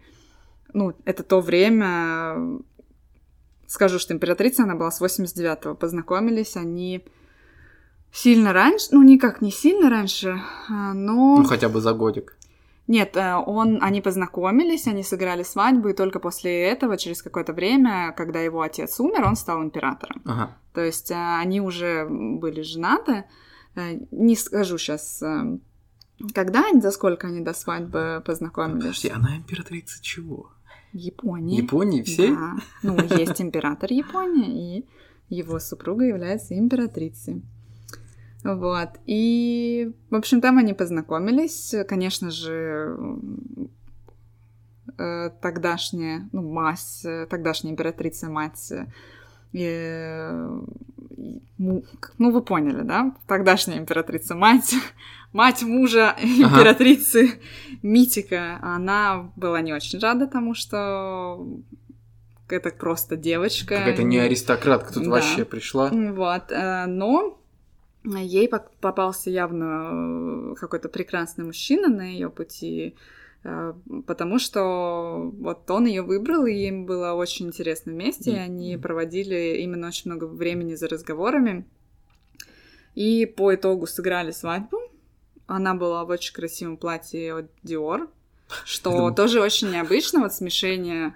ну, 0.74 0.94
это 1.06 1.24
то 1.24 1.42
время, 1.42 2.60
скажу, 3.68 4.00
что 4.00 4.14
императрица, 4.14 4.64
она 4.64 4.76
была 4.76 4.92
с 4.92 5.02
89-го, 5.02 5.76
познакомились 5.76 6.56
они 6.56 7.06
сильно 8.12 8.54
раньше, 8.54 8.88
ну, 8.92 9.04
никак 9.04 9.42
не 9.42 9.52
сильно 9.52 9.90
раньше, 9.90 10.42
а, 10.70 10.94
но... 10.94 11.38
Ну, 11.38 11.44
хотя 11.44 11.70
бы 11.70 11.82
за 11.82 11.94
годик. 11.94 12.37
Нет, 12.88 13.18
э, 13.18 13.36
он, 13.36 13.80
они 13.82 14.02
познакомились, 14.02 14.88
они 14.88 15.04
сыграли 15.04 15.44
свадьбу, 15.44 15.90
и 15.90 15.94
только 15.94 16.20
после 16.20 16.64
этого, 16.64 16.98
через 16.98 17.22
какое-то 17.22 17.54
время, 17.54 18.14
когда 18.16 18.40
его 18.40 18.62
отец 18.62 19.00
умер, 19.00 19.26
он 19.26 19.36
стал 19.36 19.62
императором. 19.62 20.22
Ага. 20.26 20.58
То 20.74 20.82
есть 20.82 21.12
э, 21.12 21.16
они 21.16 21.60
уже 21.60 22.08
были 22.10 22.62
женаты. 22.62 23.26
Э, 23.76 24.00
Не 24.12 24.36
скажу 24.36 24.78
сейчас, 24.78 25.22
когда 26.34 26.66
они, 26.66 26.82
за 26.82 26.92
сколько 26.92 27.28
они 27.28 27.42
до 27.42 27.54
свадьбы 27.54 28.24
познакомились. 28.26 28.84
Подожди, 28.84 29.10
она 29.10 29.36
императрица 29.36 30.02
чего? 30.02 30.52
Японии. 30.94 31.62
Японии 31.62 32.04
всей? 32.04 32.32
Да. 32.32 32.56
Ну, 32.84 32.98
есть 33.18 33.42
император 33.42 33.92
Японии, 33.92 34.80
и 34.80 34.86
его 35.30 35.60
супруга 35.60 36.06
является 36.06 36.58
императрицей. 36.58 37.44
Вот. 38.44 38.90
И, 39.06 39.92
в 40.10 40.16
общем, 40.16 40.42
там 40.42 40.58
они 40.58 40.74
познакомились. 40.74 41.74
Конечно 41.88 42.30
же, 42.32 42.98
э, 44.98 45.30
тогдашняя, 45.42 46.30
ну, 46.32 46.42
мать, 46.52 47.06
тогдашняя 47.30 47.74
императрица, 47.74 48.30
мать, 48.30 48.72
э, 48.72 48.86
и, 49.54 50.30
ну, 51.58 52.32
вы 52.32 52.42
поняли, 52.42 52.82
да? 52.84 53.16
Тогдашняя 53.28 53.80
императрица, 53.80 54.36
мать, 54.36 54.76
мать 55.34 55.64
мужа 55.64 56.16
императрицы 56.22 57.40
Митика, 57.82 58.60
она 58.62 59.32
была 59.36 59.62
не 59.62 59.74
очень 59.74 60.00
рада 60.00 60.28
тому, 60.28 60.54
что 60.54 61.48
это 62.50 62.70
просто 62.70 63.16
девочка. 63.18 63.76
Какая-то 63.78 64.04
не 64.04 64.20
аристократка 64.20 64.94
тут 64.94 65.04
Да. 65.04 65.10
вообще 65.12 65.44
пришла. 65.46 65.90
Вот, 65.90 66.52
э, 66.52 66.86
но 66.86 67.37
ей 68.16 68.48
попался 68.48 69.30
явно 69.30 70.54
э, 70.54 70.56
какой-то 70.56 70.90
прекрасный 70.90 71.46
мужчина 71.46 71.90
на 71.90 72.04
ее 72.04 72.30
пути, 72.30 72.96
э, 73.44 73.74
потому 74.06 74.40
что 74.40 75.32
вот 75.38 75.70
он 75.70 75.86
ее 75.86 76.02
выбрал, 76.02 76.46
и 76.46 76.54
им 76.54 76.86
было 76.86 77.14
очень 77.14 77.48
интересно 77.48 77.92
вместе, 77.92 78.32
и 78.32 78.38
они 78.38 78.78
проводили 78.78 79.58
именно 79.62 79.88
очень 79.88 80.12
много 80.12 80.26
времени 80.26 80.76
за 80.76 80.88
разговорами. 80.88 81.66
И 82.96 83.26
по 83.26 83.54
итогу 83.54 83.86
сыграли 83.86 84.32
свадьбу. 84.32 84.78
Она 85.46 85.76
была 85.76 86.04
в 86.04 86.10
очень 86.10 86.34
красивом 86.34 86.78
платье 86.78 87.34
от 87.34 87.52
Dior, 87.64 88.08
что 88.66 89.12
тоже 89.12 89.42
очень 89.42 89.72
необычно, 89.72 90.22
вот 90.22 90.34
смешение 90.34 91.14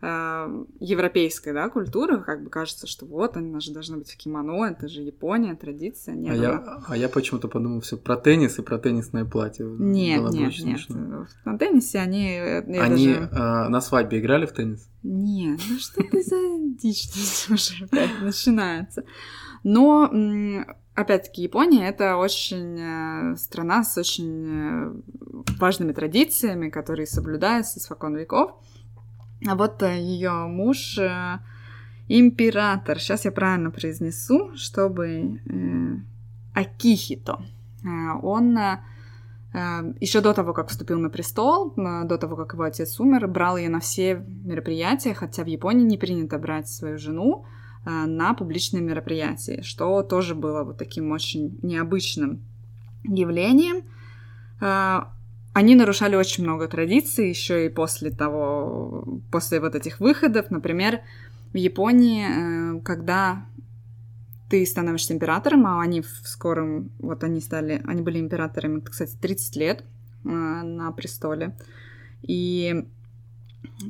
э, 0.00 0.64
европейской, 0.80 1.52
да, 1.52 1.68
культуры, 1.68 2.22
как 2.22 2.42
бы 2.44 2.50
кажется, 2.50 2.86
что 2.86 3.06
вот, 3.06 3.36
она 3.36 3.60
же 3.60 3.72
должна 3.72 3.96
быть 3.98 4.10
в 4.10 4.16
кимоно, 4.16 4.64
это 4.64 4.88
же 4.88 5.02
Япония, 5.02 5.54
традиция. 5.54 6.14
Нет, 6.14 6.32
А 6.32 6.38
она- 6.38 6.42
я, 6.48 6.82
а 6.88 6.96
я 6.96 7.08
почему-то 7.08 7.48
подумал 7.48 7.80
все 7.80 7.96
про 7.96 8.16
теннис 8.16 8.58
и 8.58 8.62
про 8.62 8.78
теннисное 8.78 9.24
платье. 9.24 9.66
Нет, 9.66 10.20
Было 10.20 10.30
бы 10.30 10.36
нет, 10.38 10.48
нет. 10.50 10.80
смешно. 10.80 11.26
На 11.44 11.58
теннисе 11.58 11.98
они... 11.98 12.28
э, 12.30 12.58
Они 12.80 13.14
даже- 13.14 13.28
э, 13.32 13.68
на 13.68 13.80
свадьбе 13.80 14.20
играли 14.20 14.46
в 14.46 14.52
теннис? 14.52 14.88
Нет, 15.02 15.60
ну 15.68 15.78
что 15.78 16.02
ты 16.02 16.22
за 16.22 16.36
дичь 16.80 17.08
уже 17.50 17.84
опять 17.84 18.10
начинается. 18.22 19.04
Но, 19.64 20.10
опять-таки, 20.94 21.42
Япония— 21.42 21.88
это 21.90 22.16
очень 22.16 22.78
э, 22.78 23.36
страна 23.36 23.82
с 23.84 23.96
очень 23.98 24.46
э, 24.46 24.92
важными 25.58 25.92
традициями, 25.92 26.68
которые 26.70 27.06
соблюдаются 27.06 27.78
испокон 27.78 28.16
веков. 28.16 28.52
А 29.46 29.54
вот 29.54 29.82
ее 29.82 30.46
муж 30.46 30.98
э, 30.98 31.38
император. 32.08 32.98
Сейчас 32.98 33.24
я 33.24 33.32
правильно 33.32 33.70
произнесу, 33.70 34.54
чтобы... 34.56 35.40
э, 35.46 35.96
Акихито. 36.54 37.38
Э, 37.84 38.18
Он 38.22 38.58
еще 40.00 40.20
до 40.20 40.34
того, 40.34 40.52
как 40.52 40.68
вступил 40.68 40.98
на 40.98 41.08
престол, 41.08 41.72
э, 41.76 42.04
до 42.04 42.18
того, 42.18 42.36
как 42.36 42.52
его 42.52 42.64
отец 42.64 43.00
умер, 43.00 43.28
брал 43.28 43.56
ее 43.56 43.70
на 43.70 43.80
все 43.80 44.16
мероприятия, 44.44 45.14
хотя 45.14 45.42
в 45.42 45.46
Японии 45.46 45.84
не 45.84 45.96
принято 45.96 46.38
брать 46.38 46.68
свою 46.68 46.98
жену 46.98 47.44
э, 47.84 47.90
на 47.90 48.34
публичные 48.34 48.82
мероприятия, 48.82 49.62
что 49.62 50.02
тоже 50.02 50.34
было 50.34 50.64
вот 50.64 50.76
таким 50.78 51.12
очень 51.12 51.58
необычным 51.62 52.42
явлением. 53.04 53.84
Они 55.58 55.74
нарушали 55.74 56.14
очень 56.14 56.44
много 56.44 56.68
традиций 56.68 57.28
еще 57.28 57.66
и 57.66 57.68
после 57.68 58.12
того, 58.12 59.20
после 59.32 59.58
вот 59.58 59.74
этих 59.74 59.98
выходов. 59.98 60.52
Например, 60.52 61.00
в 61.52 61.56
Японии, 61.56 62.76
э, 62.76 62.80
когда 62.82 63.44
ты 64.48 64.64
становишься 64.64 65.14
императором, 65.14 65.66
а 65.66 65.80
они 65.80 66.00
в 66.00 66.20
скором, 66.22 66.92
вот 67.00 67.24
они 67.24 67.40
стали, 67.40 67.82
они 67.88 68.02
были 68.02 68.20
императорами, 68.20 68.78
кстати, 68.78 69.16
30 69.20 69.56
лет 69.56 69.82
э, 70.24 70.28
на 70.28 70.92
престоле. 70.92 71.56
И 72.22 72.84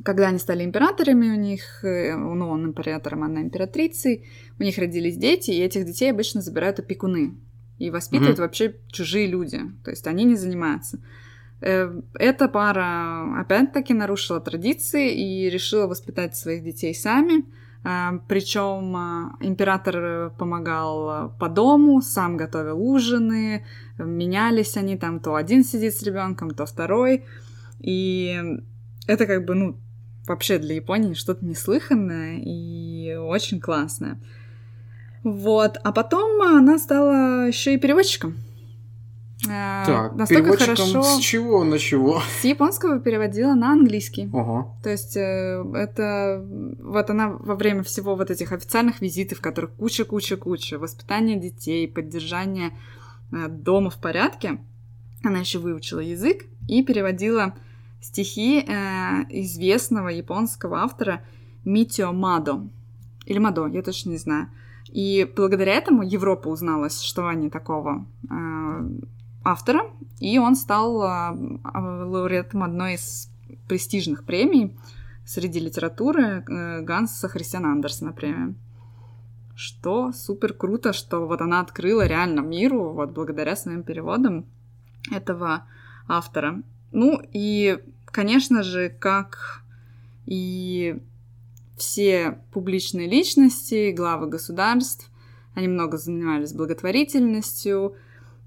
когда 0.03 0.29
они 0.29 0.39
стали 0.39 0.63
императорами, 0.63 1.27
у 1.27 1.35
них, 1.35 1.83
э, 1.83 2.15
ну, 2.15 2.49
он 2.49 2.65
императором, 2.65 3.23
она 3.23 3.43
императрицей, 3.43 4.25
у 4.57 4.63
них 4.63 4.79
родились 4.79 5.17
дети, 5.17 5.51
и 5.51 5.61
этих 5.61 5.85
детей 5.85 6.09
обычно 6.09 6.41
забирают 6.41 6.79
опекуны. 6.79 7.35
И 7.77 7.91
воспитывают 7.91 8.39
Мгм. 8.39 8.47
вообще 8.47 8.75
чужие 8.87 9.27
люди. 9.27 9.61
То 9.85 9.91
есть 9.91 10.07
они 10.07 10.23
не 10.23 10.35
занимаются. 10.35 10.99
Э, 11.61 12.01
Эта 12.13 12.47
пара 12.47 13.39
опять-таки 13.39 13.93
нарушила 13.93 14.39
традиции 14.39 15.13
и 15.13 15.49
решила 15.49 15.87
воспитать 15.87 16.35
своих 16.35 16.63
детей 16.63 16.93
сами. 16.93 17.45
Причем 18.27 18.93
император 19.39 20.31
помогал 20.37 21.33
по 21.39 21.47
дому, 21.47 22.01
сам 22.01 22.35
готовил 22.35 22.77
ужины, 22.77 23.65
менялись 23.97 24.75
они 24.75 24.97
там, 24.97 25.21
то 25.21 25.35
один 25.35 25.63
сидит 25.63 25.95
с 25.95 26.03
ребенком, 26.03 26.51
то 26.51 26.65
второй. 26.65 27.23
И 27.79 28.37
это 29.07 29.25
как 29.25 29.45
бы, 29.45 29.55
ну, 29.55 29.77
вообще 30.27 30.57
для 30.57 30.75
Японии 30.75 31.13
что-то 31.13 31.45
неслыханное 31.45 32.41
и 32.43 33.15
очень 33.15 33.61
классное. 33.61 34.19
Вот, 35.23 35.77
а 35.81 35.93
потом 35.93 36.41
она 36.41 36.77
стала 36.79 37.47
еще 37.47 37.75
и 37.75 37.79
переводчиком. 37.79 38.35
А, 39.47 39.85
так, 39.85 40.15
Настолько 40.15 40.57
хорошо... 40.57 41.01
с 41.01 41.19
чего 41.19 41.63
на 41.63 41.79
чего? 41.79 42.21
С 42.41 42.43
японского 42.43 42.99
переводила 42.99 43.53
на 43.53 43.71
английский. 43.71 44.29
Ого. 44.33 44.75
То 44.83 44.89
есть 44.89 45.15
э, 45.15 45.63
это... 45.75 46.45
Вот 46.79 47.09
она 47.09 47.29
во 47.29 47.55
время 47.55 47.83
всего 47.83 48.15
вот 48.15 48.31
этих 48.31 48.51
официальных 48.51 48.99
визитов, 48.99 49.39
которых 49.39 49.71
куча-куча-куча, 49.75 50.77
воспитание 50.77 51.39
детей, 51.39 51.87
поддержание 51.87 52.71
э, 53.31 53.47
дома 53.47 53.89
в 53.89 53.97
порядке, 53.97 54.59
она 55.23 55.39
еще 55.39 55.59
выучила 55.59 56.01
язык 56.01 56.45
и 56.67 56.83
переводила 56.83 57.55
стихи 58.01 58.59
э, 58.59 59.23
известного 59.29 60.09
японского 60.09 60.79
автора 60.79 61.23
Митио 61.63 62.11
Мадо. 62.11 62.67
Или 63.25 63.39
Мадо, 63.39 63.67
я 63.67 63.81
точно 63.83 64.09
не 64.09 64.17
знаю. 64.17 64.49
И 64.91 65.31
благодаря 65.35 65.75
этому 65.75 66.03
Европа 66.03 66.47
узнала 66.49 66.87
о 66.87 66.89
существовании 66.89 67.49
такого 67.49 68.05
э, 68.29 68.89
автора, 69.43 69.91
и 70.19 70.37
он 70.37 70.55
стал 70.55 71.01
э, 71.03 71.31
лауреатом 71.73 72.63
одной 72.63 72.95
из 72.95 73.29
престижных 73.67 74.23
премий 74.23 74.77
среди 75.25 75.59
литературы 75.59 76.43
э, 76.47 76.81
Ганса 76.81 77.27
Христиана 77.27 77.71
Андерсона 77.71 78.11
премия. 78.11 78.53
Что 79.55 80.11
супер 80.13 80.53
круто, 80.53 80.93
что 80.93 81.27
вот 81.27 81.41
она 81.41 81.59
открыла 81.59 82.05
реально 82.05 82.39
миру 82.41 82.91
вот 82.91 83.11
благодаря 83.11 83.55
своим 83.55 83.83
переводам 83.83 84.45
этого 85.11 85.65
автора. 86.07 86.61
Ну 86.91 87.21
и, 87.33 87.79
конечно 88.05 88.63
же, 88.63 88.89
как 88.89 89.63
и 90.25 90.99
все 91.77 92.39
публичные 92.51 93.07
личности, 93.07 93.91
главы 93.91 94.27
государств, 94.27 95.09
они 95.55 95.67
много 95.67 95.97
занимались 95.97 96.53
благотворительностью, 96.53 97.95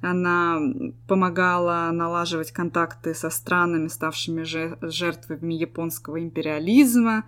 она 0.03 0.59
помогала 1.07 1.91
налаживать 1.93 2.53
контакты 2.53 3.15
со 3.15 3.31
странами, 3.31 3.89
ставшими 3.89 4.43
жертвами 4.43 5.55
японского 5.55 6.21
империализма. 6.21 7.25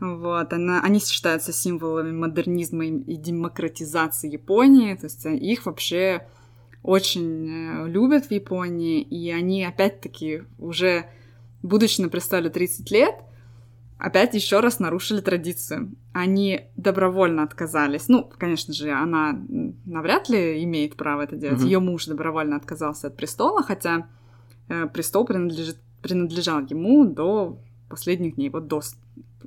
Вот, 0.00 0.52
она, 0.52 0.82
они 0.82 1.00
считаются 1.00 1.52
символами 1.52 2.12
модернизма 2.12 2.84
и 2.84 3.16
демократизации 3.16 4.30
Японии, 4.30 4.94
то 4.94 5.04
есть 5.04 5.24
их 5.24 5.66
вообще 5.66 6.26
очень 6.82 7.48
э, 7.48 7.88
любят 7.88 8.26
в 8.26 8.30
Японии, 8.30 9.02
и 9.02 9.30
они 9.32 9.64
опять-таки 9.64 10.42
уже, 10.58 11.06
будучи 11.62 12.00
на 12.00 12.08
престоле 12.08 12.48
30 12.50 12.90
лет, 12.92 13.14
опять 13.98 14.34
еще 14.34 14.60
раз 14.60 14.78
нарушили 14.78 15.20
традицию. 15.20 15.92
Они 16.12 16.68
добровольно 16.76 17.42
отказались. 17.42 18.08
Ну, 18.08 18.30
конечно 18.38 18.74
же, 18.74 18.90
она 18.90 19.38
навряд 19.84 20.28
ли 20.28 20.62
имеет 20.64 20.96
право 20.96 21.22
это 21.22 21.36
делать. 21.36 21.60
Mm-hmm. 21.60 21.66
Ее 21.66 21.78
муж 21.80 22.06
добровольно 22.06 22.56
отказался 22.56 23.08
от 23.08 23.16
престола, 23.16 23.62
хотя 23.62 24.08
э, 24.68 24.86
престол 24.86 25.24
принадлежит, 25.24 25.78
принадлежал 26.02 26.60
ему 26.60 27.06
до 27.06 27.58
последних 27.88 28.36
дней. 28.36 28.50
Вот 28.50 28.66
до 28.66 28.82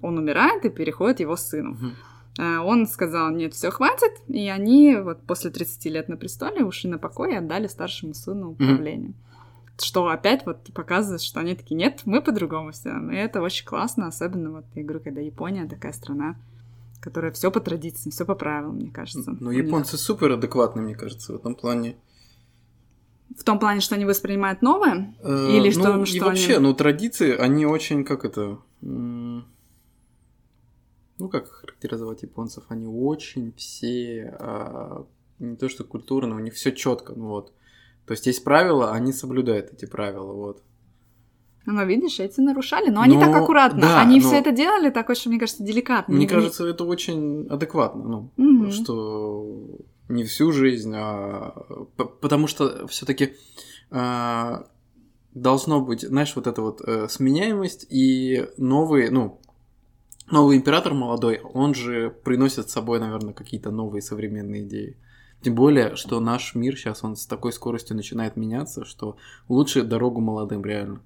он 0.01 0.17
умирает 0.17 0.65
и 0.65 0.69
переходит 0.69 1.19
его 1.19 1.35
сыну. 1.35 1.75
Mm-hmm. 1.75 2.59
Он 2.63 2.87
сказал, 2.87 3.31
нет, 3.31 3.53
все 3.53 3.69
хватит, 3.69 4.13
и 4.29 4.47
они 4.47 4.95
вот 4.95 5.23
после 5.23 5.51
30 5.51 5.85
лет 5.85 6.07
на 6.07 6.15
престоле 6.15 6.63
ушли 6.63 6.89
на 6.89 6.97
покой 6.97 7.33
и 7.33 7.35
отдали 7.35 7.67
старшему 7.67 8.13
сыну 8.13 8.51
управление. 8.51 9.09
Mm-hmm. 9.09 9.28
Что 9.81 10.07
опять 10.07 10.45
вот 10.45 10.71
показывает, 10.73 11.21
что 11.21 11.39
они 11.39 11.55
такие, 11.55 11.75
нет, 11.75 12.01
мы 12.05 12.21
по-другому 12.21 12.71
все. 12.71 12.91
И 13.11 13.15
это 13.15 13.41
очень 13.41 13.65
классно, 13.65 14.07
особенно 14.07 14.51
вот 14.51 14.65
я 14.75 14.83
говорю, 14.83 14.99
когда 15.03 15.21
Япония 15.21 15.67
такая 15.67 15.93
страна, 15.93 16.35
которая 16.99 17.31
все 17.31 17.51
по 17.51 17.59
традициям, 17.59 18.11
все 18.11 18.25
по 18.25 18.35
правилам, 18.35 18.75
мне 18.75 18.91
кажется. 18.91 19.35
Ну, 19.39 19.51
японцы 19.51 19.97
супер 19.97 20.33
адекватны, 20.33 20.81
мне 20.81 20.95
кажется, 20.95 21.33
в 21.33 21.35
этом 21.37 21.55
плане. 21.55 21.95
В 23.37 23.43
том 23.43 23.59
плане, 23.59 23.79
что 23.79 23.95
они 23.95 24.05
воспринимают 24.05 24.61
новое? 24.61 25.15
Э, 25.21 25.49
Или 25.51 25.69
что, 25.69 25.93
ну, 25.93 26.05
что 26.05 26.17
и 26.17 26.19
вообще, 26.19 26.55
они... 26.55 26.63
ну, 26.63 26.73
традиции, 26.73 27.35
они 27.35 27.65
очень, 27.65 28.03
как 28.03 28.25
это 28.25 28.57
ну 31.19 31.27
как 31.29 31.51
характеризовать 31.51 32.23
японцев, 32.23 32.63
они 32.69 32.87
очень 32.87 33.53
все, 33.53 34.35
а, 34.39 35.05
не 35.37 35.55
то 35.57 35.69
что 35.69 35.83
культурно, 35.83 36.35
у 36.35 36.39
них 36.39 36.53
все 36.53 36.71
четко, 36.71 37.13
ну 37.13 37.27
вот. 37.27 37.53
То 38.09 38.13
есть 38.13 38.25
есть 38.25 38.43
правила, 38.43 38.91
они 38.91 39.13
соблюдают 39.13 39.71
эти 39.71 39.85
правила, 39.85 40.33
вот. 40.33 40.63
Ну, 41.67 41.85
видишь, 41.85 42.19
эти 42.19 42.41
нарушали, 42.41 42.89
но 42.89 43.01
они 43.01 43.17
но, 43.17 43.21
так 43.21 43.35
аккуратно. 43.35 43.81
Да, 43.81 44.01
они 44.01 44.19
но... 44.19 44.25
все 44.25 44.39
это 44.39 44.51
делали 44.51 44.89
так 44.89 45.11
очень, 45.11 45.29
мне 45.29 45.39
кажется, 45.39 45.63
деликатно. 45.63 46.15
Мне 46.15 46.25
не... 46.25 46.27
кажется, 46.27 46.65
это 46.65 46.85
очень 46.85 47.45
адекватно, 47.51 48.03
ну, 48.03 48.31
угу. 48.35 48.71
что 48.71 49.77
не 50.07 50.23
всю 50.23 50.51
жизнь, 50.51 50.91
а 50.95 51.53
потому 52.19 52.47
что 52.47 52.87
все-таки 52.87 53.35
а... 53.91 54.65
должно 55.35 55.79
быть, 55.79 56.01
знаешь, 56.01 56.35
вот 56.35 56.47
эта 56.47 56.63
вот 56.63 56.81
э, 56.81 57.07
сменяемость 57.09 57.85
и 57.91 58.47
новые, 58.57 59.11
ну, 59.11 59.39
новый 60.31 60.57
император 60.57 60.95
молодой, 60.95 61.41
он 61.41 61.75
же 61.75 62.09
приносит 62.09 62.71
с 62.71 62.73
собой, 62.73 62.99
наверное, 62.99 63.35
какие-то 63.35 63.69
новые 63.69 64.01
современные 64.01 64.63
идеи. 64.63 64.97
Тем 65.41 65.55
более, 65.55 65.95
что 65.95 66.19
наш 66.19 66.53
мир 66.55 66.75
сейчас, 66.75 67.03
он 67.03 67.15
с 67.15 67.25
такой 67.25 67.53
скоростью 67.53 67.95
начинает 67.95 68.35
меняться, 68.35 68.83
что 68.83 69.17
лучше 69.47 69.83
дорогу 69.83 70.19
молодым, 70.19 70.65
реально. 70.65 71.01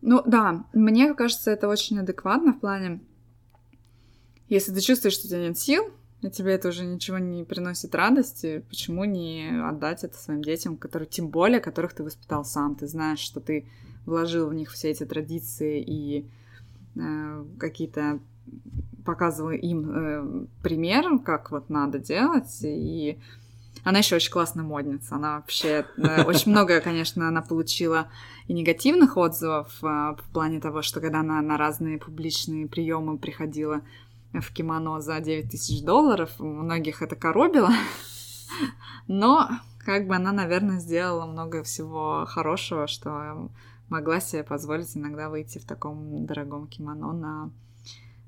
Ну 0.00 0.22
да, 0.24 0.64
мне 0.72 1.12
кажется, 1.14 1.50
это 1.50 1.68
очень 1.68 1.98
адекватно 1.98 2.54
в 2.54 2.60
плане, 2.60 3.00
если 4.48 4.72
ты 4.72 4.80
чувствуешь, 4.80 5.14
что 5.14 5.26
у 5.26 5.30
тебя 5.30 5.48
нет 5.48 5.58
сил, 5.58 5.90
и 6.22 6.30
тебе 6.30 6.52
это 6.52 6.68
уже 6.68 6.84
ничего 6.84 7.18
не 7.18 7.44
приносит 7.44 7.94
радости, 7.94 8.64
почему 8.68 9.04
не 9.04 9.48
отдать 9.62 10.04
это 10.04 10.16
своим 10.16 10.42
детям, 10.42 10.76
которые, 10.76 11.08
тем 11.08 11.28
более, 11.28 11.60
которых 11.60 11.94
ты 11.94 12.02
воспитал 12.02 12.44
сам, 12.44 12.74
ты 12.74 12.86
знаешь, 12.86 13.20
что 13.20 13.40
ты 13.40 13.66
вложил 14.06 14.48
в 14.48 14.54
них 14.54 14.70
все 14.70 14.90
эти 14.90 15.04
традиции 15.04 15.82
и 15.82 16.26
э, 16.96 17.44
какие-то 17.58 18.20
показывала 19.04 19.52
им 19.52 19.90
э, 19.90 20.46
пример, 20.62 21.18
как 21.20 21.50
вот 21.50 21.70
надо 21.70 21.98
делать, 21.98 22.58
и 22.62 23.18
она 23.84 23.98
еще 23.98 24.16
очень 24.16 24.32
классная 24.32 24.64
модница. 24.64 25.16
Она 25.16 25.36
вообще 25.36 25.86
э, 25.96 26.24
очень 26.24 26.50
много, 26.50 26.80
конечно, 26.80 27.28
она 27.28 27.42
получила 27.42 28.08
и 28.46 28.52
негативных 28.52 29.16
отзывов 29.16 29.78
э, 29.82 29.86
в 29.86 30.24
плане 30.32 30.60
того, 30.60 30.82
что 30.82 31.00
когда 31.00 31.20
она 31.20 31.40
на 31.40 31.56
разные 31.56 31.98
публичные 31.98 32.66
приемы 32.66 33.18
приходила 33.18 33.82
в 34.32 34.52
кимоно 34.52 35.00
за 35.00 35.20
9 35.20 35.50
тысяч 35.50 35.82
долларов, 35.82 36.30
многих 36.38 37.02
это 37.02 37.16
коробило. 37.16 37.70
Но 39.08 39.48
как 39.84 40.06
бы 40.06 40.14
она, 40.14 40.32
наверное, 40.32 40.78
сделала 40.78 41.26
много 41.26 41.62
всего 41.62 42.26
хорошего, 42.28 42.86
что 42.86 43.50
могла 43.88 44.20
себе 44.20 44.44
позволить 44.44 44.96
иногда 44.96 45.28
выйти 45.28 45.58
в 45.58 45.64
таком 45.64 46.26
дорогом 46.26 46.68
кимоно 46.68 47.12
на 47.12 47.50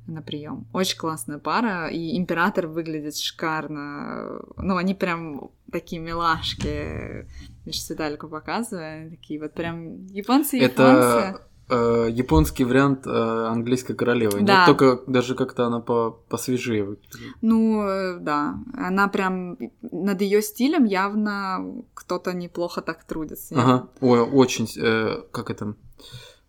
на 0.07 0.23
прием. 0.23 0.67
Очень 0.73 0.99
классная 0.99 1.39
пара, 1.39 1.89
и 1.89 2.17
император 2.17 2.67
выглядит 2.67 3.17
шикарно. 3.17 4.41
Ну, 4.57 4.77
они 4.77 4.95
прям 4.95 5.51
такие 5.71 6.01
милашки. 6.01 7.27
Я 7.65 7.73
сейчас 7.73 7.91
Виталику 7.91 8.29
показываю. 8.29 9.11
Такие 9.11 9.41
вот 9.41 9.55
прям 9.55 10.07
японцы-японцы. 10.07 10.57
Это 10.59 11.41
э, 11.69 12.09
японский 12.11 12.65
вариант 12.65 13.07
э, 13.07 13.11
английской 13.11 13.95
королевы. 13.95 14.43
Да. 14.43 14.67
Нет, 14.67 14.67
только 14.67 15.11
даже 15.11 15.35
как-то 15.35 15.67
она 15.67 15.81
по 15.81 16.11
посвежее 16.29 16.85
выглядит. 16.85 17.37
Ну, 17.41 18.19
да. 18.21 18.57
Она 18.75 19.09
прям 19.09 19.57
над 19.81 20.21
ее 20.21 20.43
стилем 20.43 20.85
явно 20.85 21.85
кто-то 21.95 22.33
неплохо 22.33 22.83
так 22.83 23.05
трудится. 23.05 23.55
Ага. 23.57 23.89
Ой, 24.01 24.21
очень. 24.21 24.69
Э, 24.77 25.23
как 25.31 25.51
это? 25.51 25.75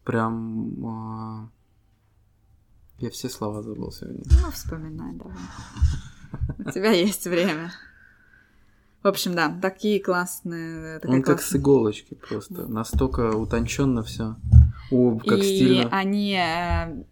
Прям. 0.04 1.46
Э 1.46 1.63
я 3.00 3.10
все 3.10 3.30
слова 3.30 3.62
забыл 3.62 3.92
сегодня. 3.92 4.24
Ну, 4.42 4.52
вспоминай 4.52 5.14
давай. 5.14 5.36
У 6.60 6.72
тебя 6.72 6.92
есть 6.92 7.26
время. 7.26 7.72
В 9.04 9.08
общем, 9.08 9.36
да, 9.36 9.54
такие 9.62 10.00
классные. 10.02 11.00
Он 11.04 11.22
как 11.22 11.42
с 11.42 11.54
иголочки 11.56 12.14
просто. 12.16 12.66
Настолько 12.68 13.36
утонченно 13.36 14.02
все. 14.02 14.38
О, 14.92 15.20
как 15.20 15.40
и 15.40 15.44
стильно. 15.44 15.90
Они, 15.92 16.34
э, 16.36 17.04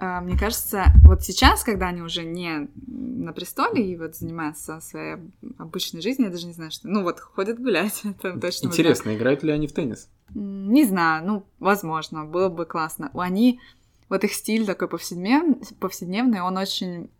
э, 0.00 0.20
мне 0.22 0.36
кажется, 0.36 0.86
вот 1.04 1.22
сейчас, 1.22 1.62
когда 1.62 1.88
они 1.88 2.02
уже 2.02 2.24
не 2.24 2.68
на 2.88 3.32
престоле 3.32 3.88
и 3.88 3.96
вот 3.96 4.16
занимаются 4.16 4.80
своей 4.80 5.18
обычной 5.58 6.02
жизнью, 6.02 6.26
я 6.26 6.32
даже 6.32 6.46
не 6.48 6.54
знаю, 6.54 6.72
что. 6.72 6.88
Ну 6.88 7.04
вот 7.04 7.20
ходят 7.20 7.60
гулять. 7.60 8.00
Это 8.04 8.38
точно. 8.40 8.66
Интересно, 8.66 9.14
играют 9.14 9.44
ли 9.44 9.52
они 9.52 9.68
в 9.68 9.72
теннис? 9.72 10.08
Не 10.34 10.84
знаю, 10.84 11.24
ну, 11.24 11.46
возможно, 11.60 12.24
было 12.24 12.48
бы 12.48 12.66
классно. 12.66 13.12
Они 13.14 13.60
вот 14.08 14.24
их 14.24 14.32
стиль 14.32 14.66
такой 14.66 14.88
повседневный, 14.88 15.60
повседневный 15.80 16.40
он 16.40 16.56
очень 16.56 17.10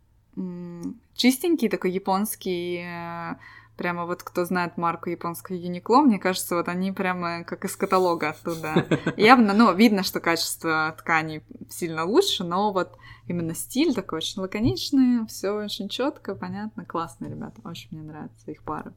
чистенький, 1.14 1.68
такой 1.68 1.93
японский, 1.93 2.82
э, 2.84 3.37
прямо 3.76 4.07
вот 4.07 4.22
кто 4.22 4.45
знает 4.45 4.76
марку 4.76 5.11
японского 5.11 5.57
Юникло, 5.57 6.03
мне 6.03 6.18
кажется, 6.18 6.57
вот 6.57 6.68
они 6.68 6.93
прямо 6.93 7.45
как 7.45 7.64
из 7.64 7.76
каталога 7.76 8.30
оттуда. 8.30 8.87
Явно, 9.16 9.55
ну, 9.55 9.74
видно, 9.74 10.03
что 10.03 10.20
качество 10.20 10.95
ткани 10.99 11.43
сильно 11.70 12.05
лучше, 12.05 12.45
но 12.45 12.72
вот 12.72 12.97
именно 13.26 13.55
стиль 13.55 13.95
такой 13.95 14.18
очень 14.18 14.43
лаконичный, 14.43 15.26
все 15.26 15.51
очень 15.51 15.89
четко, 15.89 16.34
понятно, 16.34 16.84
классные 16.84 17.30
ребята, 17.30 17.61
очень 17.64 17.89
мне 17.93 18.03
нравятся 18.03 18.51
их 18.51 18.62
пары. 18.62 18.93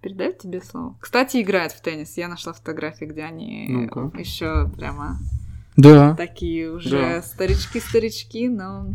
Передаю 0.00 0.32
тебе 0.34 0.60
слово. 0.60 0.98
Кстати, 1.00 1.40
играет 1.40 1.72
в 1.72 1.80
теннис. 1.80 2.18
Я 2.18 2.28
нашла 2.28 2.52
фотографии, 2.52 3.06
где 3.06 3.22
они 3.22 3.66
ну 3.70 4.10
еще 4.18 4.68
прямо 4.76 5.16
да. 5.76 6.14
такие 6.14 6.70
уже 6.70 7.22
старички-старички, 7.22 8.48
но 8.48 8.94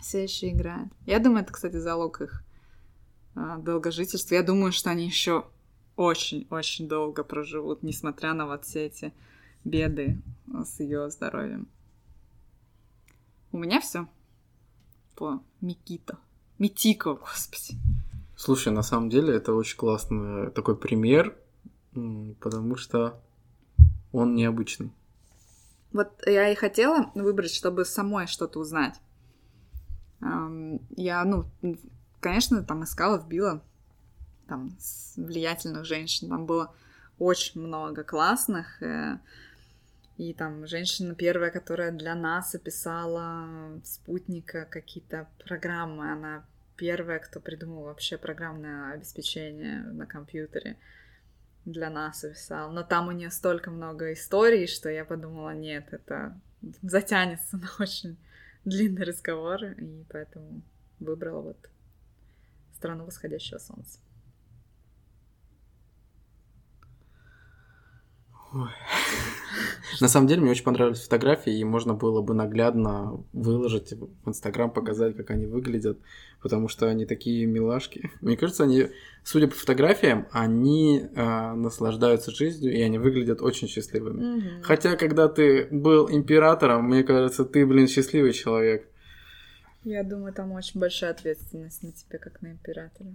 все 0.00 0.24
еще 0.24 0.50
играют. 0.50 0.92
Я 1.06 1.18
думаю, 1.18 1.42
это, 1.42 1.52
кстати, 1.52 1.76
залог 1.76 2.20
их 2.20 2.44
а, 3.34 3.58
долгожительства. 3.58 4.34
Я 4.34 4.42
думаю, 4.42 4.72
что 4.72 4.90
они 4.90 5.06
еще 5.06 5.46
очень-очень 5.96 6.88
долго 6.88 7.22
проживут, 7.22 7.82
несмотря 7.82 8.34
на 8.34 8.46
вот 8.46 8.64
все 8.64 8.86
эти 8.86 9.12
беды 9.64 10.20
с 10.64 10.80
ее 10.80 11.10
здоровьем. 11.10 11.68
У 13.52 13.58
меня 13.58 13.80
все 13.80 14.08
по 15.14 15.42
Микито. 15.60 16.18
Митико, 16.58 17.14
господи. 17.14 17.78
Слушай, 18.36 18.72
на 18.72 18.82
самом 18.82 19.08
деле 19.08 19.34
это 19.34 19.54
очень 19.54 19.76
классный 19.76 20.50
такой 20.50 20.76
пример, 20.76 21.36
потому 21.92 22.76
что 22.76 23.20
он 24.10 24.34
необычный. 24.34 24.90
Вот 25.92 26.26
я 26.26 26.48
и 26.50 26.54
хотела 26.54 27.10
выбрать, 27.14 27.52
чтобы 27.52 27.84
самой 27.84 28.26
что-то 28.26 28.58
узнать. 28.58 29.00
Я, 30.20 31.24
ну, 31.24 31.46
конечно, 32.20 32.62
там 32.62 32.84
искала, 32.84 33.18
вбила 33.18 33.62
там 34.48 34.76
влиятельных 35.16 35.84
женщин. 35.84 36.28
Там 36.28 36.46
было 36.46 36.74
очень 37.18 37.60
много 37.60 38.04
классных. 38.04 38.82
Э, 38.82 39.18
и 40.18 40.34
там 40.34 40.66
женщина 40.66 41.14
первая, 41.14 41.50
которая 41.50 41.90
для 41.90 42.14
нас 42.14 42.54
описала 42.54 43.80
спутника 43.84 44.66
какие-то 44.66 45.28
программы, 45.44 46.12
она 46.12 46.44
первая, 46.76 47.18
кто 47.18 47.40
придумал 47.40 47.84
вообще 47.84 48.18
программное 48.18 48.92
обеспечение 48.92 49.82
на 49.82 50.06
компьютере 50.06 50.76
для 51.64 51.90
нас 51.90 52.24
описал. 52.24 52.72
Но 52.72 52.82
там 52.82 53.08
у 53.08 53.12
нее 53.12 53.30
столько 53.30 53.70
много 53.70 54.12
историй, 54.12 54.66
что 54.66 54.88
я 54.88 55.04
подумала, 55.04 55.54
нет, 55.54 55.88
это 55.92 56.38
затянется 56.82 57.56
на 57.58 57.68
очень 57.78 58.16
длинный 58.64 59.04
разговор, 59.04 59.64
и 59.64 60.04
поэтому 60.10 60.62
выбрала 61.00 61.40
вот 61.40 61.68
страну 62.74 63.04
восходящего 63.04 63.58
солнца. 63.58 63.98
На 70.00 70.08
самом 70.08 70.26
деле, 70.26 70.40
мне 70.40 70.50
очень 70.50 70.64
понравились 70.64 71.02
фотографии, 71.02 71.58
и 71.58 71.64
можно 71.64 71.94
было 71.94 72.22
бы 72.22 72.34
наглядно 72.34 73.22
выложить 73.32 73.92
в 73.92 74.28
Инстаграм, 74.28 74.70
показать, 74.70 75.16
как 75.16 75.30
они 75.30 75.46
выглядят, 75.46 75.98
потому 76.40 76.68
что 76.68 76.88
они 76.88 77.04
такие 77.04 77.46
милашки. 77.46 78.10
Мне 78.20 78.36
кажется, 78.36 78.64
они, 78.64 78.88
судя 79.22 79.48
по 79.48 79.54
фотографиям, 79.54 80.26
они 80.32 81.00
э, 81.14 81.52
наслаждаются 81.52 82.30
жизнью, 82.30 82.72
и 82.72 82.80
они 82.80 82.98
выглядят 82.98 83.42
очень 83.42 83.68
счастливыми. 83.68 84.22
Mm-hmm. 84.22 84.62
Хотя, 84.62 84.96
когда 84.96 85.28
ты 85.28 85.68
был 85.70 86.10
императором, 86.10 86.86
мне 86.86 87.04
кажется, 87.04 87.44
ты, 87.44 87.66
блин, 87.66 87.86
счастливый 87.86 88.32
человек. 88.32 88.88
Я 89.84 90.04
думаю, 90.04 90.32
там 90.32 90.52
очень 90.52 90.80
большая 90.80 91.10
ответственность 91.10 91.82
на 91.82 91.92
тебе, 91.92 92.18
как 92.18 92.40
на 92.40 92.52
императора. 92.52 93.14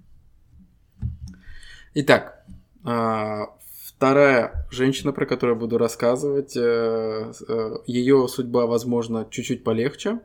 Итак, 1.94 2.46
а, 2.84 3.58
Вторая 3.98 4.68
женщина, 4.70 5.12
про 5.12 5.26
которую 5.26 5.56
я 5.56 5.60
буду 5.60 5.80
рассказывать, 5.80 6.56
э, 6.56 7.32
э, 7.48 7.76
ее 7.88 8.28
судьба, 8.28 8.68
возможно, 8.68 9.28
чуть-чуть 9.30 9.64
полегче, 9.64 10.20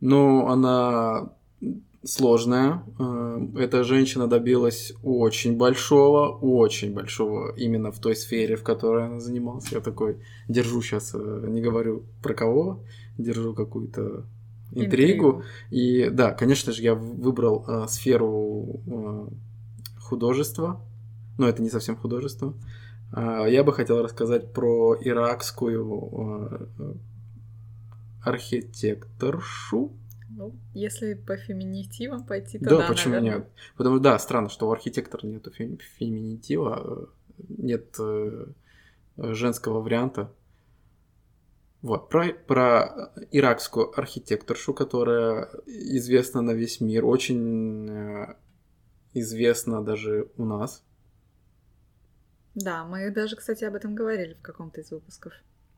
но 0.00 0.48
она 0.48 1.30
сложная. 2.02 2.82
Э, 2.98 3.46
эта 3.58 3.84
женщина 3.84 4.26
добилась 4.26 4.94
очень 5.02 5.58
большого, 5.58 6.28
очень 6.38 6.94
большого 6.94 7.54
именно 7.56 7.92
в 7.92 7.98
той 7.98 8.16
сфере, 8.16 8.56
в 8.56 8.62
которой 8.62 9.04
она 9.04 9.20
занималась. 9.20 9.70
Я 9.70 9.80
такой 9.80 10.16
держу 10.48 10.80
сейчас, 10.80 11.12
не 11.12 11.60
говорю 11.60 12.04
про 12.22 12.32
кого, 12.32 12.80
держу 13.18 13.52
какую-то 13.52 14.24
интригу. 14.72 14.86
интригу. 14.86 15.42
И 15.70 16.08
да, 16.10 16.32
конечно 16.32 16.72
же, 16.72 16.82
я 16.82 16.94
выбрал 16.94 17.64
э, 17.68 17.86
сферу 17.88 18.80
э, 18.86 19.26
художества, 20.00 20.80
но 21.38 21.48
это 21.48 21.62
не 21.62 21.68
совсем 21.68 21.96
художество. 21.96 22.54
А, 23.12 23.46
я 23.46 23.64
бы 23.64 23.72
хотел 23.72 24.02
рассказать 24.02 24.52
про 24.52 24.96
иракскую 25.00 26.64
а, 26.64 26.96
архитекторшу. 28.24 29.92
Ну, 30.30 30.54
если 30.74 31.14
по 31.14 31.36
феминитивам 31.36 32.24
пойти, 32.24 32.58
то 32.58 32.70
да, 32.70 32.78
да 32.78 32.88
почему 32.88 33.14
наверное. 33.14 33.38
нет? 33.40 33.48
Потому 33.76 33.96
что 33.96 34.04
да, 34.04 34.18
странно, 34.18 34.48
что 34.48 34.68
у 34.68 34.72
архитектора 34.72 35.26
нет 35.26 35.46
феминитива, 35.54 37.10
нет 37.48 37.96
э, 37.98 38.46
женского 39.16 39.80
варианта. 39.80 40.32
Вот, 41.82 42.10
про, 42.10 42.32
про 42.32 43.12
иракскую 43.32 43.98
архитекторшу, 43.98 44.72
которая 44.72 45.48
известна 45.66 46.42
на 46.42 46.52
весь 46.52 46.80
мир, 46.80 47.06
очень 47.06 47.88
э, 47.90 48.34
известна 49.14 49.82
даже 49.82 50.28
у 50.36 50.44
нас. 50.44 50.84
Да, 52.54 52.84
мы 52.84 53.10
даже, 53.10 53.36
кстати, 53.36 53.64
об 53.64 53.74
этом 53.74 53.94
говорили 53.94 54.34
в 54.34 54.42
каком-то 54.42 54.80
из 54.80 54.90
выпусков 54.90 55.32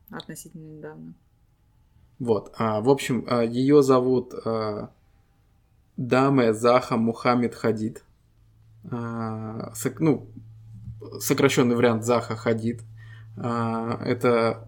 относительно 0.09 0.77
недавно. 0.77 1.13
Вот, 2.19 2.53
а, 2.57 2.81
в 2.81 2.89
общем, 2.89 3.25
а, 3.29 3.43
ее 3.43 3.83
зовут 3.83 4.33
а, 4.45 4.91
Даме 5.97 6.53
Заха 6.53 6.97
Мухаммед 6.97 7.55
Хадид. 7.55 8.03
А, 8.89 9.73
сок, 9.75 9.99
ну, 9.99 10.27
сокращенный 11.19 11.75
вариант 11.75 12.03
Заха 12.03 12.35
Хадид. 12.35 12.81
А, 13.37 13.99
это 14.03 14.67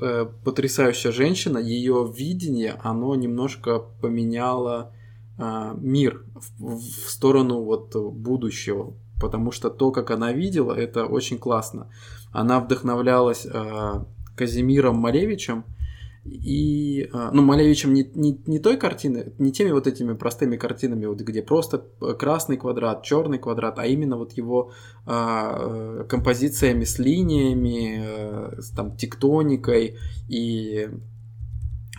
а, 0.00 0.26
потрясающая 0.44 1.12
женщина. 1.12 1.58
Ее 1.58 2.10
видение, 2.14 2.78
оно 2.82 3.14
немножко 3.14 3.80
поменяло 4.00 4.92
а, 5.38 5.74
мир 5.74 6.24
в, 6.34 6.76
в 6.78 7.10
сторону 7.10 7.62
вот 7.62 7.94
будущего 7.94 8.94
потому 9.20 9.52
что 9.52 9.70
то, 9.70 9.90
как 9.90 10.10
она 10.10 10.32
видела, 10.32 10.72
это 10.72 11.06
очень 11.06 11.38
классно. 11.38 11.90
Она 12.32 12.60
вдохновлялась 12.60 13.46
э, 13.46 14.04
Казимиром 14.36 14.96
Малевичем, 14.96 15.64
и, 16.26 17.08
э, 17.12 17.30
ну, 17.32 17.42
Малевичем 17.42 17.94
не, 17.94 18.10
не, 18.14 18.40
не 18.46 18.58
той 18.58 18.76
картины, 18.76 19.32
не 19.38 19.52
теми 19.52 19.70
вот 19.70 19.86
этими 19.86 20.14
простыми 20.14 20.56
картинами, 20.56 21.06
вот 21.06 21.20
где 21.20 21.42
просто 21.42 21.78
красный 22.18 22.56
квадрат, 22.56 23.04
черный 23.04 23.38
квадрат, 23.38 23.78
а 23.78 23.86
именно 23.86 24.16
вот 24.16 24.32
его 24.32 24.72
э, 25.06 25.10
э 25.10 26.04
композициями 26.08 26.84
с 26.84 26.98
линиями, 26.98 28.00
э, 28.00 28.60
с 28.60 28.70
там 28.70 28.96
тектоникой 28.96 29.98
и 30.28 30.88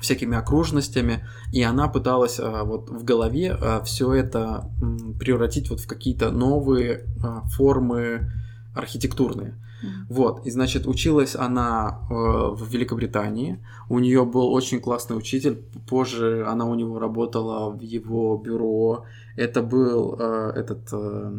всякими 0.08 0.38
окружностями, 0.38 1.28
и 1.52 1.62
она 1.62 1.88
пыталась 1.88 2.40
а, 2.40 2.64
вот 2.64 2.90
в 2.90 3.04
голове 3.04 3.52
а, 3.52 3.82
все 3.84 4.14
это 4.14 4.72
превратить 5.20 5.70
вот 5.70 5.80
в 5.82 5.88
какие-то 5.88 6.32
новые 6.32 7.06
а, 7.24 7.42
формы 7.50 8.32
архитектурные. 8.74 9.56
Mm-hmm. 9.84 10.06
Вот, 10.10 10.46
и 10.46 10.52
значит, 10.52 10.88
училась 10.88 11.36
она 11.36 12.00
э, 12.10 12.14
в 12.14 12.68
Великобритании. 12.72 13.60
У 13.90 14.00
нее 14.00 14.26
был 14.26 14.52
очень 14.52 14.80
классный 14.80 15.18
учитель. 15.18 15.64
Позже 15.88 16.46
она 16.48 16.66
у 16.66 16.74
него 16.74 16.98
работала 16.98 17.70
в 17.70 17.82
его 17.82 18.38
бюро. 18.38 19.06
Это 19.36 19.62
был 19.62 20.16
э, 20.18 20.54
этот, 20.56 20.92
э, 20.92 21.32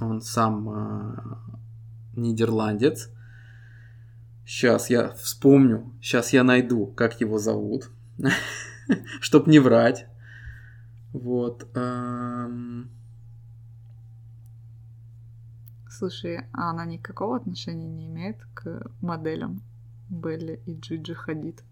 он 0.00 0.22
сам 0.22 0.70
э, 0.70 1.16
нидерландец. 2.16 3.10
Сейчас 4.46 4.90
я 4.90 5.10
вспомню, 5.10 5.92
сейчас 6.00 6.32
я 6.32 6.44
найду, 6.44 6.86
как 6.86 7.20
его 7.20 7.38
зовут, 7.38 7.90
чтоб 9.20 9.46
не 9.46 9.58
врать. 9.58 10.06
Вот. 11.12 11.66
Слушай, 15.88 16.46
а 16.52 16.70
она 16.70 16.84
никакого 16.84 17.36
отношения 17.36 17.88
не 17.88 18.06
имеет 18.06 18.36
к 18.54 18.90
моделям 19.00 19.62
Белли 20.10 20.60
и 20.66 20.74
Джиджи 20.74 21.14
Хадид? 21.14 21.64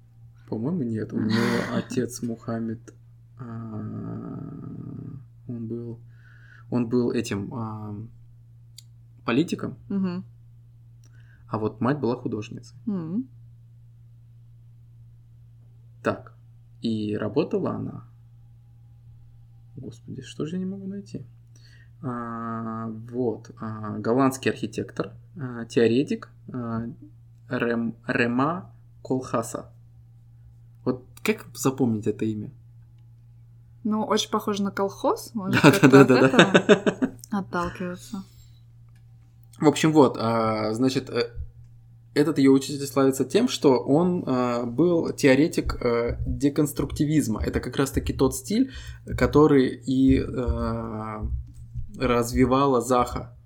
По-моему, 0.49 0.83
нет. 0.83 1.13
У 1.13 1.21
нее 1.21 1.61
отец 1.73 2.23
Мухаммед, 2.23 2.95
а, 3.39 3.45
он 5.47 5.67
был, 5.67 6.01
он 6.71 6.89
был 6.89 7.13
этим 7.13 8.09
политиком. 9.25 9.77
Угу. 9.91 10.25
А 11.49 11.59
вот 11.59 11.81
мать 11.81 11.99
была 11.99 12.17
художницей. 12.17 12.77
Так. 16.03 16.34
И 16.85 17.17
работала 17.17 17.71
она 17.71 18.05
Господи, 19.77 20.21
что 20.23 20.45
же 20.45 20.57
я 20.57 20.59
не 20.59 20.67
могу 20.67 20.87
найти? 20.87 21.25
А, 22.03 22.89
вот, 22.89 23.51
а, 23.59 23.99
голландский 23.99 24.51
архитектор, 24.51 25.15
а, 25.41 25.65
теоретик 25.65 26.31
а, 26.53 26.85
Рем, 27.49 27.97
Рема 28.07 28.71
Колхаса. 29.03 29.73
Вот 30.85 31.05
как 31.23 31.47
запомнить 31.55 32.07
это 32.07 32.27
имя? 32.27 32.53
Ну, 33.83 34.05
очень 34.05 34.31
похоже 34.31 34.63
на 34.63 34.71
колхоз, 34.71 35.35
может, 35.35 35.63
Да, 35.63 35.71
как-то 35.71 35.89
да, 35.89 36.01
от 36.03 36.09
да, 36.09 36.21
да, 36.21 36.27
этого 36.27 36.53
да. 37.31 37.39
отталкиваться. 37.39 38.25
В 39.59 39.67
общем, 39.67 39.93
вот, 39.93 40.17
а, 40.21 40.73
значит, 40.75 41.09
э, 41.11 41.31
этот 42.15 42.39
ее 42.39 42.51
учитель 42.51 42.87
славится 42.87 43.25
тем, 43.25 43.49
что 43.49 43.79
он 43.79 44.25
а, 44.27 44.65
был 44.65 45.13
теоретик 45.13 45.77
а, 45.81 46.17
деконструктивизма. 46.27 47.43
Это 47.43 47.61
как 47.61 47.77
раз-таки 47.77 48.13
тот 48.13 48.35
стиль, 48.35 48.73
который 49.17 49.69
и 49.69 50.21
а, 50.21 51.27
развивала 51.99 52.81
Заха. 52.81 53.37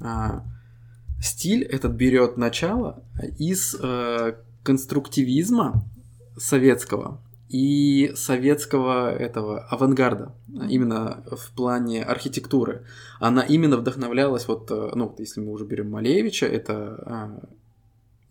А, 0.00 0.44
Стиль 1.24 1.62
этот 1.62 1.92
берет 1.92 2.36
начало 2.36 3.02
из 3.38 3.74
э, 3.80 4.34
конструктивизма 4.62 5.82
советского 6.36 7.22
и 7.48 8.12
советского 8.14 9.10
этого 9.10 9.60
авангарда, 9.60 10.34
именно 10.68 11.24
в 11.30 11.50
плане 11.52 12.02
архитектуры. 12.02 12.84
Она 13.20 13.40
именно 13.40 13.78
вдохновлялась, 13.78 14.46
вот, 14.48 14.70
э, 14.70 14.90
ну, 14.94 15.14
если 15.18 15.40
мы 15.40 15.52
уже 15.52 15.64
берем 15.64 15.90
Малевича, 15.90 16.44
это 16.44 17.40
э, 17.42 17.46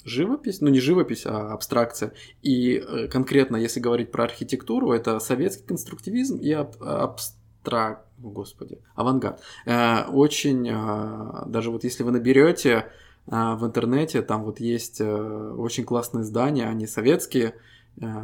живопись, 0.04 0.62
ну 0.62 0.70
не 0.70 0.80
живопись, 0.80 1.26
а 1.26 1.54
абстракция. 1.54 2.14
И 2.42 2.76
э, 2.76 3.08
конкретно, 3.08 3.58
если 3.58 3.80
говорить 3.80 4.12
про 4.12 4.24
архитектуру, 4.26 4.92
это 4.92 5.20
советский 5.20 5.66
конструктивизм 5.66 6.38
и 6.38 6.52
аб- 6.52 6.82
абстракт, 6.82 8.06
господи, 8.18 8.80
авангард. 8.96 9.42
Э, 9.66 10.06
Очень, 10.12 10.68
э, 10.70 11.46
даже 11.48 11.72
вот 11.72 11.84
если 11.84 12.04
вы 12.04 12.12
наберете 12.12 12.88
в 13.26 13.66
интернете, 13.66 14.22
там 14.22 14.44
вот 14.44 14.60
есть 14.60 15.00
очень 15.00 15.86
классные 15.86 16.26
здания, 16.26 16.68
они 16.68 16.88
советские, 16.88 17.56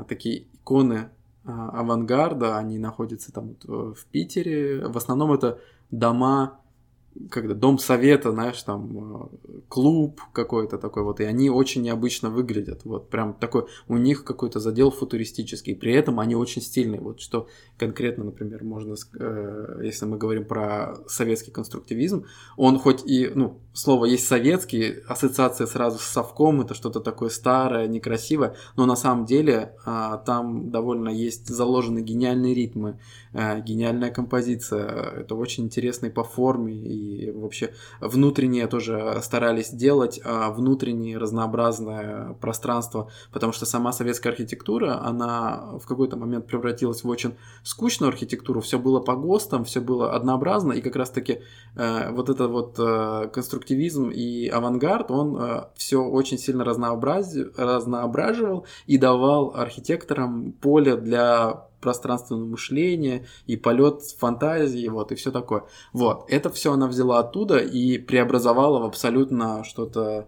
такие 0.10 0.48
иконы 0.56 1.10
авангарда, 1.46 2.58
они 2.58 2.80
находятся 2.80 3.32
там 3.32 3.56
в 3.64 4.06
Питере. 4.12 4.86
В 4.88 4.98
основном 4.98 5.32
это 5.32 5.60
дома, 5.90 6.60
когда 7.30 7.54
дом 7.54 7.78
совета, 7.80 8.32
знаешь, 8.32 8.62
там 8.64 9.30
э, 9.44 9.58
клуб 9.68 10.22
какой-то 10.34 10.78
такой 10.78 11.04
вот, 11.04 11.20
и 11.20 11.24
они 11.24 11.50
очень 11.50 11.82
необычно 11.82 12.30
выглядят, 12.30 12.82
вот 12.86 13.10
прям 13.10 13.34
такой, 13.34 13.66
у 13.88 13.98
них 13.98 14.24
какой-то 14.24 14.60
задел 14.60 14.92
футуристический, 14.92 15.76
при 15.76 15.94
этом 15.94 16.20
они 16.20 16.36
очень 16.36 16.62
стильные, 16.62 17.02
вот 17.02 17.20
что 17.20 17.48
конкретно, 17.78 18.24
например, 18.26 18.64
можно, 18.64 18.96
э, 19.20 19.82
если 19.84 20.06
мы 20.06 20.18
говорим 20.18 20.46
про 20.46 20.96
советский 21.08 21.52
конструктивизм, 21.52 22.26
он 22.56 22.80
хоть 22.80 23.06
и, 23.06 23.32
ну, 23.34 23.60
слово 23.74 24.06
есть 24.06 24.28
советский, 24.28 25.02
ассоциация 25.08 25.68
сразу 25.68 26.00
с 26.00 26.04
совком, 26.04 26.62
это 26.62 26.74
что-то 26.74 27.00
такое 27.00 27.30
старое, 27.30 27.88
некрасивое, 27.88 28.56
но 28.76 28.86
на 28.86 28.96
самом 28.96 29.26
деле 29.26 29.76
а, 29.86 30.18
там 30.18 30.70
довольно 30.72 31.10
есть 31.10 31.48
заложены 31.48 32.00
гениальные 32.00 32.54
ритмы, 32.54 33.00
э, 33.29 33.29
гениальная 33.34 34.10
композиция, 34.10 34.88
это 35.22 35.36
очень 35.36 35.66
интересно 35.66 36.08
и 36.08 36.10
по 36.10 36.24
форме, 36.24 36.74
и 36.74 37.32
вообще 37.32 37.74
внутреннее 38.02 38.68
тоже 38.68 39.20
старались 39.22 39.70
делать, 39.70 40.20
а, 40.24 40.52
внутреннее 40.52 41.18
разнообразное 41.18 42.34
пространство, 42.42 43.10
потому 43.32 43.54
что 43.54 43.66
сама 43.66 43.92
советская 43.92 44.34
архитектура, 44.34 45.00
она 45.04 45.78
в 45.80 45.88
какой-то 45.88 46.18
момент 46.18 46.48
превратилась 46.48 47.04
в 47.04 47.10
очень 47.10 47.36
скучную 47.64 48.10
архитектуру, 48.10 48.62
все 48.62 48.80
было 48.80 49.00
по 49.00 49.16
ГОСТам, 49.16 49.64
все 49.64 49.80
было 49.80 50.16
однообразно, 50.16 50.74
и 50.74 50.82
как 50.82 50.96
раз-таки 50.96 51.42
э, 51.76 52.12
вот 52.12 52.30
это 52.30 52.48
вот 52.48 52.76
э, 52.80 53.30
конструктивизм 53.32 54.10
и 54.10 54.48
авангард, 54.48 55.12
он 55.12 55.66
все 55.76 56.04
очень 56.04 56.38
сильно 56.38 56.64
разнообрази- 56.64 57.54
разноображивал 57.56 58.66
и 58.88 58.98
давал 58.98 59.54
архитекторам 59.56 60.52
поле 60.54 60.96
для 60.96 61.69
пространственного 61.80 62.46
мышления 62.46 63.26
и 63.48 63.58
полет 63.58 64.02
фантазии, 64.18 64.88
вот, 64.88 65.12
и 65.12 65.16
все 65.16 65.32
такое. 65.32 65.64
Вот, 65.94 66.26
это 66.28 66.50
все 66.50 66.74
она 66.74 66.88
взяла 66.88 67.20
оттуда 67.20 67.58
и 67.58 67.98
преобразовала 67.98 68.80
в 68.80 68.86
абсолютно 68.86 69.64
что-то 69.64 70.28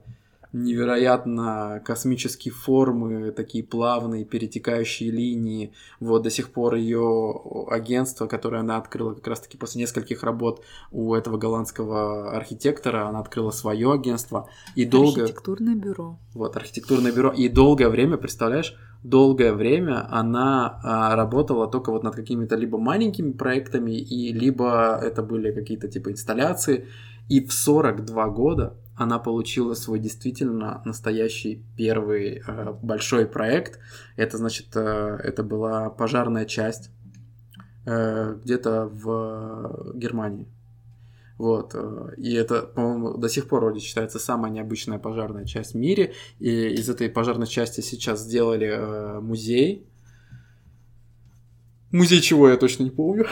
невероятно 0.53 1.81
космические 1.85 2.53
формы, 2.53 3.31
такие 3.31 3.63
плавные, 3.63 4.25
перетекающие 4.25 5.09
линии. 5.09 5.73
Вот 5.99 6.23
до 6.23 6.29
сих 6.29 6.51
пор 6.51 6.75
ее 6.75 7.41
агентство, 7.69 8.27
которое 8.27 8.59
она 8.59 8.77
открыла 8.77 9.13
как 9.13 9.27
раз-таки 9.27 9.57
после 9.57 9.81
нескольких 9.81 10.23
работ 10.23 10.61
у 10.91 11.13
этого 11.13 11.37
голландского 11.37 12.35
архитектора, 12.35 13.07
она 13.07 13.19
открыла 13.19 13.51
свое 13.51 13.93
агентство 13.93 14.49
и 14.75 14.85
долго... 14.85 15.21
Архитектурное 15.21 15.75
бюро. 15.75 16.17
Вот, 16.33 16.55
архитектурное 16.57 17.11
бюро. 17.11 17.31
И 17.31 17.47
долгое 17.47 17.89
время, 17.89 18.17
представляешь, 18.17 18.75
долгое 19.03 19.53
время 19.53 20.07
она 20.11 20.79
а, 20.83 21.15
работала 21.15 21.67
только 21.67 21.91
вот 21.91 22.03
над 22.03 22.15
какими-то 22.15 22.55
либо 22.55 22.77
маленькими 22.77 23.31
проектами, 23.31 23.91
и 23.91 24.31
либо 24.33 24.99
это 25.01 25.23
были 25.23 25.51
какие-то 25.51 25.87
типа 25.87 26.11
инсталляции. 26.11 26.87
И 27.29 27.45
в 27.45 27.53
42 27.53 28.27
года 28.29 28.75
она 28.95 29.19
получила 29.19 29.73
свой 29.73 29.99
действительно 29.99 30.81
настоящий 30.85 31.63
первый 31.77 32.43
э, 32.45 32.73
большой 32.81 33.25
проект. 33.25 33.79
Это 34.15 34.37
значит, 34.37 34.67
э, 34.75 35.17
это 35.23 35.43
была 35.43 35.89
пожарная 35.89 36.45
часть 36.45 36.91
э, 37.85 38.35
где-то 38.43 38.87
в 38.87 39.93
Германии. 39.95 40.47
Вот. 41.41 41.71
э, 41.73 42.13
И 42.17 42.35
это, 42.35 42.61
по-моему, 42.61 43.17
до 43.17 43.27
сих 43.27 43.47
пор 43.47 43.61
вроде 43.63 43.79
считается 43.79 44.19
самая 44.19 44.51
необычная 44.51 44.99
пожарная 44.99 45.45
часть 45.45 45.73
в 45.73 45.77
мире. 45.77 46.13
И 46.39 46.49
из 46.75 46.87
этой 46.87 47.09
пожарной 47.09 47.47
части 47.47 47.81
сейчас 47.81 48.21
сделали 48.21 48.67
э, 48.67 49.19
музей. 49.21 49.87
Музей 51.91 52.21
чего, 52.21 52.47
я 52.47 52.57
точно 52.57 52.83
не 52.83 52.91
помню. 52.91 53.25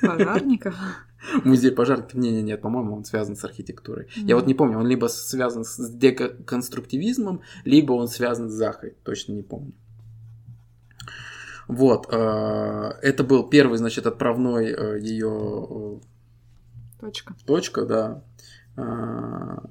Пожарников. 0.00 0.76
Музей 1.44 1.72
пожарников. 1.72 2.14
Не-не-не, 2.14 2.56
по-моему, 2.56 2.94
он 2.94 3.04
связан 3.04 3.34
с 3.34 3.44
архитектурой. 3.44 4.06
Я 4.14 4.36
вот 4.36 4.46
не 4.46 4.54
помню, 4.54 4.78
он 4.78 4.86
либо 4.86 5.08
связан 5.08 5.64
с 5.64 5.90
деконструктивизмом, 5.90 7.40
либо 7.64 7.92
он 7.92 8.06
связан 8.06 8.50
с 8.50 8.52
Захой. 8.52 8.94
Точно 9.02 9.32
не 9.32 9.42
помню. 9.42 9.72
Вот. 11.66 12.06
э, 12.12 12.92
Это 13.02 13.24
был 13.24 13.50
первый, 13.50 13.78
значит, 13.78 14.06
отправной 14.06 15.00
ее 15.02 16.00
Точка. 17.00 17.34
точка, 17.46 17.86
да. 17.86 18.24
А, 18.76 19.62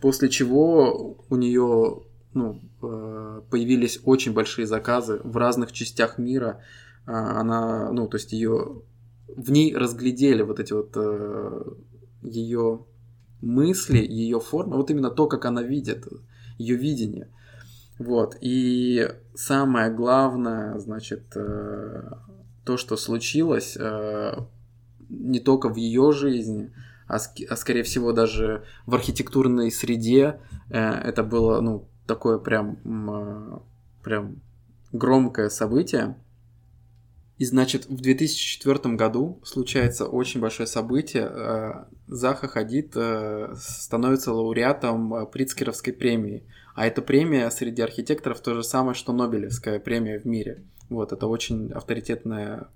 После 0.00 0.28
чего 0.28 1.18
у 1.30 1.36
нее 1.36 2.02
ну, 2.34 2.60
э, 2.82 3.42
появились 3.48 4.00
очень 4.04 4.34
большие 4.34 4.66
заказы 4.66 5.20
в 5.24 5.36
разных 5.36 5.72
частях 5.72 6.18
мира. 6.18 6.60
А, 7.06 7.40
Она, 7.40 7.90
ну, 7.92 8.06
то 8.08 8.16
есть 8.16 8.32
ее 8.32 8.82
в 9.28 9.50
ней 9.50 9.74
разглядели 9.74 10.42
вот 10.42 10.60
эти 10.60 10.72
вот 10.72 10.96
ее 12.22 12.84
мысли, 13.40 13.98
ее 13.98 14.40
формы, 14.40 14.76
вот 14.76 14.90
именно 14.90 15.10
то, 15.10 15.26
как 15.26 15.44
она 15.44 15.62
видит, 15.62 16.06
ее 16.58 16.76
видение. 16.76 17.28
Вот. 17.98 18.36
И 18.40 19.08
самое 19.34 19.90
главное, 19.90 20.78
значит, 20.78 21.36
э, 21.36 22.10
то, 22.64 22.76
что 22.76 22.96
случилось, 22.96 23.76
э, 23.78 24.36
не 25.08 25.40
только 25.40 25.68
в 25.68 25.76
ее 25.76 26.12
жизни, 26.12 26.72
а, 27.06 27.16
а 27.16 27.56
скорее 27.56 27.82
всего 27.82 28.12
даже 28.12 28.64
в 28.86 28.94
архитектурной 28.94 29.70
среде, 29.70 30.40
э, 30.70 30.78
это 30.78 31.22
было, 31.22 31.60
ну, 31.60 31.88
такое 32.06 32.38
прям, 32.38 32.78
э, 32.84 33.58
прям 34.02 34.36
громкое 34.92 35.50
событие. 35.50 36.16
И 37.36 37.44
значит, 37.44 37.86
в 37.86 38.00
2004 38.00 38.94
году 38.94 39.40
случается 39.44 40.06
очень 40.06 40.40
большое 40.40 40.68
событие. 40.68 41.28
Э, 41.28 41.84
Заха 42.06 42.46
Хадид 42.46 42.92
э, 42.94 43.54
становится 43.58 44.32
лауреатом 44.32 45.14
э, 45.14 45.26
Прицкеровской 45.26 45.92
премии. 45.92 46.44
А 46.76 46.86
эта 46.86 47.02
премия 47.02 47.50
среди 47.50 47.82
архитекторов 47.82 48.40
то 48.40 48.54
же 48.54 48.62
самое, 48.62 48.94
что 48.94 49.12
Нобелевская 49.12 49.80
премия 49.80 50.20
в 50.20 50.24
мире. 50.26 50.62
Вот, 50.90 51.12
это 51.12 51.26
очень 51.26 51.72
авторитетная 51.72 52.68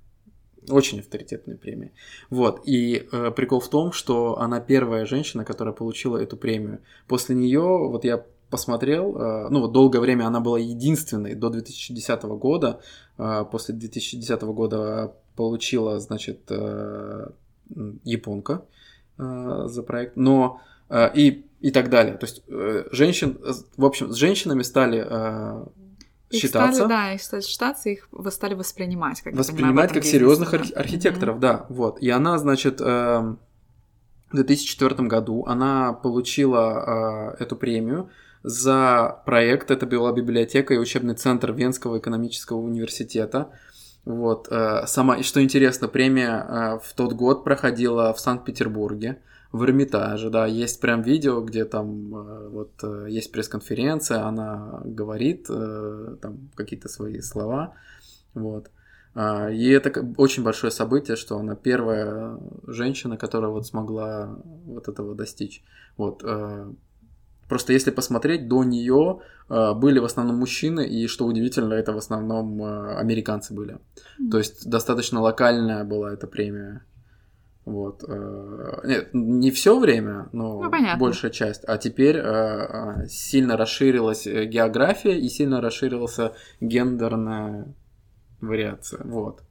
очень 0.71 1.01
авторитетная 1.01 1.57
премия. 1.57 1.93
Вот. 2.31 2.63
И 2.65 3.09
э, 3.11 3.31
прикол 3.31 3.61
в 3.61 3.69
том, 3.69 3.93
что 3.93 4.39
она 4.39 4.61
первая 4.61 5.07
женщина, 5.07 5.45
которая 5.45 5.75
получила 5.75 6.17
эту 6.17 6.37
премию. 6.37 6.81
После 7.07 7.35
нее, 7.35 7.61
вот 7.61 8.05
я 8.05 8.25
посмотрел, 8.51 9.17
э, 9.17 9.49
ну 9.51 9.61
вот 9.61 9.73
долгое 9.73 10.01
время 10.01 10.27
она 10.27 10.41
была 10.41 10.59
единственной 10.59 11.35
до 11.35 11.51
2010 11.51 12.23
года. 12.23 12.81
Э, 13.19 13.45
после 13.51 13.75
2010 13.75 14.43
года 14.43 15.15
получила, 15.37 16.01
значит, 16.01 16.41
э, 16.51 17.29
японка 18.05 18.65
э, 19.19 19.63
за 19.67 19.83
проект. 19.83 20.17
Но 20.17 20.61
э, 20.89 21.11
и, 21.15 21.47
и 21.61 21.71
так 21.71 21.91
далее. 21.91 22.17
То 22.17 22.27
есть 22.27 22.43
э, 22.49 22.85
женщин, 22.93 23.39
э, 23.43 23.53
в 23.77 23.85
общем, 23.85 24.13
с 24.13 24.17
женщинами 24.17 24.63
стали 24.63 25.05
э, 25.07 25.67
Их 26.31 26.43
считаться. 26.43 26.75
Стали, 26.75 26.89
да, 26.89 27.13
их 27.13 27.23
стали 27.23 27.41
считаться, 27.41 27.89
их 27.89 28.09
вы 28.13 28.31
стали 28.31 28.55
воспринимать. 28.55 29.23
Как 29.23 29.35
воспринимать 29.35 29.93
как 29.93 30.05
серьезных 30.05 30.53
арх- 30.53 30.77
архитекторов, 30.77 31.37
mm-hmm. 31.37 31.41
да. 31.41 31.67
Вот. 31.69 32.01
И 32.01 32.11
она, 32.11 32.39
значит, 32.39 32.81
э, 32.81 33.35
в 34.31 34.35
2004 34.35 35.09
году 35.09 35.45
она 35.47 35.95
получила 35.95 37.35
э, 37.39 37.43
эту 37.43 37.57
премию 37.57 38.11
за 38.43 39.23
проект. 39.25 39.71
Это 39.71 39.87
была 39.87 40.13
библиотека 40.13 40.75
и 40.75 40.79
учебный 40.79 41.15
центр 41.15 41.53
Венского 41.53 41.99
экономического 41.99 42.59
университета. 42.59 43.51
Вот. 44.05 44.49
Э, 44.51 44.87
сама, 44.87 45.23
что 45.23 45.43
интересно, 45.43 45.89
премия 45.89 46.47
э, 46.47 46.79
в 46.83 46.93
тот 46.95 47.15
год 47.15 47.43
проходила 47.43 48.13
в 48.13 48.21
Санкт-Петербурге 48.21 49.23
в 49.51 49.65
Эрмитаже, 49.65 50.31
да, 50.31 50.47
есть 50.47 50.81
прям 50.81 51.03
видео, 51.03 51.41
где 51.41 51.65
там 51.65 52.15
э, 52.15 52.49
вот 52.49 52.73
э, 52.83 53.07
есть 53.09 53.33
пресс-конференция, 53.33 54.25
она 54.25 54.83
говорит 54.85 55.47
э, 55.49 56.17
там 56.21 56.51
какие-то 56.55 56.89
свои 56.89 57.21
слова, 57.21 57.75
вот. 58.35 58.71
А, 59.15 59.49
и 59.51 59.69
это 59.71 59.91
очень 60.19 60.43
большое 60.43 60.71
событие, 60.71 61.17
что 61.17 61.39
она 61.39 61.55
первая 61.55 62.39
женщина, 62.67 63.17
которая 63.17 63.51
вот 63.51 63.67
смогла 63.67 64.39
вот 64.67 64.89
этого 64.89 65.15
достичь. 65.15 65.65
Вот. 65.97 66.23
Просто 67.49 67.73
если 67.73 67.91
посмотреть, 67.91 68.47
до 68.47 68.63
нее 68.63 69.21
были 69.49 69.99
в 69.99 70.05
основном 70.05 70.37
мужчины, 70.37 70.87
и 70.87 71.09
что 71.09 71.27
удивительно, 71.27 71.73
это 71.75 71.93
в 71.93 71.97
основном 71.97 72.63
американцы 72.63 73.55
были. 73.55 73.75
Mm-hmm. 73.75 74.31
То 74.31 74.39
есть 74.39 74.71
достаточно 74.71 75.21
локальная 75.21 75.83
была 75.83 76.13
эта 76.13 76.29
премия. 76.29 76.85
Вот. 77.69 78.03
Э, 78.09 78.81
нет, 78.85 79.11
не 79.13 79.51
все 79.51 79.79
время, 79.79 80.29
но 80.33 80.63
ну, 80.63 80.99
большая 80.99 81.31
часть. 81.31 81.65
А 81.67 81.77
теперь 81.77 82.17
э, 82.17 82.23
э, 82.23 83.07
сильно 83.09 83.57
расширилась 83.57 84.27
география 84.27 85.19
и 85.19 85.29
сильно 85.29 85.61
расширилась 85.61 86.19
гендерная 86.61 87.75
вариация. 88.41 89.05
Вот. 89.05 89.43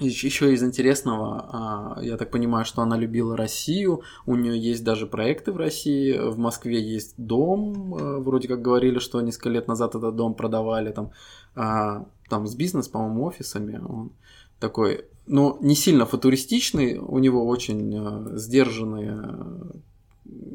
Еще 0.00 0.54
из 0.54 0.62
интересного, 0.62 1.98
я 2.00 2.16
так 2.16 2.30
понимаю, 2.30 2.64
что 2.64 2.80
она 2.80 2.96
любила 2.96 3.36
Россию, 3.36 4.02
у 4.24 4.34
нее 4.34 4.58
есть 4.58 4.82
даже 4.82 5.06
проекты 5.06 5.52
в 5.52 5.58
России, 5.58 6.18
в 6.18 6.38
Москве 6.38 6.82
есть 6.82 7.14
дом, 7.18 7.92
вроде 8.22 8.48
как 8.48 8.62
говорили, 8.62 8.98
что 8.98 9.20
несколько 9.20 9.50
лет 9.50 9.68
назад 9.68 9.94
этот 9.94 10.16
дом 10.16 10.34
продавали, 10.34 10.90
там, 10.92 11.12
там 11.54 12.46
с 12.46 12.54
бизнес, 12.54 12.88
по-моему, 12.88 13.24
офисами, 13.24 13.78
он 13.78 14.12
такой 14.58 15.04
но 15.26 15.58
не 15.60 15.74
сильно 15.74 16.06
футуристичный, 16.06 16.98
у 16.98 17.18
него 17.18 17.46
очень 17.46 17.94
э, 17.94 18.36
сдержанный 18.36 19.08
э, 19.10 20.52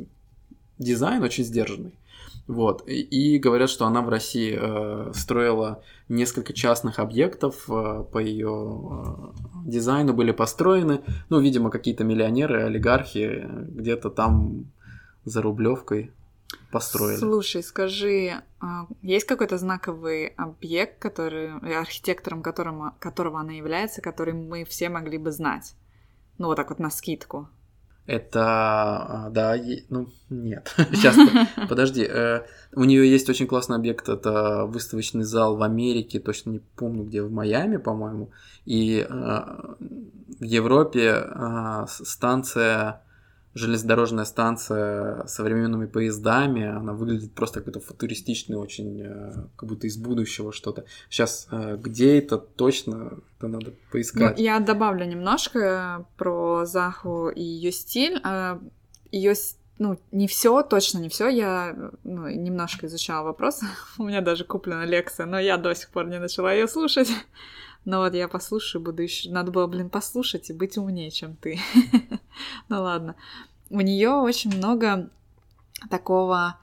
дизайн, 0.77 1.23
очень 1.23 1.43
сдержанный. 1.43 1.93
Вот. 2.47 2.83
И, 2.87 3.39
говорят, 3.39 3.69
что 3.69 3.85
она 3.85 4.01
в 4.01 4.09
России 4.09 4.55
э, 4.59 5.11
строила 5.15 5.81
несколько 6.09 6.53
частных 6.53 6.99
объектов 6.99 7.65
по 7.65 8.19
ее 8.19 9.33
дизайну 9.65 10.13
были 10.13 10.31
построены. 10.31 11.01
Ну, 11.29 11.39
видимо, 11.39 11.71
какие-то 11.71 12.03
миллионеры, 12.03 12.63
олигархи 12.63 13.47
где-то 13.49 14.11
там 14.11 14.65
за 15.23 15.41
рублевкой 15.41 16.11
построили. 16.71 17.17
Слушай, 17.17 17.63
скажи, 17.63 18.41
а, 18.59 18.87
есть 19.01 19.25
какой-то 19.25 19.57
знаковый 19.57 20.27
объект, 20.27 20.99
который 20.99 21.51
архитектором 21.77 22.41
которому, 22.41 22.93
которого 22.99 23.39
она 23.39 23.53
является, 23.53 24.01
который 24.01 24.33
мы 24.33 24.65
все 24.65 24.89
могли 24.89 25.17
бы 25.17 25.31
знать? 25.31 25.75
Ну, 26.37 26.47
вот 26.47 26.55
так 26.55 26.69
вот 26.69 26.79
на 26.79 26.89
скидку. 26.89 27.47
Это, 28.07 28.43
а, 28.43 29.29
да, 29.31 29.55
ну, 29.89 30.07
нет. 30.29 30.75
Сейчас, 30.91 31.17
подожди. 31.67 32.03
Э, 32.03 32.41
у 32.75 32.83
нее 32.83 33.09
есть 33.09 33.27
очень 33.29 33.47
классный 33.47 33.77
объект, 33.77 34.09
это 34.09 34.65
выставочный 34.65 35.23
зал 35.23 35.57
в 35.57 35.63
Америке, 35.63 36.19
точно 36.19 36.51
не 36.51 36.59
помню 36.59 37.03
где, 37.03 37.23
в 37.23 37.31
Майами, 37.31 37.77
по-моему. 37.77 38.29
И 38.65 38.99
э, 38.99 39.05
в 39.09 40.43
Европе 40.43 41.25
э, 41.25 41.85
станция 41.87 43.01
железнодорожная 43.55 44.25
станция 44.25 45.25
с 45.25 45.33
современными 45.33 45.87
поездами, 45.87 46.67
она 46.67 46.93
выглядит 46.93 47.33
просто 47.33 47.61
какой-то 47.61 47.79
футуристичный, 47.79 48.57
очень 48.57 49.01
э, 49.01 49.33
как 49.55 49.69
будто 49.69 49.87
из 49.87 49.97
будущего 49.97 50.51
что-то. 50.51 50.85
Сейчас 51.09 51.47
э, 51.51 51.77
где 51.81 52.19
это 52.19 52.37
точно, 52.37 53.13
это 53.37 53.47
надо 53.47 53.73
поискать. 53.91 54.37
Ну, 54.37 54.43
я 54.43 54.59
добавлю 54.59 55.05
немножко 55.05 56.05
про 56.17 56.65
Заху 56.65 57.29
и 57.29 57.41
ее 57.41 57.71
стиль. 57.71 58.21
Ее 59.11 59.35
ну, 59.77 59.99
не 60.11 60.27
все, 60.27 60.61
точно 60.63 60.99
не 60.99 61.09
все. 61.09 61.27
Я 61.27 61.75
ну, 62.03 62.27
немножко 62.27 62.87
изучала 62.87 63.23
вопрос. 63.25 63.61
У 63.97 64.03
меня 64.03 64.21
даже 64.21 64.43
куплена 64.43 64.85
лекция, 64.85 65.25
но 65.25 65.39
я 65.39 65.57
до 65.57 65.73
сих 65.75 65.89
пор 65.89 66.07
не 66.07 66.19
начала 66.19 66.53
ее 66.53 66.67
слушать. 66.67 67.09
Но 67.85 67.99
вот 67.99 68.15
я 68.15 68.27
послушаю, 68.27 68.81
буду 68.81 69.03
еще... 69.03 69.29
Надо 69.29 69.51
было, 69.51 69.67
блин, 69.67 69.91
послушать 69.91 70.49
и 70.49 70.53
быть 70.53 70.75
умнее, 70.75 71.11
чем 71.11 71.35
ты. 71.35 71.59
ну 72.69 72.81
ладно. 72.81 73.15
У 73.69 73.81
нее 73.81 74.11
очень 74.11 74.55
много 74.55 75.09
такого, 75.89 76.57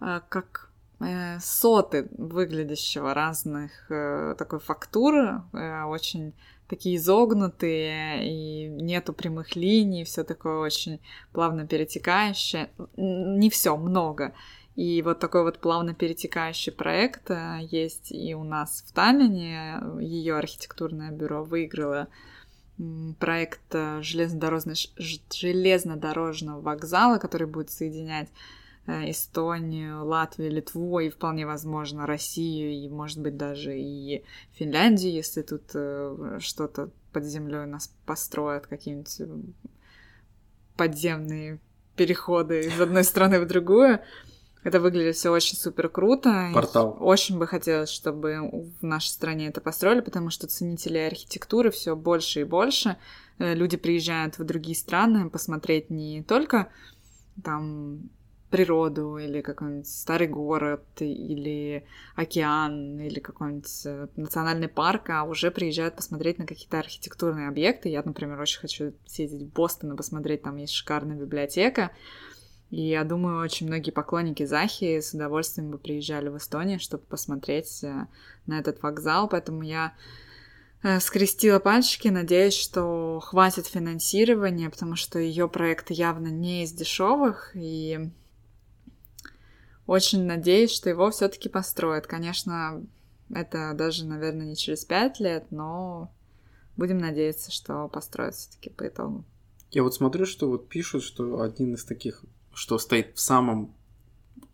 э, 0.00 0.20
как 0.28 0.70
э, 1.00 1.38
соты 1.40 2.08
выглядящего 2.16 3.14
разных 3.14 3.90
э, 3.90 4.34
такой 4.38 4.60
фактуры, 4.60 5.42
очень 5.52 6.32
такие 6.68 6.96
изогнутые, 6.96 8.26
и 8.26 8.68
нету 8.68 9.12
прямых 9.12 9.54
линий, 9.54 10.04
все 10.04 10.24
такое 10.24 10.58
очень 10.58 11.00
плавно 11.32 11.66
перетекающее. 11.66 12.70
Не 12.96 13.50
все, 13.50 13.76
много. 13.76 14.32
И 14.74 15.02
вот 15.02 15.20
такой 15.20 15.44
вот 15.44 15.60
плавно 15.60 15.94
перетекающий 15.94 16.72
проект 16.72 17.30
есть 17.60 18.10
и 18.10 18.34
у 18.34 18.42
нас 18.42 18.82
в 18.88 18.92
Таллине. 18.92 19.80
Ее 20.00 20.36
архитектурное 20.36 21.12
бюро 21.12 21.44
выиграло 21.44 22.08
проект 23.18 23.60
э, 23.72 24.02
железнодорожного, 24.02 24.76
железнодорожного 25.32 26.60
вокзала, 26.60 27.18
который 27.18 27.46
будет 27.46 27.70
соединять 27.70 28.28
э, 28.86 29.10
Эстонию, 29.10 30.04
Латвию, 30.04 30.50
Литву 30.50 30.98
и 30.98 31.10
вполне 31.10 31.46
возможно 31.46 32.06
Россию 32.06 32.72
и, 32.72 32.88
может 32.88 33.20
быть, 33.20 33.36
даже 33.36 33.78
и 33.78 34.24
Финляндию, 34.54 35.12
если 35.12 35.42
тут 35.42 35.62
что-то 36.42 36.90
под 37.12 37.24
землей 37.24 37.66
нас 37.66 37.92
построят, 38.06 38.66
какие-нибудь 38.66 39.22
подземные 40.76 41.60
переходы 41.96 42.66
из 42.66 42.80
одной 42.80 43.04
страны 43.04 43.40
в 43.40 43.46
другую. 43.46 44.00
Это 44.64 44.80
выглядит 44.80 45.14
все 45.14 45.30
очень 45.30 45.56
супер 45.56 45.88
круто. 45.90 46.50
Портал. 46.54 46.96
Очень 46.98 47.38
бы 47.38 47.46
хотелось, 47.46 47.90
чтобы 47.90 48.70
в 48.80 48.84
нашей 48.84 49.08
стране 49.08 49.48
это 49.48 49.60
построили, 49.60 50.00
потому 50.00 50.30
что 50.30 50.46
ценителей 50.46 51.06
архитектуры 51.06 51.70
все 51.70 51.94
больше 51.94 52.40
и 52.40 52.44
больше. 52.44 52.96
Э, 53.38 53.54
люди 53.54 53.76
приезжают 53.76 54.38
в 54.38 54.44
другие 54.44 54.74
страны 54.74 55.28
посмотреть 55.28 55.90
не 55.90 56.22
только 56.22 56.70
там 57.42 58.08
природу 58.54 59.18
или 59.18 59.40
какой-нибудь 59.40 59.88
старый 59.88 60.28
город 60.28 60.84
или 61.00 61.84
океан 62.14 63.00
или 63.00 63.18
какой-нибудь 63.18 63.82
э, 63.84 64.06
национальный 64.16 64.68
парк, 64.68 65.10
а 65.10 65.24
уже 65.24 65.50
приезжают 65.50 65.96
посмотреть 65.96 66.38
на 66.38 66.46
какие-то 66.46 66.78
архитектурные 66.78 67.48
объекты. 67.48 67.88
Я, 67.88 68.02
например, 68.04 68.40
очень 68.40 68.60
хочу 68.60 68.92
съездить 69.06 69.42
в 69.42 69.52
Бостон 69.52 69.92
и 69.92 69.96
посмотреть, 69.96 70.42
там 70.42 70.56
есть 70.56 70.72
шикарная 70.72 71.16
библиотека. 71.16 71.90
И 72.70 72.88
я 72.88 73.04
думаю, 73.04 73.42
очень 73.42 73.66
многие 73.66 73.90
поклонники 73.90 74.44
Захи 74.44 75.00
с 75.00 75.14
удовольствием 75.14 75.70
бы 75.70 75.78
приезжали 75.78 76.28
в 76.28 76.38
Эстонию, 76.38 76.80
чтобы 76.80 77.04
посмотреть 77.04 77.84
э, 77.84 78.06
на 78.46 78.58
этот 78.58 78.82
вокзал. 78.82 79.28
Поэтому 79.28 79.62
я 79.62 79.94
э, 80.82 80.98
скрестила 81.00 81.58
пальчики, 81.60 82.08
надеюсь, 82.08 82.54
что 82.54 83.20
хватит 83.20 83.66
финансирования, 83.66 84.70
потому 84.70 84.96
что 84.96 85.18
ее 85.18 85.48
проект 85.48 85.90
явно 85.90 86.28
не 86.28 86.64
из 86.64 86.72
дешевых, 86.72 87.52
и 87.54 88.10
очень 89.86 90.24
надеюсь, 90.24 90.72
что 90.72 90.88
его 90.88 91.10
все-таки 91.10 91.48
построят. 91.48 92.06
Конечно, 92.06 92.84
это 93.32 93.72
даже, 93.74 94.06
наверное, 94.06 94.46
не 94.46 94.56
через 94.56 94.84
пять 94.84 95.20
лет, 95.20 95.46
но 95.50 96.10
будем 96.76 96.98
надеяться, 96.98 97.52
что 97.52 97.88
построят 97.88 98.34
все-таки 98.34 98.70
по 98.70 98.88
итогу. 98.88 99.24
Я 99.70 99.82
вот 99.82 99.94
смотрю, 99.94 100.24
что 100.24 100.48
вот 100.48 100.68
пишут, 100.68 101.02
что 101.02 101.40
один 101.40 101.74
из 101.74 101.84
таких 101.84 102.24
что 102.54 102.78
стоит 102.78 103.16
в 103.16 103.20
самом 103.20 103.74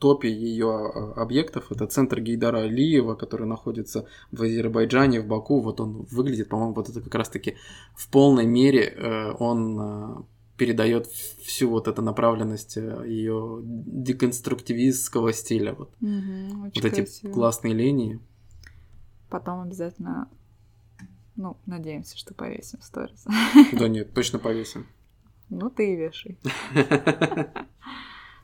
топе 0.01 0.33
ее 0.33 0.71
а, 0.71 1.13
объектов. 1.23 1.71
Это 1.71 1.87
центр 1.87 2.21
Гейдара 2.21 2.63
Алиева, 2.63 3.15
который 3.15 3.47
находится 3.47 4.07
в 4.33 4.43
Азербайджане, 4.43 5.21
в 5.21 5.27
Баку. 5.27 5.61
Вот 5.61 5.81
он 5.81 6.07
выглядит, 6.11 6.49
по-моему, 6.49 6.75
вот 6.75 6.89
это 6.89 7.01
как 7.01 7.15
раз-таки 7.15 7.57
в 7.95 8.09
полной 8.11 8.47
мере 8.47 8.85
э, 8.85 9.33
он 9.39 9.81
а, 9.81 10.25
передает 10.57 11.07
всю 11.07 11.71
вот 11.71 11.87
эту 11.87 12.03
направленность 12.03 12.77
э, 12.77 13.05
ее 13.07 13.61
деконструктивистского 13.63 15.33
стиля. 15.33 15.75
Вот, 15.75 15.91
угу, 16.01 16.71
вот 16.75 16.85
эти 16.85 17.31
классные 17.31 17.75
линии. 17.75 18.21
Потом 19.29 19.61
обязательно, 19.61 20.29
ну, 21.37 21.57
надеемся, 21.67 22.19
что 22.19 22.35
повесим 22.35 22.81
в 22.81 22.85
сторис. 22.85 23.25
Да 23.73 23.87
нет, 23.89 24.13
точно 24.13 24.39
повесим. 24.39 24.87
Ну, 25.51 25.69
ты 25.69 25.93
и 25.93 25.97
вешай. 25.97 26.39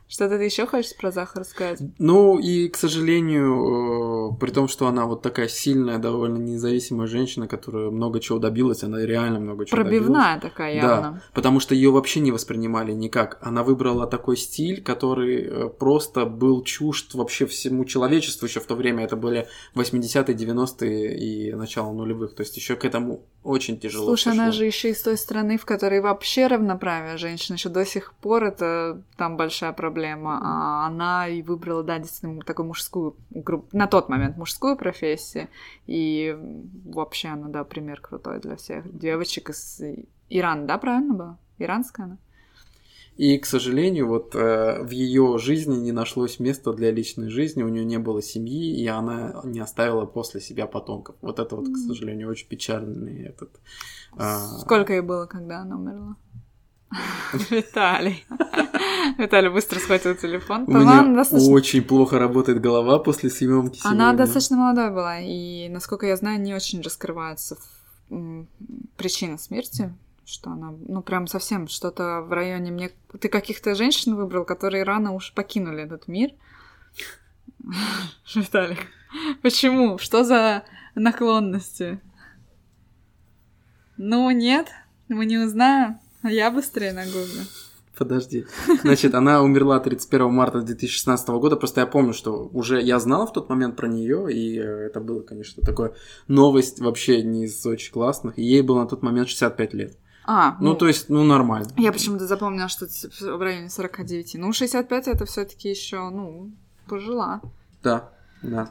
Что-то 0.09 0.37
ты 0.37 0.45
еще 0.45 0.65
хочешь 0.65 0.95
про 0.95 1.11
Захар 1.11 1.43
сказать? 1.43 1.79
Ну 1.99 2.39
и, 2.39 2.69
к 2.69 2.77
сожалению, 2.77 4.33
э, 4.33 4.39
при 4.39 4.51
том, 4.51 4.69
что 4.69 4.87
она 4.87 5.05
вот 5.05 5.21
такая 5.21 5.49
сильная, 5.49 5.97
довольно 5.97 6.37
независимая 6.37 7.07
женщина, 7.07 7.47
которая 7.47 7.89
много 7.89 8.21
чего 8.21 8.39
добилась, 8.39 8.83
она 8.83 9.05
реально 9.05 9.39
много 9.39 9.65
чего 9.65 9.75
Пробивная 9.75 10.35
добилась. 10.35 10.53
такая 10.53 10.75
явно. 10.75 11.01
Да, 11.01 11.21
потому 11.33 11.59
что 11.59 11.75
ее 11.75 11.91
вообще 11.91 12.21
не 12.21 12.31
воспринимали 12.31 12.93
никак. 12.93 13.37
Она 13.41 13.63
выбрала 13.63 14.07
такой 14.07 14.37
стиль, 14.37 14.81
который 14.81 15.43
э, 15.43 15.69
просто 15.69 16.25
был 16.25 16.63
чужд 16.63 17.13
вообще 17.13 17.45
всему 17.45 17.83
человечеству 17.83 18.47
еще 18.47 18.61
в 18.61 18.65
то 18.65 18.75
время. 18.75 19.03
Это 19.03 19.17
были 19.17 19.47
80-е, 19.75 20.35
90-е 20.35 21.17
и 21.17 21.53
начало 21.53 21.91
нулевых. 21.91 22.33
То 22.33 22.43
есть 22.43 22.55
еще 22.55 22.77
к 22.77 22.85
этому 22.85 23.25
очень 23.43 23.77
тяжело. 23.77 24.05
Слушай, 24.05 24.33
она 24.33 24.45
пришло. 24.45 24.57
же 24.59 24.65
еще 24.65 24.89
из 24.91 25.01
той 25.01 25.17
страны, 25.17 25.57
в 25.57 25.65
которой 25.65 25.99
вообще 25.99 26.47
равноправие 26.47 27.17
женщин. 27.17 27.55
Еще 27.55 27.67
до 27.69 27.85
сих 27.85 28.13
пор 28.13 28.45
это 28.45 29.01
там 29.17 29.35
большая 29.35 29.73
проблема. 29.73 29.96
А 30.05 30.87
она 30.87 31.27
и 31.27 31.41
выбрала, 31.41 31.83
да, 31.83 31.99
действительно, 31.99 32.41
такую 32.41 32.67
мужскую, 32.67 33.15
на 33.71 33.87
тот 33.87 34.09
момент 34.09 34.37
мужскую 34.37 34.77
профессию. 34.77 35.47
И 35.85 36.37
вообще 36.85 37.29
она, 37.29 37.47
да, 37.47 37.63
пример 37.63 38.01
крутой 38.01 38.39
для 38.39 38.55
всех 38.55 38.97
девочек 38.97 39.49
из 39.49 39.81
Ирана, 40.29 40.65
да, 40.65 40.77
правильно 40.77 41.13
было? 41.13 41.39
Иранская 41.57 42.05
она? 42.05 42.17
И, 43.17 43.39
к 43.39 43.47
сожалению, 43.47 44.07
вот 44.07 44.35
э, 44.35 44.83
в 44.83 44.91
ее 44.91 45.39
жизни 45.39 45.75
не 45.75 45.91
нашлось 45.91 46.39
места 46.39 46.71
для 46.71 46.91
личной 46.91 47.29
жизни, 47.29 47.63
у 47.63 47.67
нее 47.67 47.83
не 47.83 47.97
было 47.97 48.21
семьи, 48.21 48.79
и 48.79 48.85
она 48.85 49.41
не 49.43 49.59
оставила 49.59 50.05
после 50.05 50.39
себя 50.39 50.67
потомков. 50.67 51.15
Вот 51.21 51.39
это 51.39 51.55
вот, 51.55 51.67
к 51.67 51.77
сожалению, 51.77 52.29
очень 52.29 52.47
печальный 52.47 53.23
этот. 53.23 53.59
а, 54.15 54.37
Сколько 54.59 54.93
ей 54.93 55.01
было, 55.01 55.25
когда 55.25 55.61
она 55.61 55.77
умерла? 55.77 56.15
Виталий. 57.49 58.25
Виталий 59.17 59.49
быстро 59.49 59.79
схватил 59.79 60.15
телефон. 60.15 60.63
У 60.67 60.71
меня 60.71 61.03
достаточно- 61.03 61.51
очень 61.51 61.81
плохо 61.83 62.19
работает 62.19 62.61
голова 62.61 62.99
после 62.99 63.29
съемки 63.29 63.79
Она 63.83 64.11
сегодня. 64.11 64.17
достаточно 64.17 64.57
молодая 64.57 64.91
была, 64.91 65.19
и, 65.19 65.69
насколько 65.69 66.05
я 66.05 66.15
знаю, 66.15 66.39
не 66.41 66.53
очень 66.53 66.81
раскрывается 66.81 67.57
причина 68.95 69.37
смерти, 69.37 69.93
что 70.25 70.49
она, 70.51 70.73
ну, 70.87 71.01
прям 71.01 71.27
совсем 71.27 71.67
что-то 71.67 72.21
в 72.21 72.31
районе 72.31 72.71
мне... 72.71 72.91
Ты 73.19 73.27
каких-то 73.27 73.75
женщин 73.75 74.15
выбрал, 74.15 74.45
которые 74.45 74.83
рано 74.83 75.11
уж 75.13 75.33
покинули 75.33 75.83
этот 75.83 76.07
мир. 76.07 76.31
Виталик, 78.33 78.79
почему? 79.41 79.97
Что 79.97 80.23
за 80.23 80.63
наклонности? 80.95 81.99
Ну, 83.97 84.29
нет, 84.31 84.69
мы 85.09 85.25
не 85.25 85.37
узнаем. 85.37 85.99
А 86.21 86.31
Я 86.31 86.51
быстрее 86.51 86.93
нагуглю. 86.93 87.43
Подожди. 87.97 88.45
Значит, 88.83 89.15
она 89.15 89.41
умерла 89.41 89.79
31 89.79 90.31
марта 90.31 90.61
2016 90.61 91.29
года. 91.29 91.55
Просто 91.55 91.81
я 91.81 91.87
помню, 91.87 92.13
что 92.13 92.47
уже 92.53 92.79
я 92.81 92.99
знал 92.99 93.25
в 93.25 93.33
тот 93.33 93.49
момент 93.49 93.75
про 93.75 93.87
нее, 93.87 94.31
и 94.31 94.59
э, 94.59 94.63
это 94.85 94.99
было, 94.99 95.21
конечно, 95.21 95.63
такое 95.63 95.93
новость 96.27 96.79
вообще 96.79 97.23
не 97.23 97.45
из 97.45 97.65
очень 97.65 97.91
классных. 97.91 98.37
И 98.37 98.43
ей 98.43 98.61
было 98.61 98.81
на 98.81 98.87
тот 98.87 99.01
момент 99.01 99.29
65 99.29 99.73
лет. 99.73 99.97
А, 100.25 100.57
Ну, 100.59 100.75
то 100.75 100.87
есть, 100.87 101.09
ну, 101.09 101.23
нормально. 101.23 101.69
Я 101.77 101.91
почему-то 101.91 102.27
запомнила, 102.27 102.67
что 102.67 102.85
в 102.85 103.41
районе 103.41 103.69
49. 103.69 104.35
Ну, 104.35 104.51
65 104.51 105.07
это 105.07 105.25
все-таки 105.25 105.69
еще, 105.69 106.09
ну, 106.09 106.51
пожила. 106.87 107.41
Да, 107.81 108.11
да. 108.43 108.69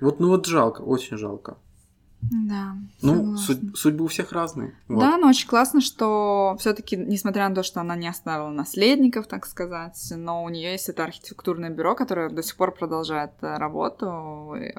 Вот, 0.00 0.20
ну 0.20 0.28
вот 0.28 0.46
жалко, 0.46 0.82
очень 0.82 1.16
жалко. 1.16 1.56
Да. 2.30 2.76
Ну, 3.02 3.36
судь- 3.36 3.76
судьбы 3.76 4.04
у 4.04 4.08
всех 4.08 4.32
разные. 4.32 4.74
Вот. 4.88 5.00
Да, 5.00 5.16
но 5.18 5.28
очень 5.28 5.48
классно, 5.48 5.80
что 5.80 6.56
все-таки, 6.58 6.96
несмотря 6.96 7.48
на 7.48 7.54
то, 7.54 7.62
что 7.62 7.80
она 7.80 7.96
не 7.96 8.08
оставила 8.08 8.50
наследников, 8.50 9.26
так 9.26 9.44
сказать, 9.46 9.98
но 10.16 10.44
у 10.44 10.48
нее 10.48 10.72
есть 10.72 10.88
это 10.88 11.04
архитектурное 11.04 11.70
бюро, 11.70 11.94
которое 11.94 12.30
до 12.30 12.42
сих 12.42 12.56
пор 12.56 12.72
продолжает 12.72 13.32
э, 13.40 13.56
работу, 13.56 14.54
и, 14.54 14.72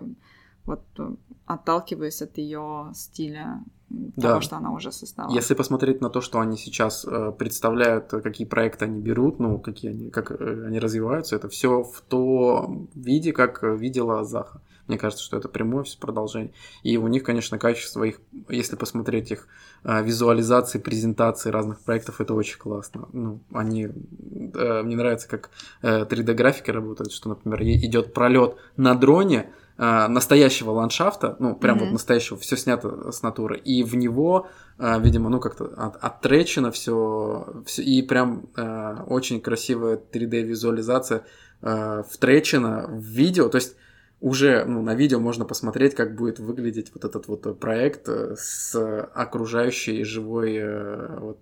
вот 0.65 0.83
э, 0.97 1.09
отталкиваясь 1.45 2.21
от 2.21 2.37
ее 2.37 2.91
стиля 2.95 3.61
Да. 3.89 4.29
того, 4.29 4.41
что 4.41 4.55
она 4.55 4.71
уже 4.71 4.91
создала. 4.91 5.31
Если 5.33 5.53
посмотреть 5.53 6.01
на 6.01 6.09
то, 6.09 6.21
что 6.21 6.39
они 6.39 6.57
сейчас 6.57 7.05
э, 7.05 7.33
представляют, 7.37 8.13
э, 8.13 8.21
какие 8.21 8.47
проекты 8.47 8.85
они 8.85 9.01
берут, 9.01 9.39
ну, 9.39 9.59
какие 9.59 9.91
они, 9.91 10.09
как 10.09 10.31
э, 10.31 10.65
они 10.67 10.79
развиваются, 10.79 11.35
это 11.35 11.49
все 11.49 11.83
в 11.83 12.01
том 12.07 12.87
виде, 12.95 13.33
как 13.33 13.63
э, 13.63 13.75
видела 13.75 14.23
Заха. 14.23 14.61
Мне 14.87 14.97
кажется, 14.97 15.23
что 15.23 15.37
это 15.37 15.47
прямое 15.47 15.83
все 15.83 15.97
продолжение. 15.97 16.53
И 16.83 16.97
у 16.97 17.07
них, 17.07 17.23
конечно, 17.23 17.57
качество 17.57 18.03
их, 18.03 18.19
если 18.49 18.75
посмотреть 18.75 19.31
их 19.31 19.47
э, 19.83 20.03
визуализации, 20.03 20.77
презентации 20.79 21.49
разных 21.49 21.79
проектов, 21.79 22.19
это 22.19 22.33
очень 22.33 22.57
классно. 22.57 23.07
Ну, 23.13 23.39
они, 23.53 23.85
э, 23.85 24.81
мне 24.83 24.95
нравится, 24.95 25.27
как 25.29 25.51
э, 25.81 26.03
3D-графика 26.05 26.73
работает, 26.73 27.11
что, 27.11 27.29
например, 27.29 27.61
идет 27.63 28.13
пролет 28.13 28.57
на 28.75 28.93
дроне, 28.95 29.51
э, 29.77 30.07
настоящего 30.07 30.71
ландшафта, 30.71 31.35
ну, 31.39 31.55
прям 31.55 31.77
вот 31.79 31.85
Мгм. 31.85 31.93
настоящего, 31.93 32.37
все 32.37 32.57
снято 32.57 33.11
с 33.11 33.23
натуры, 33.23 33.57
и 33.57 33.83
в 33.83 33.95
него, 33.95 34.47
э, 34.77 34.99
видимо, 34.99 35.29
ну, 35.29 35.39
как-то 35.39 35.65
от, 35.77 35.95
оттречено 35.95 36.71
все, 36.71 37.63
и 37.77 38.01
прям 38.03 38.47
э, 38.55 38.95
очень 39.07 39.39
красивая 39.41 39.97
3D-визуализация 39.97 41.23
э, 41.61 42.03
втречена 42.09 42.85
в 42.89 43.01
видео, 43.01 43.47
то 43.47 43.55
есть 43.55 43.75
уже 44.23 44.63
ну, 44.63 44.81
на 44.81 44.95
видео 44.95 45.19
можно 45.19 45.43
посмотреть, 45.43 45.95
как 45.95 46.15
будет 46.15 46.39
выглядеть 46.39 46.93
вот 46.93 47.03
этот 47.03 47.27
вот 47.27 47.59
проект 47.59 48.07
э, 48.07 48.35
с 48.37 48.73
окружающей 49.13 50.05
живой 50.05 50.55
э, 50.55 51.19
вот, 51.19 51.39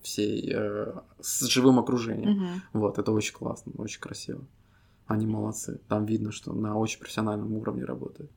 всей, 0.00 0.48
э, 0.54 0.92
с 1.20 1.44
живым 1.48 1.80
окружением. 1.80 2.30
Мгм. 2.30 2.62
Вот, 2.72 2.98
это 2.98 3.10
очень 3.10 3.34
классно, 3.34 3.72
очень 3.78 4.00
красиво. 4.00 4.44
Они 5.08 5.26
молодцы. 5.26 5.80
Там 5.88 6.06
видно, 6.06 6.30
что 6.30 6.52
на 6.52 6.78
очень 6.78 7.00
профессиональном 7.00 7.52
уровне 7.52 7.84
работают. 7.84 8.30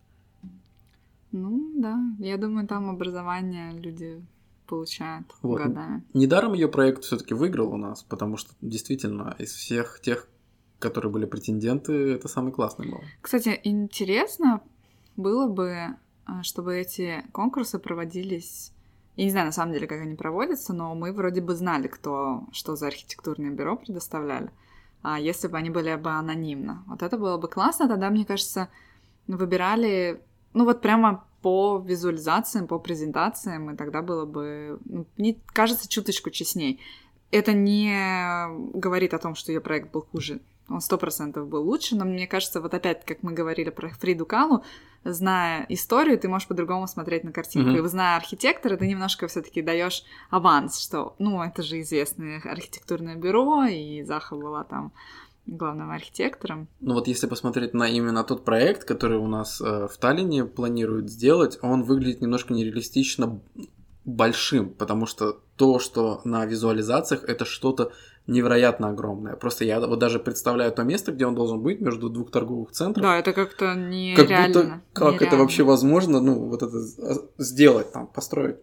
Ну, 1.31 1.71
да, 1.75 1.99
я 2.17 2.37
думаю, 2.37 2.67
там 2.67 2.89
образование 2.89 3.73
люди 3.73 4.25
получают 4.65 5.27
Вот. 5.43 5.61
годами. 5.61 6.03
Недаром 6.15 6.53
ее 6.53 6.67
проект 6.67 7.03
все-таки 7.03 7.35
выиграл 7.35 7.71
у 7.71 7.77
нас, 7.77 8.01
потому 8.01 8.37
что 8.37 8.55
действительно 8.59 9.35
из 9.37 9.51
всех 9.51 9.99
тех, 10.01 10.27
которые 10.79 11.11
были 11.11 11.25
претенденты, 11.25 12.13
это 12.13 12.27
самый 12.27 12.51
классный 12.51 12.89
был. 12.89 13.01
Кстати, 13.21 13.59
интересно 13.63 14.61
было 15.15 15.47
бы, 15.47 15.95
а, 16.25 16.43
чтобы 16.43 16.77
эти 16.77 17.23
конкурсы 17.31 17.79
проводились. 17.79 18.71
Я 19.15 19.25
не 19.25 19.31
знаю, 19.31 19.47
на 19.47 19.51
самом 19.51 19.73
деле, 19.73 19.87
как 19.87 20.01
они 20.01 20.15
проводятся, 20.15 20.73
но 20.73 20.93
мы 20.93 21.11
вроде 21.11 21.41
бы 21.41 21.55
знали, 21.55 21.87
кто 21.87 22.43
что 22.51 22.75
за 22.75 22.87
архитектурное 22.87 23.49
бюро 23.49 23.75
предоставляли. 23.75 24.51
А 25.01 25.19
если 25.19 25.47
бы 25.47 25.57
они 25.57 25.69
были 25.69 25.95
бы 25.95 26.11
анонимно. 26.11 26.83
Вот 26.87 27.01
это 27.01 27.17
было 27.17 27.37
бы 27.37 27.47
классно, 27.47 27.87
тогда, 27.87 28.09
мне 28.09 28.25
кажется, 28.25 28.69
выбирали, 29.27 30.21
ну 30.53 30.65
вот 30.65 30.81
прямо 30.81 31.25
по 31.41 31.79
визуализациям, 31.79 32.67
по 32.67 32.77
презентациям, 32.77 33.71
и 33.71 33.77
тогда 33.77 34.01
было 34.01 34.25
бы, 34.25 34.79
ну, 34.85 35.07
мне 35.17 35.37
кажется, 35.47 35.87
чуточку 35.87 36.29
честней. 36.29 36.79
Это 37.31 37.53
не 37.53 38.47
говорит 38.73 39.13
о 39.13 39.19
том, 39.19 39.35
что 39.35 39.51
ее 39.51 39.61
проект 39.61 39.91
был 39.91 40.01
хуже 40.01 40.41
он 40.69 40.81
сто 40.81 40.97
процентов 40.97 41.47
был 41.47 41.63
лучше, 41.63 41.95
но 41.95 42.05
мне 42.05 42.27
кажется, 42.27 42.61
вот 42.61 42.73
опять, 42.73 43.05
как 43.05 43.23
мы 43.23 43.33
говорили 43.33 43.69
про 43.69 43.89
Фриду 43.89 44.25
Калу, 44.25 44.63
зная 45.03 45.65
историю, 45.69 46.19
ты 46.19 46.27
можешь 46.27 46.47
по-другому 46.47 46.87
смотреть 46.87 47.23
на 47.23 47.31
картинку. 47.31 47.69
Мгм. 47.69 47.85
И 47.85 47.87
зная 47.87 48.17
архитектора, 48.17 48.75
ты 48.77 48.87
немножко 48.87 49.27
все-таки 49.27 49.61
даешь 49.61 50.03
аванс, 50.29 50.79
что, 50.79 51.15
ну, 51.19 51.41
это 51.41 51.63
же 51.63 51.79
известное 51.81 52.41
архитектурное 52.43 53.15
бюро, 53.15 53.65
и 53.65 54.03
Заха 54.03 54.35
была 54.35 54.63
там 54.63 54.91
главным 55.45 55.91
архитектором. 55.91 56.67
Ну 56.81 56.93
вот 56.93 57.07
если 57.07 57.25
посмотреть 57.25 57.73
на 57.73 57.87
именно 57.87 58.23
тот 58.25 58.43
проект, 58.43 58.83
который 58.83 59.17
у 59.17 59.27
нас 59.27 59.61
э, 59.61 59.87
в 59.87 59.97
Таллине 59.97 60.43
планируют 60.43 61.09
сделать, 61.09 61.57
он 61.61 61.83
выглядит 61.83 62.21
немножко 62.21 62.53
нереалистично 62.53 63.39
большим, 64.03 64.69
потому 64.69 65.05
что 65.05 65.39
то, 65.55 65.79
что 65.79 66.21
на 66.23 66.45
визуализациях, 66.45 67.23
это 67.23 67.45
что-то 67.45 67.91
невероятно 68.27 68.89
огромное. 68.89 69.35
Просто 69.35 69.65
я 69.65 69.79
вот 69.79 69.99
даже 69.99 70.19
представляю 70.19 70.71
то 70.71 70.83
место, 70.83 71.11
где 71.11 71.25
он 71.25 71.33
должен 71.33 71.61
быть, 71.61 71.79
между 71.81 72.09
двух 72.09 72.29
торговых 72.29 72.71
центров. 72.71 73.03
Да, 73.03 73.17
это 73.17 73.33
как-то 73.33 73.67
как 73.67 73.77
нереально. 73.77 74.47
будто, 74.47 74.81
как 74.93 75.13
это 75.15 75.23
нереально. 75.23 75.37
вообще 75.39 75.63
возможно, 75.63 76.19
ну, 76.19 76.47
вот 76.47 76.61
это 76.61 76.79
с- 76.79 77.21
сделать 77.37 77.91
там, 77.91 78.07
построить. 78.07 78.57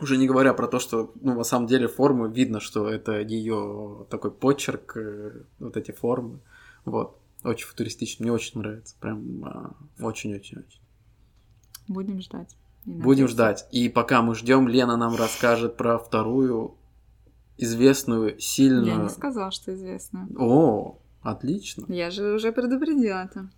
Уже 0.00 0.16
не 0.16 0.26
говоря 0.26 0.54
про 0.54 0.66
то, 0.66 0.78
что, 0.78 1.12
ну, 1.20 1.34
на 1.34 1.44
самом 1.44 1.66
деле 1.66 1.88
формы 1.88 2.30
видно, 2.30 2.60
что 2.60 2.88
это 2.88 3.20
ее 3.20 4.06
такой 4.08 4.30
почерк, 4.30 4.96
э, 4.96 5.42
вот 5.58 5.76
эти 5.76 5.90
формы. 5.90 6.40
Вот. 6.84 7.18
Очень 7.44 7.66
футуристично, 7.66 8.24
мне 8.24 8.32
очень 8.32 8.60
нравится. 8.60 8.94
Прям 9.00 9.44
а, 9.44 9.74
очень-очень-очень. 10.02 10.80
Будем 11.88 12.20
ждать. 12.20 12.56
Будем 12.84 13.28
ждать. 13.28 13.66
И 13.72 13.88
пока 13.88 14.22
мы 14.22 14.34
ждем, 14.34 14.68
Лена 14.68 14.96
нам 14.96 15.16
расскажет 15.16 15.76
про 15.76 15.98
вторую 15.98 16.76
известную, 17.62 18.34
Я 18.34 18.40
сильную... 18.40 19.02
не 19.04 19.08
сказала, 19.08 19.50
что 19.50 19.74
известно. 19.74 20.28
О, 20.38 20.98
отлично. 21.22 21.84
Я 21.92 22.10
же 22.10 22.34
уже 22.34 22.52
предупредила 22.52 23.24
это. 23.24 23.50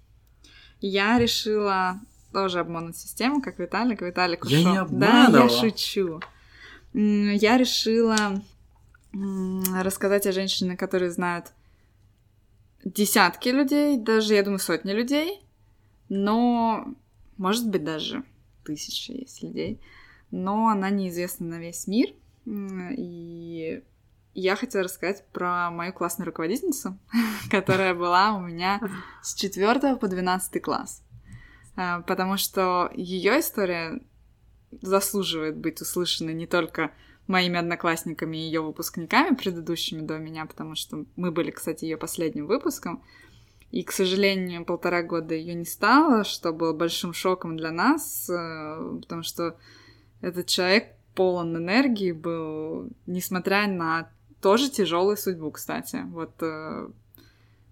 Я 0.80 1.18
решила 1.18 2.00
тоже 2.32 2.60
обмануть 2.60 2.96
систему, 2.96 3.40
как 3.42 3.58
Виталик. 3.58 4.02
Виталик 4.02 4.44
Я 4.46 4.58
ушел. 4.58 4.70
не 4.72 4.76
Да, 4.76 4.82
обманывала. 5.26 5.48
я 5.48 5.48
шучу. 5.48 6.20
Я 6.94 7.56
решила 7.56 8.42
рассказать 9.74 10.26
о 10.26 10.32
женщине, 10.32 10.76
которые 10.76 11.10
знают 11.10 11.52
десятки 12.84 13.50
людей, 13.50 13.96
даже, 13.98 14.34
я 14.34 14.42
думаю, 14.42 14.58
сотни 14.58 14.92
людей, 14.92 15.40
но, 16.08 16.94
может 17.36 17.68
быть, 17.68 17.84
даже 17.84 18.24
тысячи 18.64 19.12
есть 19.12 19.42
людей, 19.42 19.80
но 20.30 20.68
она 20.68 20.90
неизвестна 20.90 21.46
на 21.46 21.58
весь 21.60 21.86
мир, 21.86 22.08
и 22.46 23.82
я 24.34 24.56
хотела 24.56 24.84
рассказать 24.84 25.24
про 25.32 25.70
мою 25.70 25.92
классную 25.92 26.26
руководительницу, 26.26 26.98
которая 27.50 27.94
была 27.94 28.34
у 28.34 28.40
меня 28.40 28.80
с 29.22 29.34
4 29.34 29.96
по 29.96 30.08
12 30.08 30.62
класс. 30.62 31.02
А, 31.76 32.00
потому 32.02 32.36
что 32.36 32.90
ее 32.94 33.40
история 33.40 34.00
заслуживает 34.80 35.56
быть 35.56 35.80
услышанной 35.80 36.34
не 36.34 36.46
только 36.46 36.92
моими 37.26 37.58
одноклассниками 37.58 38.36
и 38.36 38.40
ее 38.40 38.62
выпускниками, 38.62 39.34
предыдущими 39.34 40.00
до 40.00 40.18
меня, 40.18 40.46
потому 40.46 40.74
что 40.74 41.04
мы 41.16 41.30
были, 41.30 41.50
кстати, 41.50 41.84
ее 41.84 41.96
последним 41.96 42.46
выпуском. 42.46 43.02
И, 43.70 43.84
к 43.84 43.92
сожалению, 43.92 44.66
полтора 44.66 45.02
года 45.02 45.34
ее 45.34 45.54
не 45.54 45.64
стало, 45.64 46.24
что 46.24 46.52
было 46.52 46.74
большим 46.74 47.14
шоком 47.14 47.56
для 47.56 47.70
нас, 47.70 48.28
э, 48.28 48.98
потому 49.00 49.22
что 49.22 49.56
этот 50.20 50.46
человек 50.46 50.94
полон 51.14 51.56
энергии 51.56 52.12
был, 52.12 52.90
несмотря 53.06 53.66
на 53.66 54.10
тоже 54.42 54.68
тяжелую 54.68 55.16
судьбу, 55.16 55.50
кстати. 55.50 56.02
Вот 56.10 56.34
э, 56.40 56.88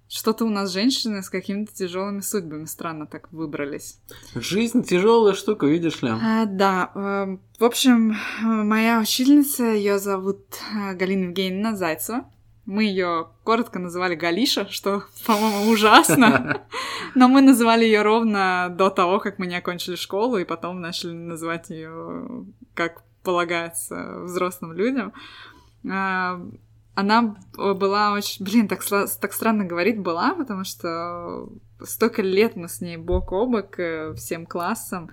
что-то 0.09 0.45
у 0.45 0.49
нас 0.49 0.73
женщины 0.73 1.23
с 1.23 1.29
какими-то 1.29 1.75
тяжелыми 1.75 2.21
судьбами 2.21 2.65
странно 2.65 3.07
так 3.07 3.31
выбрались. 3.33 3.99
Жизнь 4.35 4.83
тяжелая 4.85 5.35
штука, 5.35 5.67
видишь 5.67 6.01
ли? 6.03 6.11
А, 6.11 6.47
да. 6.47 6.91
Э, 6.95 7.37
в 7.59 7.65
общем, 7.65 8.17
моя 8.41 9.01
учительница, 9.01 9.65
ее 9.65 9.99
зовут 9.99 10.41
э, 10.75 10.95
Галина 10.95 11.25
Евгеньевна 11.25 11.77
Зайцева. 11.77 12.25
Мы 12.67 12.85
ее 12.85 13.29
коротко 13.43 13.81
называли 13.81 14.15
Галиша, 14.15 14.69
что, 14.71 15.03
по-моему, 15.27 15.71
ужасно. 15.71 16.63
Но 17.17 17.27
мы 17.27 17.41
называли 17.41 17.85
ее 17.85 18.03
ровно 18.03 18.69
до 18.71 18.91
того, 18.91 19.19
как 19.19 19.41
мы 19.41 19.47
не 19.47 19.57
окончили 19.57 19.97
школу, 19.97 20.39
и 20.39 20.45
потом 20.45 20.81
начали 20.81 21.13
называть 21.13 21.71
ее 21.71 22.47
как 22.75 23.03
полагается 23.23 24.21
взрослым 24.23 24.73
людям. 24.73 25.13
А, 25.89 26.41
она 26.95 27.37
была 27.57 28.13
очень... 28.13 28.45
Блин, 28.45 28.69
так, 28.69 28.85
так 28.85 29.33
странно 29.33 29.65
говорить 29.65 29.99
была, 29.99 30.35
потому 30.35 30.65
что 30.65 31.49
столько 31.83 32.23
лет 32.23 32.57
мы 32.57 32.69
с 32.69 32.81
ней 32.81 32.97
бок 32.97 33.33
о 33.33 33.47
бок 33.47 33.79
э, 33.79 34.15
всем 34.15 34.47
классом 34.47 35.11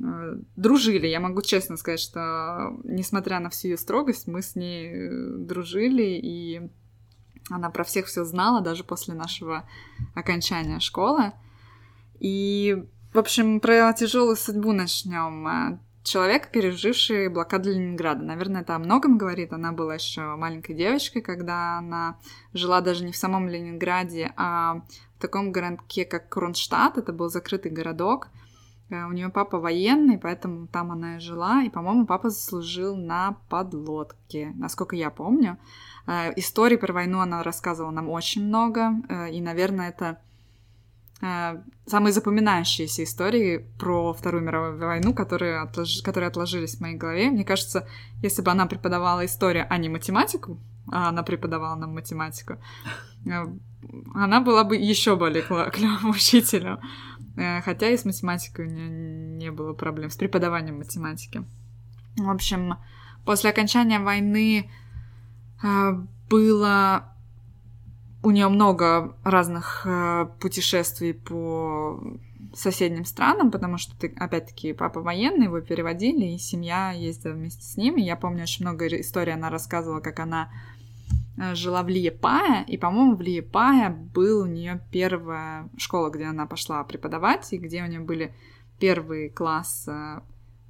э, 0.00 0.36
дружили. 0.56 1.06
Я 1.06 1.20
могу 1.20 1.42
честно 1.42 1.76
сказать, 1.76 2.00
что 2.00 2.76
несмотря 2.84 3.40
на 3.40 3.50
всю 3.50 3.68
ее 3.68 3.78
строгость, 3.78 4.26
мы 4.28 4.42
с 4.42 4.54
ней 4.54 4.88
э, 4.88 5.36
дружили, 5.38 6.18
и 6.22 6.70
она 7.50 7.70
про 7.70 7.84
всех 7.84 8.06
все 8.06 8.24
знала, 8.24 8.60
даже 8.60 8.84
после 8.84 9.14
нашего 9.14 9.68
окончания 10.14 10.80
школы. 10.80 11.32
И, 12.20 12.84
в 13.12 13.18
общем, 13.18 13.60
про 13.60 13.92
тяжелую 13.92 14.36
судьбу 14.36 14.72
начнем 14.72 15.80
человек, 16.08 16.50
переживший 16.50 17.28
блокаду 17.28 17.70
Ленинграда. 17.70 18.24
Наверное, 18.24 18.62
это 18.62 18.74
о 18.74 18.78
многом 18.78 19.18
говорит. 19.18 19.52
Она 19.52 19.72
была 19.72 19.94
еще 19.94 20.36
маленькой 20.36 20.74
девочкой, 20.74 21.22
когда 21.22 21.78
она 21.78 22.18
жила 22.54 22.80
даже 22.80 23.04
не 23.04 23.12
в 23.12 23.16
самом 23.16 23.48
Ленинграде, 23.48 24.32
а 24.36 24.82
в 25.16 25.20
таком 25.20 25.52
городке, 25.52 26.04
как 26.04 26.28
Кронштадт. 26.28 26.98
Это 26.98 27.12
был 27.12 27.28
закрытый 27.28 27.70
городок. 27.70 28.28
Э, 28.90 29.04
у 29.04 29.12
нее 29.12 29.28
папа 29.28 29.58
военный, 29.58 30.18
поэтому 30.18 30.66
там 30.66 30.92
она 30.92 31.16
и 31.16 31.20
жила. 31.20 31.62
И, 31.62 31.70
по-моему, 31.70 32.06
папа 32.06 32.30
заслужил 32.30 32.96
на 32.96 33.36
подлодке, 33.48 34.52
насколько 34.56 34.96
я 34.96 35.10
помню. 35.10 35.58
Э, 36.06 36.32
истории 36.36 36.76
про 36.76 36.92
войну 36.92 37.20
она 37.20 37.42
рассказывала 37.42 37.90
нам 37.90 38.08
очень 38.08 38.46
много. 38.46 38.92
Э, 39.08 39.30
и, 39.30 39.40
наверное, 39.40 39.90
это 39.90 40.18
самые 41.20 42.12
запоминающиеся 42.12 43.02
истории 43.02 43.66
про 43.78 44.12
Вторую 44.12 44.44
мировую 44.44 44.78
войну, 44.78 45.12
которые, 45.12 45.60
отлож... 45.60 46.00
которые 46.02 46.28
отложились 46.28 46.76
в 46.76 46.80
моей 46.80 46.96
голове. 46.96 47.30
Мне 47.30 47.44
кажется, 47.44 47.88
если 48.22 48.42
бы 48.42 48.50
она 48.50 48.66
преподавала 48.66 49.24
историю, 49.24 49.66
а 49.68 49.78
не 49.78 49.88
математику, 49.88 50.60
а 50.90 51.08
она 51.08 51.22
преподавала 51.22 51.74
нам 51.74 51.94
математику, 51.94 52.58
э, 53.26 53.46
она 54.14 54.40
была 54.40 54.62
бы 54.62 54.76
еще 54.76 55.16
более 55.16 55.42
клевым 55.42 56.10
учителем. 56.10 56.78
Э, 57.36 57.62
хотя 57.62 57.88
и 57.88 57.96
с 57.96 58.04
математикой 58.04 58.66
у 58.66 58.70
нее 58.70 58.88
не 58.88 59.50
было 59.50 59.72
проблем, 59.72 60.10
с 60.10 60.16
преподаванием 60.16 60.78
математики. 60.78 61.42
В 62.16 62.30
общем, 62.30 62.76
после 63.24 63.50
окончания 63.50 63.98
войны 63.98 64.70
было 66.28 67.12
у 68.22 68.30
нее 68.30 68.48
много 68.48 69.16
разных 69.22 69.82
э, 69.84 70.26
путешествий 70.40 71.14
по 71.14 72.00
соседним 72.54 73.04
странам, 73.04 73.50
потому 73.50 73.78
что, 73.78 73.96
ты, 73.98 74.12
опять-таки, 74.18 74.72
папа 74.72 75.00
военный, 75.00 75.44
его 75.44 75.60
переводили, 75.60 76.26
и 76.26 76.38
семья 76.38 76.92
ездила 76.92 77.32
вместе 77.32 77.62
с 77.62 77.76
ним. 77.76 77.96
И 77.96 78.02
я 78.02 78.16
помню, 78.16 78.42
очень 78.42 78.64
много 78.64 78.86
историй 78.86 79.34
она 79.34 79.50
рассказывала, 79.50 80.00
как 80.00 80.18
она 80.18 80.50
э, 81.36 81.54
жила 81.54 81.82
в 81.82 81.88
Лиепае, 81.88 82.64
и, 82.66 82.76
по-моему, 82.76 83.16
в 83.16 83.20
Лиепае 83.20 83.90
был 83.90 84.42
у 84.42 84.46
нее 84.46 84.80
первая 84.90 85.68
школа, 85.76 86.10
где 86.10 86.24
она 86.24 86.46
пошла 86.46 86.82
преподавать, 86.84 87.52
и 87.52 87.58
где 87.58 87.82
у 87.82 87.86
нее 87.86 88.00
были 88.00 88.34
первый 88.80 89.28
класс 89.28 89.84
э, 89.86 90.20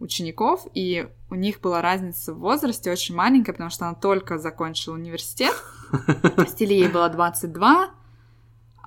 учеников, 0.00 0.66
и 0.74 1.08
у 1.30 1.34
них 1.34 1.60
была 1.60 1.80
разница 1.80 2.34
в 2.34 2.38
возрасте 2.38 2.92
очень 2.92 3.14
маленькая, 3.14 3.52
потому 3.52 3.70
что 3.70 3.86
она 3.86 3.94
только 3.94 4.38
закончила 4.38 4.94
университет, 4.94 5.54
Стиле 6.48 6.78
ей 6.78 6.88
было 6.88 7.08
22, 7.08 7.90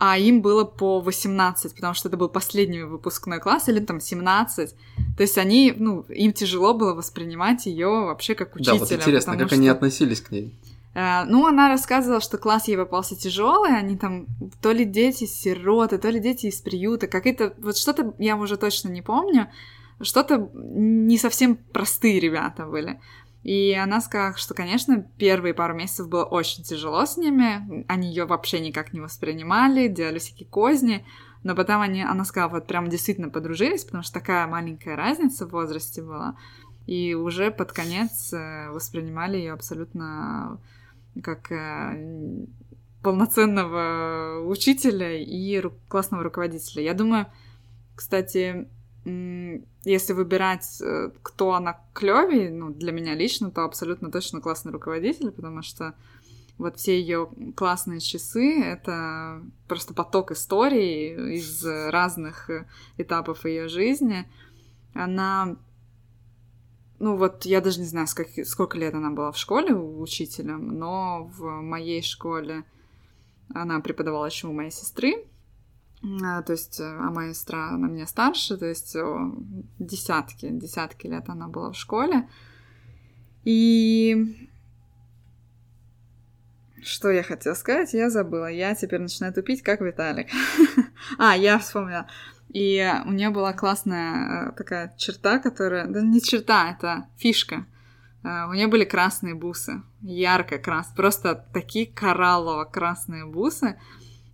а 0.03 0.17
им 0.17 0.41
было 0.41 0.63
по 0.63 0.99
18, 0.99 1.75
потому 1.75 1.93
что 1.93 2.07
это 2.07 2.17
был 2.17 2.27
последний 2.27 2.81
выпускной 2.81 3.39
класс, 3.39 3.69
или 3.69 3.79
там 3.79 3.99
17. 3.99 4.75
То 5.15 5.21
есть 5.21 5.37
они, 5.37 5.75
ну, 5.77 6.01
им 6.09 6.33
тяжело 6.33 6.73
было 6.73 6.95
воспринимать 6.95 7.67
ее 7.67 7.87
вообще 7.87 8.33
как 8.33 8.55
учителя. 8.55 8.73
Да, 8.73 8.79
вот 8.79 8.91
интересно, 8.91 9.37
как 9.37 9.47
что... 9.47 9.55
они 9.55 9.67
относились 9.67 10.21
к 10.21 10.31
ней? 10.31 10.55
Uh, 10.93 11.23
ну, 11.25 11.45
она 11.45 11.69
рассказывала, 11.69 12.19
что 12.19 12.37
класс 12.37 12.67
ей 12.67 12.77
попался 12.77 13.15
тяжелый, 13.15 13.77
они 13.77 13.95
там 13.95 14.25
то 14.61 14.71
ли 14.71 14.83
дети 14.83 15.25
сироты, 15.25 15.97
то 15.99 16.09
ли 16.09 16.19
дети 16.19 16.47
из 16.47 16.59
приюта, 16.59 17.07
какие-то, 17.07 17.53
вот 17.59 17.77
что-то 17.77 18.13
я 18.17 18.35
уже 18.35 18.57
точно 18.57 18.89
не 18.89 19.01
помню, 19.01 19.49
что-то 20.01 20.49
не 20.53 21.17
совсем 21.17 21.55
простые 21.55 22.19
ребята 22.19 22.65
были. 22.65 22.99
И 23.43 23.73
она 23.73 24.01
сказала, 24.01 24.37
что, 24.37 24.53
конечно, 24.53 25.01
первые 25.17 25.53
пару 25.53 25.73
месяцев 25.73 26.07
было 26.07 26.23
очень 26.23 26.63
тяжело 26.63 27.05
с 27.05 27.17
ними, 27.17 27.85
они 27.87 28.09
ее 28.09 28.25
вообще 28.25 28.59
никак 28.59 28.93
не 28.93 28.99
воспринимали, 28.99 29.87
делали 29.87 30.19
всякие 30.19 30.47
козни, 30.47 31.03
но 31.43 31.55
потом 31.55 31.81
они, 31.81 32.03
она 32.03 32.23
сказала, 32.23 32.51
вот 32.51 32.67
прям 32.67 32.89
действительно 32.89 33.29
подружились, 33.29 33.83
потому 33.83 34.03
что 34.03 34.13
такая 34.13 34.45
маленькая 34.45 34.95
разница 34.95 35.47
в 35.47 35.51
возрасте 35.51 36.03
была, 36.03 36.35
и 36.85 37.15
уже 37.15 37.49
под 37.49 37.71
конец 37.71 38.31
э, 38.31 38.69
воспринимали 38.69 39.37
ее 39.37 39.53
абсолютно 39.53 40.59
как 41.23 41.51
э, 41.51 42.45
полноценного 43.01 44.45
учителя 44.45 45.17
и 45.17 45.61
классного 45.87 46.23
руководителя. 46.23 46.83
Я 46.83 46.93
думаю, 46.93 47.25
кстати, 47.95 48.67
если 49.03 50.13
выбирать, 50.13 50.79
э, 50.81 51.11
кто 51.23 51.53
она 51.53 51.81
клевее, 51.93 52.51
ну, 52.51 52.69
для 52.69 52.91
меня 52.91 53.15
лично, 53.15 53.49
то 53.49 53.63
абсолютно 53.63 54.11
точно 54.11 54.41
классный 54.41 54.71
руководитель, 54.71 55.31
потому 55.31 55.63
что 55.63 55.95
вот 56.57 56.77
все 56.77 56.99
ее 56.99 57.29
классные 57.55 57.99
часы— 57.99 58.61
это 58.63 59.41
просто 59.67 59.95
поток 59.95 60.31
историй 60.31 61.35
из 61.35 61.65
разных 61.65 62.49
э, 62.49 62.67
этапов 62.97 63.45
ее 63.45 63.67
жизни. 63.67 64.27
Она 64.93 65.57
ну 67.01 67.15
вот 67.15 67.45
я 67.45 67.61
даже 67.61 67.79
не 67.79 67.87
знаю, 67.87 68.05
сколько, 68.05 68.45
сколько 68.45 68.77
лет 68.77 68.93
она 68.93 69.09
была 69.09 69.31
в 69.31 69.37
школе 69.37 69.73
учителем, 69.73 70.77
но 70.77 71.23
в 71.35 71.61
моей 71.61 72.03
школе 72.03 72.63
она 73.51 73.79
преподавала 73.79 74.27
еще 74.27 74.47
у 74.47 74.53
моей 74.53 74.69
сестры, 74.69 75.25
то 76.01 76.45
есть, 76.49 76.79
э, 76.79 76.83
а 76.83 77.11
моя 77.11 77.33
сестра, 77.33 77.69
она 77.69 77.87
меня 77.87 78.07
старше, 78.07 78.57
то 78.57 78.65
есть 78.65 78.95
десятки, 79.77 80.49
десятки 80.49 81.05
лет 81.07 81.25
она 81.27 81.47
была 81.47 81.71
в 81.71 81.77
школе. 81.77 82.27
И 83.43 84.49
что 86.83 87.11
я 87.11 87.21
хотела 87.21 87.53
сказать, 87.53 87.93
я 87.93 88.09
забыла. 88.09 88.47
Я 88.47 88.73
теперь 88.73 88.99
начинаю 88.99 89.33
тупить, 89.33 89.61
как 89.61 89.81
Виталик. 89.81 90.27
а, 91.19 91.37
я 91.37 91.59
вспомнила. 91.59 92.07
И 92.49 92.83
у 93.05 93.11
нее 93.11 93.29
была 93.29 93.53
классная 93.53 94.49
э, 94.49 94.51
такая 94.53 94.95
черта, 94.97 95.37
которая... 95.37 95.85
Да 95.85 96.01
не 96.01 96.19
черта, 96.19 96.71
это 96.71 97.07
фишка. 97.17 97.67
У 98.23 98.53
нее 98.53 98.67
были 98.67 98.85
красные 98.85 99.33
бусы, 99.33 99.81
ярко 100.01 100.59
красные, 100.59 100.95
просто 100.95 101.43
такие 101.53 101.87
кораллово-красные 101.87 103.25
бусы 103.25 103.79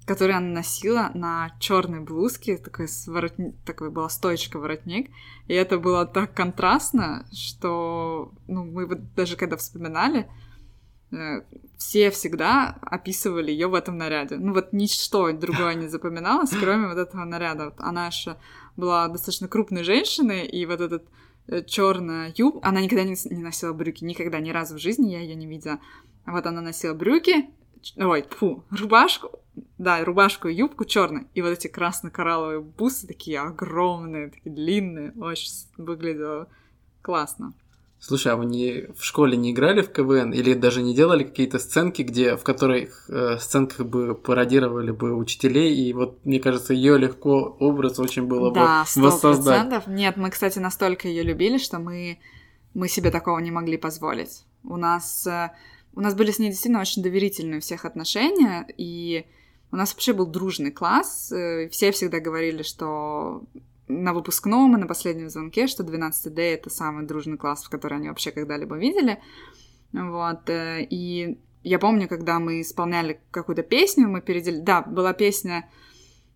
которые 0.07 0.37
она 0.37 0.47
носила 0.47 1.11
на 1.13 1.51
черной 1.59 1.99
блузке, 1.99 2.57
такой, 2.57 2.87
воротни... 3.07 3.53
такой 3.65 3.91
была 3.91 4.07
стоечка 4.07 4.57
воротник, 4.57 5.11
и 5.47 5.53
это 5.53 5.77
было 5.77 6.05
так 6.05 6.33
контрастно, 6.33 7.27
что 7.33 8.31
ну, 8.47 8.63
мы 8.63 8.85
вот 8.85 9.13
даже 9.15 9.35
когда 9.35 9.57
вспоминали, 9.57 10.29
э, 11.11 11.41
все 11.77 12.09
всегда 12.09 12.77
описывали 12.81 13.51
ее 13.51 13.67
в 13.67 13.73
этом 13.73 13.97
наряде. 13.97 14.37
Ну 14.37 14.53
вот 14.53 14.71
ничто 14.71 15.33
другое 15.33 15.73
не 15.73 15.89
запоминалось, 15.89 16.51
кроме 16.59 16.87
вот 16.87 16.97
этого 16.97 17.25
наряда. 17.25 17.65
Вот 17.65 17.75
она 17.79 18.07
еще 18.07 18.37
была 18.77 19.09
достаточно 19.09 19.49
крупной 19.49 19.83
женщиной, 19.83 20.45
и 20.45 20.65
вот 20.65 20.79
этот 20.79 21.03
э, 21.47 21.65
черная 21.65 22.33
юб, 22.33 22.59
она 22.63 22.79
никогда 22.79 23.03
не, 23.03 23.17
не 23.29 23.43
носила 23.43 23.73
брюки, 23.73 24.05
никогда, 24.05 24.39
ни 24.39 24.51
разу 24.51 24.75
в 24.75 24.79
жизни 24.79 25.11
я 25.11 25.19
ее 25.19 25.35
не 25.35 25.47
видела. 25.47 25.81
Вот 26.25 26.45
она 26.45 26.61
носила 26.61 26.93
брюки, 26.93 27.49
ой, 27.97 28.25
фу, 28.29 28.63
рубашку, 28.69 29.41
да, 29.77 30.03
рубашку 30.03 30.47
и 30.47 30.55
юбку 30.55 30.85
черную, 30.85 31.27
и 31.33 31.41
вот 31.41 31.49
эти 31.49 31.67
красно-коралловые 31.67 32.61
бусы 32.61 33.07
такие 33.07 33.39
огромные, 33.39 34.29
такие 34.29 34.53
длинные, 34.53 35.11
очень 35.11 35.51
выглядело 35.77 36.47
классно. 37.01 37.53
Слушай, 37.99 38.33
а 38.33 38.35
вы 38.35 38.45
не 38.45 38.87
в 38.95 39.03
школе 39.03 39.35
не 39.35 39.51
играли 39.51 39.81
в 39.81 39.91
КВН 39.91 40.31
или 40.31 40.53
даже 40.53 40.83
не 40.83 40.93
делали 40.93 41.23
какие-то 41.23 41.57
сценки, 41.57 42.03
где 42.03 42.35
в 42.35 42.43
которых 42.43 43.09
э, 43.09 43.37
сценках 43.39 43.87
бы 43.87 44.13
пародировали 44.13 44.91
бы 44.91 45.15
учителей, 45.15 45.75
и 45.75 45.93
вот 45.93 46.23
мне 46.23 46.39
кажется, 46.39 46.75
ее 46.75 46.99
легко 46.99 47.57
образ 47.59 47.97
очень 47.97 48.27
было 48.27 48.53
да, 48.53 48.85
бы 48.95 49.01
воссоздать. 49.01 49.69
Да, 49.69 49.83
Нет, 49.87 50.15
мы, 50.15 50.29
кстати, 50.29 50.59
настолько 50.59 51.07
ее 51.07 51.23
любили, 51.23 51.57
что 51.57 51.79
мы 51.79 52.19
мы 52.75 52.87
себе 52.87 53.09
такого 53.09 53.39
не 53.39 53.49
могли 53.49 53.77
позволить. 53.77 54.45
У 54.63 54.77
нас 54.77 55.25
э, 55.25 55.49
у 55.97 56.01
нас 56.01 56.13
были 56.13 56.29
с 56.29 56.37
ней 56.37 56.49
действительно 56.49 56.81
очень 56.81 57.01
доверительные 57.01 57.57
у 57.57 57.61
всех 57.61 57.83
отношения, 57.83 58.67
и 58.77 59.25
у 59.71 59.75
нас 59.75 59.93
вообще 59.93 60.13
был 60.13 60.25
дружный 60.25 60.71
класс. 60.71 61.31
Э, 61.31 61.69
все 61.69 61.91
всегда 61.91 62.19
говорили, 62.19 62.63
что 62.63 63.43
на 63.87 64.13
выпускном 64.13 64.75
и 64.75 64.79
на 64.79 64.87
последнем 64.87 65.29
звонке, 65.29 65.67
что 65.67 65.83
12D— 65.83 66.39
это 66.53 66.69
самый 66.69 67.05
дружный 67.05 67.37
класс, 67.37 67.63
в 67.63 67.69
который 67.69 67.97
они 67.97 68.09
вообще 68.09 68.31
когда-либо 68.31 68.77
видели. 68.77 69.19
Вот. 69.91 70.49
Э, 70.49 70.81
и 70.83 71.39
я 71.63 71.79
помню, 71.79 72.07
когда 72.07 72.39
мы 72.39 72.61
исполняли 72.61 73.21
какую-то 73.31 73.63
песню, 73.63 74.07
мы 74.07 74.21
передели... 74.21 74.59
Да, 74.59 74.81
была 74.81 75.13
песня 75.13 75.69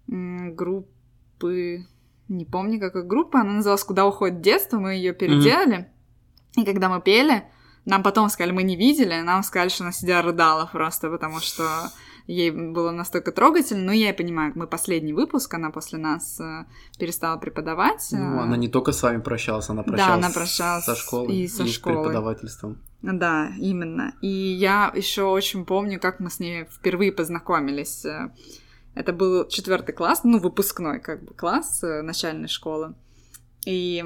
группы... 0.07 1.85
Не 2.27 2.45
помню, 2.45 2.79
какой 2.79 3.03
группа. 3.03 3.41
Она 3.41 3.53
называлась 3.53 3.83
«Куда 3.83 4.05
уходит 4.05 4.41
детство». 4.41 4.77
Мы 4.77 4.95
ее 4.95 5.13
переделали. 5.13 5.89
Mm-hmm. 6.55 6.61
И 6.61 6.65
когда 6.65 6.89
мы 6.89 7.01
пели, 7.01 7.43
нам 7.85 8.03
потом 8.03 8.29
сказали, 8.29 8.51
мы 8.53 8.63
не 8.63 8.75
видели, 8.75 9.21
нам 9.21 9.43
сказали, 9.43 9.69
что 9.69 9.83
она 9.83 9.91
сидела 9.91 10.21
рыдала 10.21 10.69
просто, 10.71 11.09
потому 11.09 11.39
что 11.39 11.63
ей 12.31 12.51
было 12.51 12.91
настолько 12.91 13.31
трогательно. 13.31 13.85
Ну, 13.85 13.91
я 13.91 14.13
понимаю, 14.13 14.53
мы 14.55 14.67
последний 14.67 15.13
выпуск, 15.13 15.53
она 15.53 15.69
после 15.69 15.99
нас 15.99 16.39
э, 16.39 16.65
перестала 16.97 17.37
преподавать. 17.37 18.07
Ну, 18.11 18.39
она 18.39 18.57
не 18.57 18.67
только 18.67 18.91
с 18.91 19.03
вами 19.03 19.21
прощалась, 19.21 19.69
она 19.69 19.83
прощалась, 19.83 20.21
да, 20.21 20.27
она 20.27 20.33
прощалась 20.33 20.85
со 20.85 20.95
школой 20.95 21.35
и, 21.35 21.47
со 21.47 21.63
и 21.63 21.67
школой. 21.67 21.95
с 21.95 21.99
преподавательством. 21.99 22.77
Да, 23.01 23.51
именно. 23.57 24.13
И 24.21 24.27
я 24.27 24.91
еще 24.95 25.23
очень 25.23 25.65
помню, 25.65 25.99
как 25.99 26.19
мы 26.19 26.29
с 26.29 26.39
ней 26.39 26.65
впервые 26.65 27.11
познакомились. 27.11 28.05
Это 28.93 29.13
был 29.13 29.47
четвертый 29.47 29.93
класс, 29.93 30.23
ну, 30.23 30.39
выпускной 30.39 30.99
как 30.99 31.23
бы 31.23 31.33
класс 31.33 31.83
э, 31.83 32.01
начальной 32.01 32.49
школы. 32.49 32.93
И 33.65 34.03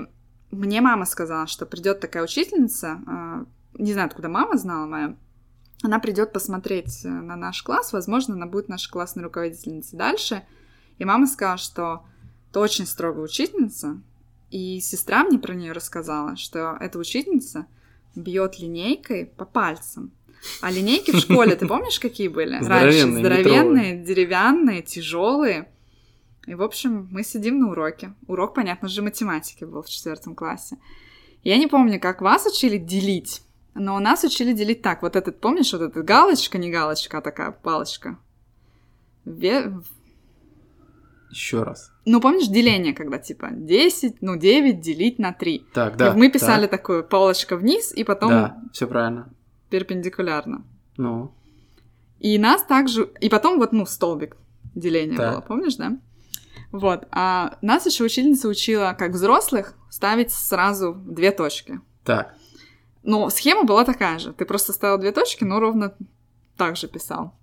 мне 0.51 0.81
мама 0.81 1.05
сказала, 1.05 1.47
что 1.47 1.65
придет 1.65 1.99
такая 1.99 2.23
учительница, 2.23 2.99
э, 3.07 3.45
не 3.79 3.93
знаю, 3.93 4.07
откуда 4.07 4.29
мама 4.29 4.57
знала 4.57 4.85
моя, 4.85 5.15
она 5.83 5.99
придет 5.99 6.33
посмотреть 6.33 7.05
э, 7.05 7.09
на 7.09 7.35
наш 7.35 7.61
класс, 7.63 7.93
возможно, 7.93 8.35
она 8.35 8.45
будет 8.45 8.69
нашей 8.69 8.89
классной 8.89 9.23
руководительницей 9.23 9.97
дальше. 9.97 10.43
И 10.97 11.05
мама 11.05 11.27
сказала, 11.27 11.57
что 11.57 12.05
это 12.49 12.59
очень 12.61 12.85
строгая 12.85 13.23
учительница, 13.23 14.01
и 14.49 14.79
сестра 14.79 15.23
мне 15.23 15.37
про 15.37 15.53
нее 15.53 15.73
рассказала, 15.73 16.37
что 16.37 16.77
эта 16.79 16.97
учительница 16.97 17.67
бьет 18.15 18.59
линейкой 18.59 19.25
по 19.25 19.45
пальцам. 19.45 20.11
А 20.61 20.71
линейки 20.71 21.11
в 21.11 21.19
школе, 21.19 21.55
ты 21.55 21.67
помнишь, 21.67 21.99
какие 21.99 22.27
были? 22.27 22.55
Раньше 22.63 23.11
здоровенные, 23.11 23.97
деревянные, 23.97 24.81
тяжелые. 24.81 25.69
И, 26.45 26.53
в 26.53 26.61
общем, 26.61 27.07
мы 27.11 27.23
сидим 27.23 27.59
на 27.59 27.71
уроке. 27.71 28.13
Урок, 28.27 28.53
понятно 28.53 28.87
же, 28.87 29.01
математики 29.01 29.63
был 29.63 29.81
в 29.81 29.89
четвертом 29.89 30.35
классе. 30.35 30.77
Я 31.43 31.57
не 31.57 31.67
помню, 31.67 31.99
как 31.99 32.21
вас 32.21 32.45
учили 32.45 32.77
делить. 32.77 33.41
Но 33.75 33.95
у 33.95 33.99
нас 33.99 34.23
учили 34.23 34.53
делить 34.53 34.81
так. 34.81 35.01
Вот 35.01 35.17
этот, 35.17 35.41
помнишь, 35.41 35.73
вот 35.73 35.81
эта 35.81 36.01
галочка, 36.01 36.57
не 36.57 36.71
галочка, 36.71 37.17
а 37.17 37.21
такая 37.21 37.51
палочка. 37.51 38.17
Ве... 39.25 39.73
Еще 41.29 41.63
раз. 41.63 41.91
Ну, 42.05 42.21
помнишь 42.21 42.47
деление, 42.47 42.93
когда 42.93 43.17
типа 43.17 43.49
10, 43.51 44.21
ну, 44.21 44.37
9 44.37 44.79
делить 44.79 45.19
на 45.19 45.33
3. 45.33 45.65
Так, 45.73 45.97
да. 45.97 46.13
И 46.13 46.17
мы 46.17 46.31
писали 46.31 46.67
так. 46.67 46.79
такую 46.79 47.03
палочка 47.03 47.57
вниз, 47.57 47.91
и 47.93 48.05
потом... 48.05 48.29
Да, 48.29 48.61
все 48.71 48.87
правильно. 48.87 49.29
Перпендикулярно. 49.69 50.63
Ну. 50.95 51.33
И 52.19 52.37
нас 52.37 52.63
также... 52.63 53.09
И 53.19 53.27
потом 53.27 53.59
вот, 53.59 53.73
ну, 53.73 53.85
столбик 53.85 54.37
деления 54.73 55.17
так. 55.17 55.33
было, 55.33 55.41
помнишь, 55.41 55.75
да? 55.75 55.97
Вот. 56.71 57.07
А 57.11 57.57
нас 57.61 57.85
еще 57.85 58.05
учительница 58.05 58.47
учила, 58.47 58.95
как 58.97 59.11
взрослых, 59.11 59.73
ставить 59.89 60.31
сразу 60.31 60.93
две 60.93 61.31
точки. 61.31 61.81
Так. 62.05 62.35
Но 63.05 63.29
схема 63.29 63.63
была 63.63 63.85
такая 63.85 64.17
же. 64.17 64.33
Ты 64.33 64.45
просто 64.45 64.73
ставил 64.73 64.97
две 64.97 65.11
точки, 65.11 65.43
но 65.43 65.59
ровно 65.59 65.93
так 66.57 66.75
же 66.75 66.87
писал. 66.87 67.33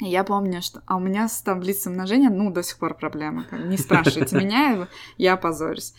И 0.00 0.06
я 0.06 0.24
помню, 0.24 0.60
что... 0.60 0.82
А 0.86 0.96
у 0.96 1.00
меня 1.00 1.28
с 1.28 1.40
таблицей 1.40 1.90
умножения, 1.92 2.28
ну, 2.28 2.50
до 2.50 2.62
сих 2.62 2.76
пор 2.78 2.94
проблема. 2.94 3.46
Не 3.52 3.78
спрашивайте 3.78 4.36
меня, 4.38 4.88
я 5.16 5.34
опозорюсь. 5.34 5.94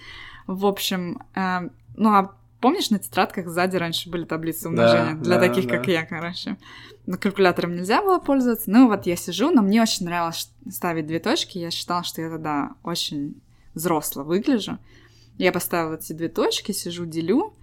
В 0.45 0.66
общем, 0.66 1.24
э, 1.36 1.70
ну, 1.95 2.10
а 2.10 2.36
помнишь, 2.60 2.89
на 2.89 2.99
тетрадках 2.99 3.47
сзади 3.47 3.78
раньше 3.78 4.10
были 4.10 4.26
таблицы 4.26 4.68
умножения? 4.68 5.16
Да, 5.16 5.24
для 5.24 5.39
да, 5.39 5.47
таких, 5.47 5.68
да. 5.68 5.78
как 5.78 5.88
я, 5.88 6.05
короче. 6.05 6.58
Но 7.05 7.18
калькулятором 7.18 7.76
нельзя 7.76 8.01
было 8.01 8.20
пользоваться. 8.20 8.70
Ну, 8.70 8.88
вот 8.88 9.05
я 9.05 9.16
сижу, 9.16 9.51
но 9.51 9.62
мне 9.62 9.82
очень 9.82 10.05
нравилось 10.05 10.51
ставить 10.70 11.08
две 11.08 11.20
точки. 11.20 11.58
Я 11.58 11.72
считала, 11.72 12.03
что 12.03 12.22
я 12.22 12.30
тогда 12.30 12.72
очень 12.84 13.41
взросло 13.74 14.24
выгляжу. 14.24 14.78
Я 15.38 15.53
поставила 15.53 15.95
эти 15.95 16.12
две 16.12 16.28
точки, 16.28 16.74
сижу, 16.74 17.05
делю, 17.05 17.53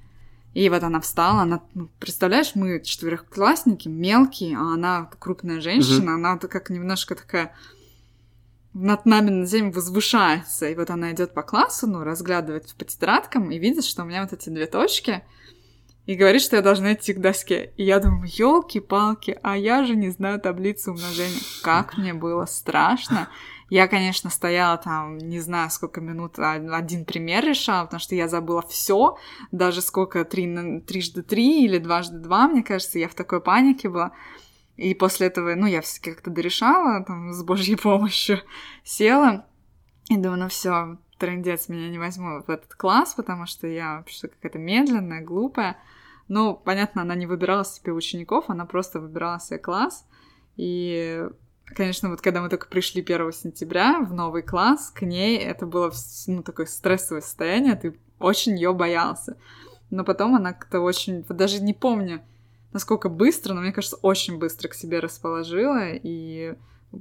и 0.55 0.68
вот 0.68 0.84
она 0.84 1.00
встала, 1.00 1.42
она, 1.42 1.62
ну, 1.74 1.90
представляешь, 1.98 2.52
мы 2.55 2.80
четвероклассники, 2.80 3.88
мелкие, 3.88 4.57
а 4.57 4.74
она 4.74 5.11
крупная 5.18 5.61
женщина, 5.61 6.11
mm-hmm. 6.11 6.14
она 6.14 6.38
как 6.38 6.70
немножко 6.70 7.16
такая 7.16 7.55
над 8.72 9.07
нами 9.07 9.30
на 9.30 9.46
землю 9.46 9.72
возвышается. 9.72 10.68
И 10.68 10.74
вот 10.74 10.90
она 10.90 11.12
идет 11.12 11.34
по 11.34 11.42
классу, 11.42 11.86
ну, 11.86 12.05
разглядывает 12.05 12.72
по 12.76 12.84
тетрадкам 12.84 13.50
и 13.50 13.59
видит, 13.59 13.84
что 13.84 14.02
у 14.02 14.05
меня 14.05 14.22
вот 14.22 14.32
эти 14.32 14.48
две 14.48 14.66
точки, 14.66 15.24
и 16.07 16.16
говорит, 16.16 16.42
что 16.42 16.57
я 16.57 16.62
должна 16.62 16.92
идти 16.92 17.14
к 17.14 17.20
доске. 17.20 17.72
И 17.76 17.84
я 17.84 17.98
думаю, 17.98 18.28
елки-палки, 18.30 19.38
а 19.42 19.57
я 19.57 19.84
же 19.84 19.96
не 19.96 20.11
знаю 20.11 20.40
таблицу 20.40 20.92
умножения. 20.92 21.40
Как 21.62 21.96
мне 21.96 22.12
было 22.12 22.44
страшно. 22.44 23.28
Я, 23.70 23.88
конечно, 23.88 24.30
стояла 24.30 24.76
там, 24.76 25.18
не 25.18 25.40
знаю, 25.40 25.70
сколько 25.70 26.00
минут, 26.00 26.38
а, 26.38 26.52
один 26.52 27.04
пример 27.04 27.44
решала, 27.44 27.84
потому 27.84 28.00
что 28.00 28.14
я 28.14 28.28
забыла 28.28 28.62
все, 28.62 29.16
даже 29.52 29.80
сколько, 29.80 30.24
три, 30.24 30.80
трижды 30.80 31.22
три 31.22 31.64
или 31.64 31.78
дважды 31.78 32.18
два, 32.18 32.46
мне 32.46 32.62
кажется, 32.62 32.98
я 32.98 33.08
в 33.08 33.14
такой 33.14 33.40
панике 33.40 33.88
была. 33.88 34.12
И 34.76 34.94
после 34.94 35.28
этого, 35.28 35.54
ну, 35.54 35.66
я 35.66 35.80
все 35.80 36.00
как-то 36.02 36.30
дорешала, 36.30 37.04
там, 37.04 37.32
с 37.32 37.42
божьей 37.42 37.76
помощью 37.82 38.40
села, 38.82 39.46
и 40.08 40.16
думаю, 40.16 40.40
ну 40.40 40.48
все, 40.48 40.98
трендец, 41.18 41.68
меня 41.68 41.88
не 41.88 41.98
возьму 41.98 42.42
в 42.42 42.50
этот 42.50 42.74
класс, 42.74 43.14
потому 43.14 43.46
что 43.46 43.66
я 43.66 43.96
вообще 43.96 44.28
какая-то 44.28 44.58
медленная, 44.58 45.22
глупая. 45.22 45.78
Ну, 46.28 46.54
понятно, 46.54 47.02
она 47.02 47.14
не 47.14 47.26
выбирала 47.26 47.64
себе 47.64 47.92
учеников, 47.92 48.46
она 48.48 48.66
просто 48.66 49.00
выбирала 49.00 49.40
себе 49.40 49.58
класс. 49.58 50.06
И 50.56 51.26
Конечно, 51.66 52.10
вот 52.10 52.20
когда 52.20 52.42
мы 52.42 52.50
только 52.50 52.66
пришли 52.66 53.02
1 53.02 53.32
сентября 53.32 54.00
в 54.00 54.12
новый 54.12 54.42
класс, 54.42 54.90
к 54.94 55.02
ней 55.02 55.38
это 55.38 55.66
было 55.66 55.92
ну, 56.26 56.42
такое 56.42 56.66
стрессовое 56.66 57.22
состояние, 57.22 57.74
ты 57.74 57.98
очень 58.18 58.54
ее 58.54 58.72
боялся. 58.74 59.36
Но 59.90 60.04
потом 60.04 60.34
она 60.34 60.52
как-то 60.52 60.80
очень, 60.80 61.24
даже 61.24 61.62
не 61.62 61.72
помню, 61.72 62.22
насколько 62.72 63.08
быстро, 63.08 63.54
но 63.54 63.60
мне 63.62 63.72
кажется, 63.72 63.96
очень 63.96 64.38
быстро 64.38 64.68
к 64.68 64.74
себе 64.74 64.98
расположила, 64.98 65.90
и 65.90 66.54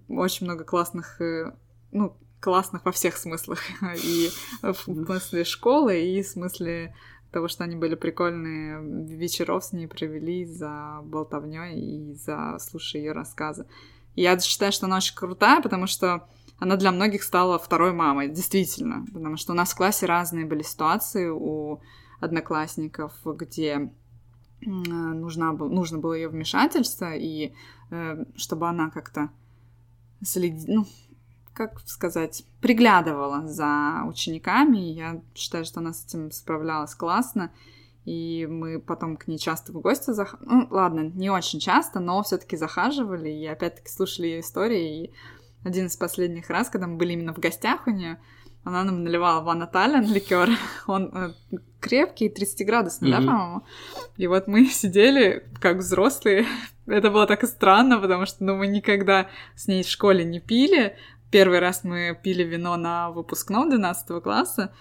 очень 0.08 0.46
много 0.46 0.64
классных, 0.64 1.20
э, 1.20 1.54
ну, 1.92 2.16
классных 2.40 2.86
во 2.86 2.92
всех 2.92 3.18
смыслах, 3.18 3.60
и 4.04 4.30
в 4.62 4.76
смысле 4.76 5.44
школы, 5.44 6.00
и 6.00 6.22
в 6.22 6.28
смысле 6.28 6.96
того, 7.32 7.48
что 7.48 7.64
они 7.64 7.76
были 7.76 7.96
прикольные, 7.96 8.80
вечеров 9.08 9.66
с 9.66 9.74
ней 9.74 9.88
провели 9.88 10.46
за 10.46 11.02
болтовней 11.04 11.80
и 11.80 12.14
за 12.14 12.58
слушая 12.60 13.02
ее 13.02 13.12
рассказы. 13.12 13.66
Я 14.16 14.40
считаю, 14.40 14.72
что 14.72 14.86
она 14.86 14.98
очень 14.98 15.16
крутая, 15.16 15.62
потому 15.62 15.88
что 15.88 16.28
она 16.60 16.76
для 16.76 16.92
многих 16.92 17.24
стала 17.24 17.58
второй 17.60 17.94
мамой, 17.94 18.30
действительно. 18.30 19.06
Потому 19.14 19.38
что 19.38 19.54
у 19.54 19.56
нас 19.56 19.72
в 19.72 19.78
классе 19.78 20.06
разные 20.06 20.46
были 20.46 20.62
ситуации 20.62 21.30
у 21.30 21.82
одноклассников, 22.20 23.14
где 23.26 23.92
нужна, 24.62 25.52
нужно 25.52 25.98
было 25.98 26.14
ее 26.14 26.30
вмешательство, 26.30 27.14
и 27.14 27.54
э, 27.92 28.26
чтобы 28.36 28.70
она 28.70 28.90
как-то 28.90 29.30
следи, 30.22 30.72
ну, 30.72 30.86
как 31.54 31.82
сказать, 31.86 32.46
приглядывала 32.62 33.48
за 33.48 34.04
учениками. 34.08 34.78
Я 34.78 35.22
считаю, 35.36 35.66
что 35.66 35.80
она 35.80 35.94
с 35.94 36.06
этим 36.06 36.32
справлялась 36.32 36.96
классно. 36.96 37.52
И 38.06 38.46
мы 38.48 38.80
потом 38.80 39.16
к 39.16 39.28
ней 39.28 39.38
часто 39.38 39.72
в 39.72 39.80
гости 39.80 40.12
захаживали. 40.12 40.50
Ну, 40.50 40.68
ладно, 40.72 41.00
не 41.02 41.30
очень 41.30 41.60
часто, 41.60 42.00
но 42.00 42.22
все 42.24 42.38
таки 42.38 42.58
захаживали. 42.58 43.30
И 43.30 43.46
опять-таки 43.46 43.90
слушали 43.90 44.28
ее 44.28 44.40
истории. 44.42 45.06
И 45.06 45.14
один 45.64 45.86
из 45.86 45.96
последних 45.96 46.50
раз, 46.50 46.70
когда 46.70 46.88
мы 46.88 46.98
были 46.98 47.14
именно 47.14 47.34
в 47.34 47.40
гостях 47.40 47.88
у 47.88 47.92
нее, 47.92 48.20
она 48.64 48.84
нам 48.84 49.04
наливала 49.04 49.42
Ван 49.42 49.68
Тален 49.68 50.06
ликер. 50.12 50.50
Он 50.88 51.12
э, 51.14 51.58
крепкий, 51.80 52.30
30-градусный, 52.30 53.10
mm-hmm. 53.10 53.12
да, 53.12 53.18
по-моему? 53.18 53.64
И 54.18 54.28
вот 54.28 54.48
мы 54.48 54.66
сидели, 54.72 55.46
как 55.60 55.78
взрослые. 55.78 56.46
Это 56.86 57.10
было 57.10 57.28
так 57.28 57.46
странно, 57.46 58.00
потому 58.00 58.26
что 58.26 58.44
ну, 58.44 58.56
мы 58.56 58.68
никогда 58.68 59.28
с 59.56 59.68
ней 59.68 59.84
в 59.84 59.88
школе 59.88 60.24
не 60.24 60.40
пили. 60.40 60.98
Первый 61.32 61.60
раз 61.60 61.84
мы 61.84 62.18
пили 62.22 62.44
вино 62.44 62.78
на 62.78 63.12
выпускном 63.12 63.70
12 63.70 64.22
класса. 64.22 64.74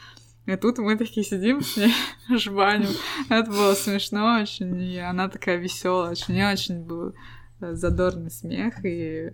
И 0.47 0.57
тут 0.57 0.79
мы 0.79 0.97
такие 0.97 1.25
сидим 1.25 1.61
с 1.61 1.77
ней, 1.77 1.95
жбаним. 2.39 2.91
Это 3.29 3.51
было 3.51 3.75
смешно 3.75 4.41
очень. 4.41 4.81
И 4.83 4.99
она 4.99 5.29
такая 5.29 5.57
веселая, 5.57 6.11
очень, 6.11 6.35
не 6.35 6.47
очень 6.47 6.85
был 6.85 7.15
э, 7.61 7.75
задорный 7.75 8.31
смех. 8.31 8.85
И 8.85 9.33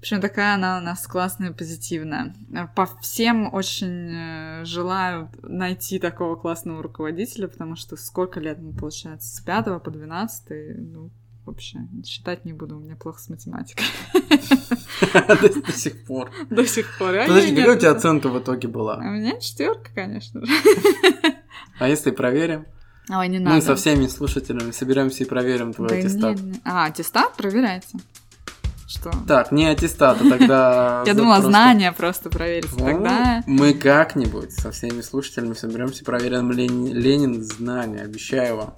общем, 0.00 0.20
такая 0.22 0.54
она 0.54 0.78
у 0.78 0.80
нас 0.80 1.06
классная, 1.06 1.52
позитивная. 1.52 2.34
По 2.74 2.86
всем 2.86 3.52
очень 3.52 4.10
э, 4.10 4.64
желаю 4.64 5.30
найти 5.42 5.98
такого 5.98 6.36
классного 6.36 6.82
руководителя, 6.82 7.48
потому 7.48 7.76
что 7.76 7.96
сколько 7.96 8.40
лет 8.40 8.58
получается, 8.78 9.36
с 9.36 9.40
5 9.40 9.82
по 9.82 9.90
12, 9.90 10.92
ну, 10.92 11.10
вообще, 11.50 11.78
считать 12.04 12.44
не 12.44 12.52
буду, 12.52 12.76
у 12.76 12.80
меня 12.80 12.96
плохо 12.96 13.20
с 13.20 13.28
математикой. 13.28 13.84
До 15.66 15.72
сих 15.72 16.04
пор. 16.06 16.30
До 16.48 16.66
сих 16.66 16.98
пор. 16.98 17.14
Подожди, 17.26 17.54
какая 17.54 17.76
у 17.76 17.78
тебя 17.78 17.90
оценка 17.92 18.28
в 18.28 18.38
итоге 18.38 18.68
была? 18.68 18.96
У 18.96 19.02
меня 19.02 19.38
четверка, 19.40 19.90
конечно 19.94 20.44
же. 20.44 20.52
А 21.78 21.88
если 21.88 22.10
проверим? 22.10 22.66
Ой, 23.08 23.28
не 23.28 23.38
надо. 23.38 23.56
Мы 23.56 23.62
со 23.62 23.74
всеми 23.74 24.06
слушателями 24.06 24.70
соберемся 24.70 25.24
и 25.24 25.26
проверим 25.26 25.72
твой 25.72 25.98
аттестат. 25.98 26.38
А, 26.64 26.86
аттестат 26.86 27.34
проверяется? 27.34 27.98
Что? 28.86 29.12
Так, 29.26 29.52
не 29.52 29.66
аттестат, 29.66 30.20
а 30.20 30.28
тогда... 30.28 31.04
Я 31.06 31.14
думала, 31.14 31.40
знания 31.40 31.92
просто 31.92 32.28
проверить. 32.28 32.70
Тогда... 32.76 33.42
Мы 33.46 33.72
как-нибудь 33.72 34.52
со 34.52 34.72
всеми 34.72 35.00
слушателями 35.00 35.54
соберемся, 35.54 36.04
проверим 36.04 36.50
Ленин 36.52 37.42
знания, 37.42 38.02
обещаю 38.02 38.56
вам. 38.56 38.74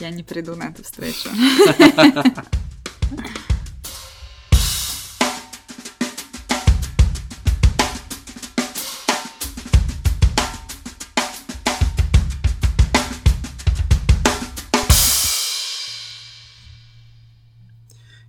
Я 0.00 0.10
не 0.10 0.22
приду 0.22 0.54
на 0.56 0.64
эту 0.64 0.82
встречу. 0.82 1.30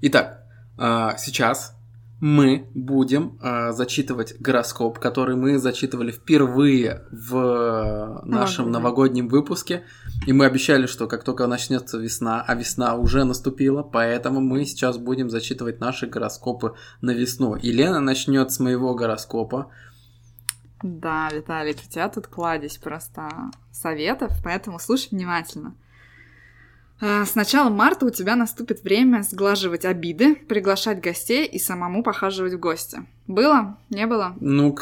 Итак, 0.02 0.46
а, 0.78 1.18
сейчас 1.18 1.76
мы 2.22 2.70
будем 2.74 3.40
э, 3.42 3.72
зачитывать 3.72 4.40
гороскоп, 4.40 5.00
который 5.00 5.36
мы 5.36 5.58
зачитывали 5.58 6.12
впервые 6.12 7.06
в 7.12 8.22
нашем 8.26 8.72
новогоднем 8.72 9.30
выпуске. 9.30 9.84
И 10.28 10.34
мы 10.34 10.46
обещали, 10.46 10.86
что 10.86 11.08
как 11.08 11.24
только 11.24 11.48
начнется 11.48 11.98
весна, 11.98 12.44
а 12.46 12.56
весна 12.56 12.96
уже 12.96 13.24
наступила, 13.24 13.84
поэтому 13.84 14.42
мы 14.42 14.66
сейчас 14.66 14.98
будем 14.98 15.30
зачитывать 15.30 15.80
наши 15.80 16.08
гороскопы 16.08 16.76
на 17.02 17.12
весну. 17.12 17.56
И 17.56 17.72
Лена 17.72 18.02
начнет 18.02 18.52
с 18.52 18.60
моего 18.60 18.94
гороскопа. 18.96 19.72
Да, 20.84 21.30
Виталий, 21.32 21.74
у 21.74 21.92
тебя 21.92 22.10
тут 22.10 22.28
кладезь 22.28 22.78
просто 22.78 23.30
советов, 23.72 24.32
поэтому 24.44 24.80
слушай 24.80 25.10
внимательно. 25.12 25.76
А, 27.02 27.26
с 27.26 27.36
начала 27.36 27.70
марта 27.70 28.06
у 28.06 28.10
тебя 28.10 28.36
наступит 28.36 28.84
время 28.84 29.24
сглаживать 29.24 29.86
обиды, 29.86 30.36
приглашать 30.36 31.00
гостей 31.00 31.46
и 31.46 31.58
самому 31.58 32.04
похаживать 32.04 32.54
в 32.54 32.60
гости. 32.60 33.06
Было? 33.26 33.78
Не 33.90 34.06
было? 34.06 34.36
Ну, 34.42 34.76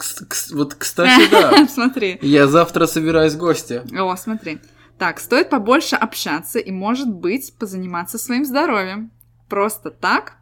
вот, 0.53 0.73
кстати, 0.75 1.29
да. 1.29 1.67
Смотри. 1.69 2.17
Я 2.21 2.47
завтра 2.47 2.87
собираюсь 2.87 3.33
в 3.33 3.37
гости. 3.37 3.83
О, 3.95 4.15
смотри. 4.15 4.59
Так, 4.97 5.19
стоит 5.19 5.51
побольше 5.51 5.95
общаться 5.95 6.57
и, 6.57 6.71
может 6.71 7.13
быть, 7.13 7.53
позаниматься 7.59 8.17
своим 8.17 8.45
здоровьем. 8.45 9.11
Просто 9.47 9.91
так, 9.91 10.37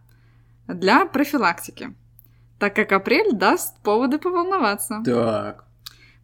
для 0.68 1.06
профилактики. 1.06 1.94
Так 2.58 2.74
как 2.74 2.94
апрель 2.94 3.34
даст 3.34 3.78
поводы 3.82 4.18
поволноваться. 4.18 5.02
Так. 5.04 5.66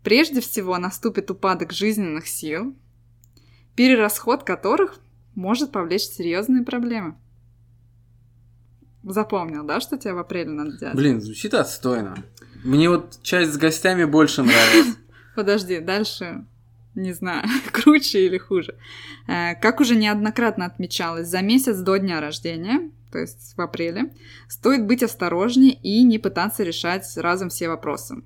Прежде 0.01 0.39
всего 0.39 0.77
наступит 0.77 1.29
упадок 1.29 1.73
жизненных 1.73 2.27
сил, 2.27 2.73
перерасход 3.75 4.43
которых 4.43 4.99
может 5.35 5.71
повлечь 5.71 6.03
серьезные 6.03 6.63
проблемы. 6.63 7.15
Запомнил, 9.03 9.63
да, 9.63 9.79
что 9.79 9.97
тебе 9.97 10.13
в 10.13 10.19
апреле 10.19 10.51
надо 10.51 10.77
делать? 10.77 10.95
Блин, 10.95 11.21
звучит 11.21 11.53
отстойно. 11.53 12.15
Мне 12.63 12.89
вот 12.89 13.19
часть 13.23 13.53
с 13.53 13.57
гостями 13.57 14.03
больше 14.03 14.43
нравится. 14.43 14.97
Подожди, 15.35 15.79
дальше 15.79 16.45
не 16.95 17.13
знаю, 17.13 17.47
круче 17.71 18.25
или 18.25 18.37
хуже. 18.37 18.75
Э, 19.27 19.55
как 19.55 19.79
уже 19.79 19.95
неоднократно 19.95 20.65
отмечалось, 20.65 21.27
за 21.27 21.41
месяц 21.41 21.77
до 21.77 21.97
дня 21.97 22.19
рождения, 22.21 22.91
то 23.11 23.19
есть 23.19 23.55
в 23.55 23.61
апреле, 23.61 24.13
стоит 24.47 24.85
быть 24.85 25.03
осторожнее 25.03 25.73
и 25.73 26.03
не 26.03 26.19
пытаться 26.19 26.63
решать 26.63 27.05
разом 27.17 27.49
все 27.49 27.69
вопросы. 27.69 28.23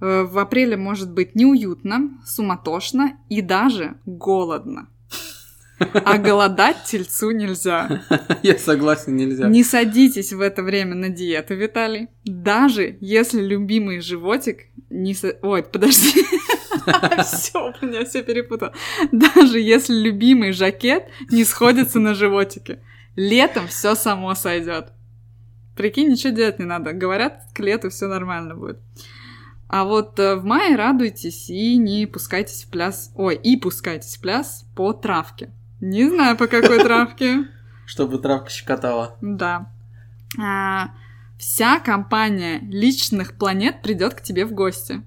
Э, 0.00 0.22
в 0.22 0.38
апреле 0.38 0.76
может 0.76 1.12
быть 1.12 1.34
неуютно, 1.34 2.10
суматошно 2.24 3.18
и 3.28 3.42
даже 3.42 3.96
голодно. 4.06 4.88
А 5.80 6.18
голодать 6.18 6.84
тельцу 6.84 7.30
нельзя. 7.30 8.02
Я 8.42 8.58
согласен, 8.58 9.16
нельзя. 9.16 9.48
Не 9.48 9.64
садитесь 9.64 10.32
в 10.32 10.40
это 10.40 10.62
время 10.62 10.94
на 10.94 11.08
диету, 11.08 11.54
Виталий. 11.54 12.08
Даже 12.24 12.98
если 13.00 13.40
любимый 13.40 14.00
животик 14.00 14.66
не... 14.90 15.14
Со... 15.14 15.36
Ой, 15.42 15.62
подожди. 15.62 16.22
Все, 17.24 17.72
у 17.80 17.86
меня 17.86 18.04
все 18.04 18.22
перепутал. 18.22 18.70
Даже 19.12 19.60
если 19.60 19.94
любимый 19.94 20.52
жакет 20.52 21.04
не 21.30 21.44
сходится 21.44 21.98
на 21.98 22.14
животике. 22.14 22.80
Летом 23.16 23.68
все 23.68 23.94
само 23.94 24.34
сойдет. 24.34 24.92
Прикинь, 25.76 26.08
ничего 26.08 26.32
делать 26.32 26.58
не 26.58 26.64
надо. 26.64 26.92
Говорят, 26.92 27.42
к 27.54 27.58
лету 27.60 27.90
все 27.90 28.06
нормально 28.06 28.54
будет. 28.54 28.78
А 29.68 29.84
вот 29.84 30.18
э, 30.18 30.34
в 30.36 30.44
мае 30.44 30.74
радуйтесь 30.74 31.48
и 31.48 31.76
не 31.76 32.06
пускайтесь 32.06 32.64
в 32.64 32.70
пляс... 32.70 33.12
Ой, 33.14 33.36
и 33.36 33.56
пускайтесь 33.56 34.16
в 34.16 34.20
пляс 34.20 34.66
по 34.74 34.92
травке. 34.92 35.52
Не 35.80 36.08
знаю, 36.08 36.36
по 36.36 36.46
какой 36.46 36.78
травке. 36.84 37.46
Чтобы 37.86 38.18
травка 38.18 38.50
щекотала. 38.50 39.16
Да. 39.20 39.70
А, 40.40 40.90
вся 41.38 41.80
компания 41.80 42.60
личных 42.62 43.36
планет 43.36 43.82
придет 43.82 44.14
к 44.14 44.22
тебе 44.22 44.44
в 44.46 44.52
гости. 44.52 45.02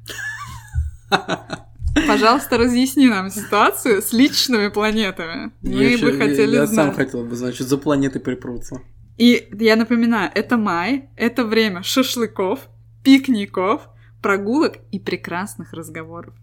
Пожалуйста, 2.08 2.58
разъясни 2.58 3.08
нам 3.08 3.30
ситуацию 3.30 4.02
с 4.02 4.14
личными 4.14 4.70
планетами. 4.70 5.52
Мы 5.62 5.84
я 5.84 5.98
бы 6.00 6.10
еще, 6.10 6.18
хотели 6.18 6.56
я, 6.56 6.66
знать. 6.66 6.88
Я 6.88 6.92
сам 6.92 6.96
хотел 6.96 7.24
бы 7.24 7.36
знать, 7.36 7.56
что 7.56 7.66
за 7.66 7.78
планеты 7.78 8.20
припрутся. 8.20 8.82
И 9.18 9.48
я 9.60 9.76
напоминаю, 9.76 10.32
это 10.34 10.58
май, 10.58 11.10
это 11.16 11.46
время 11.46 11.84
шашлыков, 11.84 12.68
пикников, 13.04 13.88
прогулок 14.22 14.78
и 14.92 15.00
прекрасных 15.00 15.74
разговоров. 15.74 16.34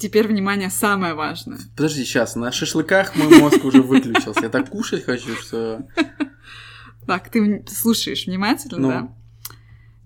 Теперь, 0.00 0.26
внимание, 0.26 0.70
самое 0.70 1.12
важное. 1.12 1.58
Подожди, 1.76 2.04
сейчас, 2.04 2.34
на 2.34 2.50
шашлыках 2.50 3.14
мой 3.16 3.38
мозг 3.38 3.62
уже 3.66 3.82
выключился. 3.82 4.40
Я 4.40 4.48
так 4.48 4.70
кушать 4.70 5.04
хочу, 5.04 5.34
что... 5.36 5.86
Так, 7.06 7.28
ты 7.28 7.62
слушаешь 7.68 8.26
внимательно, 8.26 8.78
ну. 8.78 8.88
да? 8.88 9.14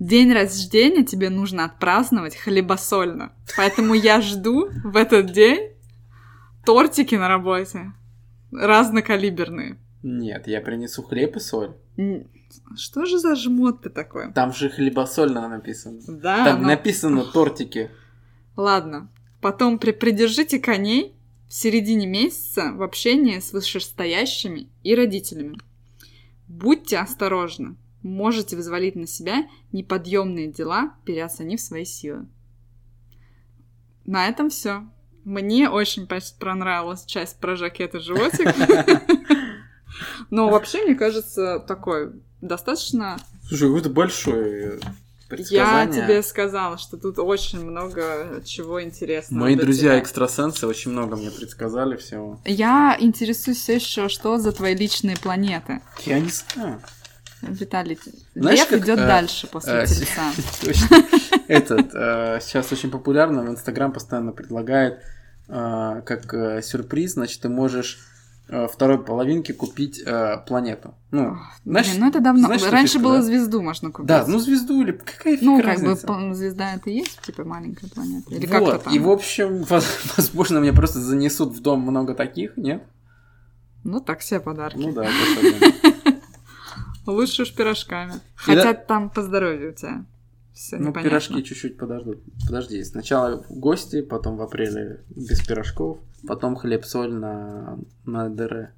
День 0.01 0.33
рождения 0.33 1.05
тебе 1.05 1.31
нужно 1.31 1.65
отпраздновать 1.67 2.35
хлебосольно. 2.35 3.35
Поэтому 3.57 3.95
я 3.95 4.21
жду 4.21 4.69
в 4.83 4.97
этот 4.97 5.31
день 5.31 5.71
тортики 6.67 7.15
на 7.15 7.29
работе. 7.29 7.93
Разнокалиберные. 8.51 9.79
Нет, 10.03 10.49
я 10.49 10.61
принесу 10.61 11.05
хлеб 11.05 11.37
и 11.37 11.41
соль. 11.41 11.75
Что 12.77 13.07
же 13.07 13.21
за 13.21 13.37
жмот 13.37 13.83
ты 13.83 13.91
такой? 13.91 14.33
Там 14.33 14.53
же 14.53 14.71
хлебосольно 14.71 15.49
написано. 15.49 16.01
Да. 16.09 16.45
Там 16.45 16.63
но... 16.63 16.69
написано 16.69 17.25
тортики. 17.25 17.91
Ладно, 18.57 19.09
Потом 19.45 19.79
при 19.79 19.91
придержите 19.93 20.59
коней 20.59 21.15
в 21.51 21.53
середине 21.53 22.07
месяца 22.07 22.73
в 22.73 22.83
общении 22.83 23.41
с 23.41 23.53
вышестоящими 23.53 24.71
и 24.83 24.95
родителями. 24.95 25.59
Будьте 26.49 26.97
осторожны, 26.97 27.77
можете 28.01 28.57
взвалить 28.57 28.97
на 28.97 29.07
себя 29.07 29.47
неподъемные 29.71 30.51
дела, 30.51 30.95
переоценив 31.05 31.61
свои 31.61 31.85
силы. 31.85 32.27
На 34.07 34.29
этом 34.29 34.49
все. 34.49 34.89
Мне 35.25 35.69
очень 35.69 36.09
понравилась 36.39 37.05
часть 37.05 37.39
про 37.39 37.55
жакет 37.55 37.95
и 37.97 37.99
животик. 37.99 38.49
Но 40.31 40.49
вообще, 40.49 40.85
мне 40.85 40.95
кажется, 40.95 41.59
такой 41.59 42.15
достаточно... 42.41 43.19
Слушай, 43.47 43.69
какой-то 43.69 43.91
большой. 43.91 44.81
Я 45.39 45.87
тебе 45.87 46.23
сказала, 46.23 46.79
что 46.79 46.97
тут 46.97 47.19
очень 47.19 47.65
много 47.65 48.43
чего 48.45 48.83
интересного. 48.83 49.43
Мои 49.43 49.55
для 49.55 49.65
друзья 49.65 49.91
тебя. 49.91 50.01
экстрасенсы 50.01 50.67
очень 50.67 50.91
много 50.91 51.17
мне 51.17 51.31
предсказали 51.31 51.97
всего. 51.97 52.41
Я 52.45 52.97
интересуюсь 52.99 53.59
все 53.59 53.77
еще, 53.77 54.09
что 54.09 54.39
за 54.39 54.53
твои 54.53 54.75
личные 54.75 55.17
планеты. 55.17 55.81
Я 56.05 56.21
не 56.21 56.31
знаю. 56.31 56.81
Виталий, 57.43 57.99
Знаешь, 58.35 58.61
Лев 58.61 58.69
как, 58.69 58.81
идет 58.81 58.99
э, 58.99 59.07
дальше 59.07 59.47
после 59.47 59.75
э, 59.75 59.87
Тельца. 59.87 60.33
Точно. 60.63 60.97
Этот 61.47 61.95
э, 61.95 62.39
сейчас 62.41 62.73
очень 62.73 62.91
популярно, 62.91 63.43
в 63.43 63.49
Инстаграм 63.49 63.93
постоянно 63.93 64.33
предлагает 64.33 65.01
э, 65.49 66.03
как 66.07 66.33
э, 66.33 66.63
сюрприз, 66.63 67.13
значит, 67.15 67.43
ты 67.43 67.49
можешь 67.49 67.99
второй 68.47 69.03
половинке 69.03 69.55
купить 69.55 70.03
э, 70.05 70.39
планету. 70.47 70.95
Ну, 71.11 71.37
знаешь, 71.65 71.89
Блин, 71.89 72.01
ну 72.01 72.09
это 72.09 72.21
давно. 72.21 72.47
знаешь, 72.47 72.63
Раньше 72.71 72.95
фишка, 72.95 73.05
было 73.05 73.17
да? 73.17 73.23
звезду 73.23 73.63
можно 73.63 73.91
купить. 73.91 74.07
Да, 74.09 74.25
ну 74.27 74.39
звезду 74.39 74.83
или 74.83 74.93
какая 74.93 75.39
Ну, 75.41 75.57
фиг 75.57 75.65
как 75.67 75.79
бы 75.81 75.85
разница? 75.87 76.07
пол- 76.07 76.35
звезда 76.35 76.75
это 76.75 76.91
есть, 76.91 77.21
типа, 77.23 77.45
маленькая 77.45 77.89
планета. 77.89 78.35
Или 78.35 78.47
вот, 78.47 78.73
то 78.73 78.79
там. 78.85 78.93
и 78.95 78.99
в 78.99 79.09
общем, 79.11 79.63
воз- 79.69 80.15
возможно, 80.17 80.61
мне 80.61 80.73
просто 80.73 80.99
занесут 81.01 81.53
в 81.55 81.61
дом 81.63 81.81
много 81.81 82.15
таких, 82.15 82.57
нет? 82.57 82.83
Ну, 83.83 84.01
так 84.01 84.21
все 84.21 84.41
подарки. 84.41 84.79
Ну 84.79 84.93
да, 84.93 85.07
Лучше 87.07 87.43
уж 87.43 87.53
пирожками. 87.55 88.15
Хотя 88.35 88.73
там 88.75 89.11
по 89.11 89.23
здоровью 89.23 89.73
у 89.73 89.75
тебя 89.75 90.05
все 90.55 90.77
Ну, 90.77 90.89
непонятно. 90.89 91.11
пирожки 91.11 91.43
чуть-чуть 91.43 91.77
подождут. 91.77 92.23
Подожди, 92.47 92.83
сначала 92.85 93.45
гости, 93.51 94.01
потом 94.03 94.37
в 94.37 94.43
апреле 94.43 95.05
без 95.11 95.45
пирожков, 95.47 95.99
потом 96.27 96.57
хлеб-соль 96.57 97.13
на, 97.13 97.79
на 98.07 98.29
ДР. 98.31 98.73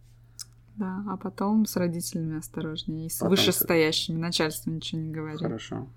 Да, 0.76 1.02
а 1.08 1.16
потом 1.16 1.64
с 1.66 1.76
родителями 1.76 2.38
осторожнее. 2.38 3.06
И 3.06 3.10
с 3.10 3.18
Потом 3.18 3.30
вышестоящими. 3.30 4.18
Начальству 4.18 4.70
ничего 4.70 5.00
не 5.00 5.10
говори. 5.10 5.38
Хорошо, 5.38 5.88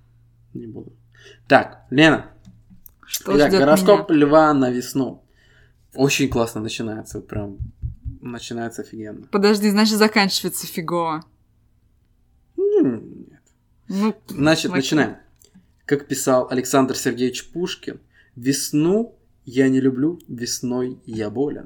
не 0.53 0.67
буду. 0.67 0.93
Так, 1.47 1.85
Лена, 1.89 2.31
Что 3.05 3.35
итак, 3.35 3.51
гороскоп 3.51 4.09
меня? 4.09 4.19
льва 4.25 4.53
на 4.53 4.69
весну. 4.71 5.23
Очень 5.95 6.29
классно 6.29 6.61
начинается, 6.61 7.19
прям 7.19 7.57
начинается 8.21 8.83
офигенно. 8.83 9.27
Подожди, 9.31 9.69
значит, 9.69 9.97
заканчивается 9.97 10.67
фигово. 10.67 11.23
Ну, 12.55 13.03
нет. 13.89 14.17
Ну, 14.29 14.35
Значит, 14.35 14.65
окей. 14.71 14.75
начинаем. 14.81 15.17
Как 15.89 16.05
писал 16.05 16.47
Александр 16.51 16.95
Сергеевич 16.95 17.49
Пушкин, 17.49 17.99
«Весну 18.35 19.15
я 19.45 19.69
не 19.69 19.81
люблю, 19.81 20.19
весной 20.27 20.99
я 21.07 21.31
болен». 21.31 21.65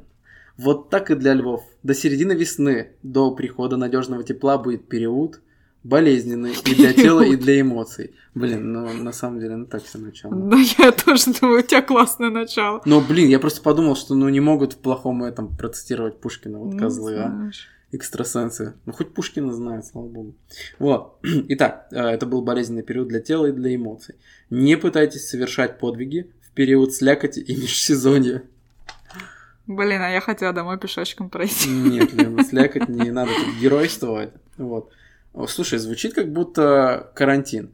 Вот 0.55 0.89
так 0.89 1.11
и 1.11 1.15
для 1.15 1.33
львов. 1.33 1.65
До 1.83 1.93
середины 1.93 2.31
весны, 2.31 2.93
до 3.03 3.31
прихода 3.31 3.75
надежного 3.75 4.23
тепла 4.23 4.57
будет 4.57 4.87
период, 4.87 5.41
болезненный 5.83 6.53
и 6.53 6.73
для 6.73 6.93
тела, 6.93 7.19
и 7.19 7.35
для 7.35 7.59
эмоций. 7.59 8.15
Блин, 8.33 8.71
ну 8.71 8.93
на 8.93 9.11
самом 9.11 9.41
деле, 9.41 9.57
ну 9.57 9.65
так 9.65 9.83
все 9.83 9.97
начало. 9.97 10.33
Да, 10.33 10.57
я 10.79 10.93
тоже 10.93 11.33
думаю, 11.41 11.59
у 11.59 11.61
тебя 11.61 11.81
классное 11.81 12.29
начало. 12.29 12.81
Но, 12.85 13.01
блин, 13.01 13.27
я 13.27 13.39
просто 13.39 13.61
подумал, 13.61 13.97
что 13.97 14.15
ну 14.15 14.29
не 14.29 14.39
могут 14.39 14.71
в 14.71 14.77
плохом 14.77 15.21
этом 15.25 15.53
процитировать 15.53 16.21
Пушкина, 16.21 16.59
вот 16.59 16.75
Ну, 16.75 16.79
козлы, 16.79 17.17
а. 17.17 17.51
Экстрасенсы. 17.93 18.73
Ну, 18.85 18.93
хоть 18.93 19.13
Пушкина 19.13 19.53
знает, 19.53 19.85
слава 19.85 20.07
богу. 20.07 20.33
Вот. 20.79 21.19
Итак, 21.23 21.87
э, 21.91 21.99
это 21.99 22.25
был 22.25 22.41
болезненный 22.41 22.81
период 22.81 23.07
для 23.07 23.19
тела 23.19 23.45
и 23.45 23.51
для 23.51 23.75
эмоций. 23.75 24.15
Не 24.49 24.77
пытайтесь 24.77 25.29
совершать 25.29 25.77
подвиги 25.77 26.31
в 26.41 26.51
период 26.51 26.93
слякоти 26.93 27.39
и 27.39 27.55
межсезонья. 27.61 28.43
Блин, 29.67 30.01
а 30.01 30.09
я 30.09 30.19
хотела 30.19 30.53
домой 30.53 30.79
пешочком 30.79 31.29
пройти. 31.29 31.69
Нет, 31.69 32.13
Лена, 32.13 32.43
слякоть 32.43 32.89
не 32.89 33.11
надо 33.11 33.31
тут 33.31 33.61
геройствовать. 33.61 34.31
Вот. 34.57 34.91
Слушай, 35.47 35.79
звучит 35.79 36.13
как 36.13 36.31
будто 36.31 37.11
карантин. 37.15 37.73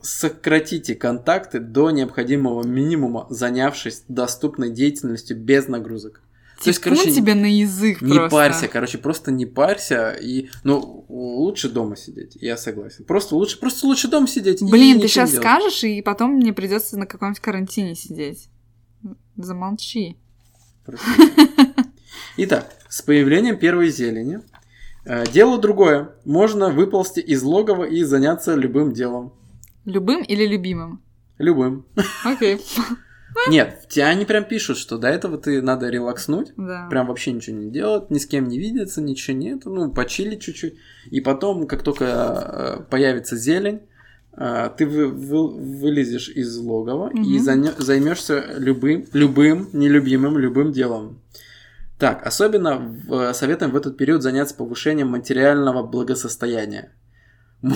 Сократите 0.00 0.94
контакты 0.94 1.58
до 1.58 1.90
необходимого 1.90 2.64
минимума, 2.64 3.26
занявшись 3.30 4.04
доступной 4.06 4.70
деятельностью 4.70 5.36
без 5.36 5.66
нагрузок. 5.66 6.20
То 6.62 6.70
есть, 6.70 6.78
короче, 6.78 7.10
тебе 7.10 7.34
на 7.34 7.46
язык 7.46 8.00
Не 8.00 8.14
просто. 8.14 8.30
парься, 8.30 8.68
короче, 8.68 8.98
просто 8.98 9.30
не 9.30 9.44
парься 9.44 10.12
и, 10.12 10.48
ну, 10.64 11.04
лучше 11.08 11.68
дома 11.68 11.96
сидеть, 11.96 12.36
я 12.40 12.56
согласен. 12.56 13.04
Просто 13.04 13.34
лучше, 13.34 13.60
просто 13.60 13.86
лучше 13.86 14.08
дома 14.08 14.26
сидеть. 14.26 14.62
и 14.62 14.64
Блин, 14.64 15.00
ты 15.00 15.08
сейчас 15.08 15.34
скажешь, 15.34 15.84
и 15.84 16.00
потом 16.00 16.32
мне 16.32 16.52
придется 16.52 16.98
на 16.98 17.06
каком-нибудь 17.06 17.40
карантине 17.40 17.94
сидеть. 17.94 18.48
Замолчи. 19.36 20.16
Итак, 22.38 22.72
с 22.88 23.02
появлением 23.02 23.58
первой 23.58 23.90
зелени 23.90 24.40
э, 25.04 25.24
дело 25.30 25.58
другое. 25.58 26.12
Можно 26.24 26.70
выползти 26.70 27.20
из 27.20 27.42
логова 27.42 27.84
и 27.84 28.02
заняться 28.02 28.54
любым 28.54 28.92
делом. 28.92 29.34
Любым 29.84 30.22
или 30.22 30.46
любимым? 30.46 31.02
Любым. 31.38 31.84
Окей. 32.24 32.60
Нет, 33.48 33.86
тебя 33.88 34.08
они 34.08 34.24
прям 34.24 34.44
пишут, 34.44 34.78
что 34.78 34.98
до 34.98 35.08
этого 35.08 35.38
ты 35.38 35.60
надо 35.62 35.88
релакснуть, 35.88 36.52
Да. 36.56 36.86
прям 36.90 37.06
вообще 37.06 37.32
ничего 37.32 37.56
не 37.56 37.70
делать, 37.70 38.10
ни 38.10 38.18
с 38.18 38.26
кем 38.26 38.48
не 38.48 38.58
видеться, 38.58 39.00
ничего 39.00 39.36
нет, 39.36 39.64
ну, 39.64 39.90
почилить 39.90 40.40
чуть-чуть. 40.42 40.74
И 41.10 41.20
потом, 41.20 41.66
как 41.66 41.82
только 41.82 42.04
э, 42.04 42.82
появится 42.90 43.36
зелень, 43.36 43.80
э, 44.36 44.70
ты 44.76 44.86
вы- 44.86 45.08
вы- 45.08 45.48
вылезешь 45.80 46.28
из 46.28 46.56
логова 46.56 47.10
и 47.14 47.38
Мгм. 47.38 47.72
займешься 47.78 48.44
любым, 48.58 49.06
любым, 49.12 49.68
нелюбимым, 49.72 50.38
любым 50.38 50.72
делом. 50.72 51.20
Так, 51.98 52.26
особенно 52.26 52.76
в- 53.08 53.32
советуем 53.32 53.70
в 53.72 53.76
этот 53.76 53.96
период 53.96 54.22
заняться 54.22 54.54
повышением 54.54 55.08
материального 55.08 55.82
благосостояния. 55.82 56.92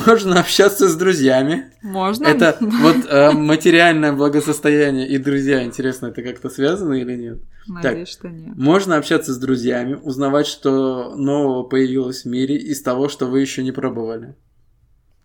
Можно 0.07 0.41
общаться 0.41 0.89
с 0.89 0.97
друзьями. 0.97 1.73
Можно? 1.83 2.27
Это 2.27 2.57
вот 2.61 2.97
э, 3.09 3.33
материальное 3.33 4.13
благосостояние 4.13 5.09
и 5.09 5.19
друзья, 5.19 5.65
интересно, 5.65 6.07
это 6.07 6.23
как-то 6.23 6.49
связано 6.49 6.95
или 6.95 7.17
нет? 7.17 7.39
Надеюсь, 7.67 8.09
что 8.09 8.29
нет. 8.29 8.57
Можно 8.57 8.97
общаться 8.97 9.33
с 9.33 9.39
друзьями, 9.39 9.95
узнавать, 9.95 10.47
что 10.47 11.15
нового 11.17 11.65
появилось 11.65 12.23
в 12.23 12.29
мире 12.29 12.57
из 12.57 12.83
того, 12.83 13.09
что 13.09 13.27
вы 13.27 13.41
еще 13.41 13.63
не 13.63 13.73
пробовали. 13.73 14.35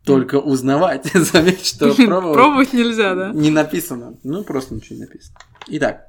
Только 0.04 0.36
узнавать. 0.40 1.06
Заметь, 1.14 1.66
что 1.66 1.94
пробовать 1.94 2.34
Пробовать 2.36 2.74
нельзя, 2.74 3.16
да? 3.16 3.32
не 3.34 3.52
написано. 3.52 4.18
Ну, 4.24 4.44
просто 4.44 4.76
ничего 4.76 4.96
не 4.96 5.02
написано. 5.02 5.38
Итак, 5.68 6.06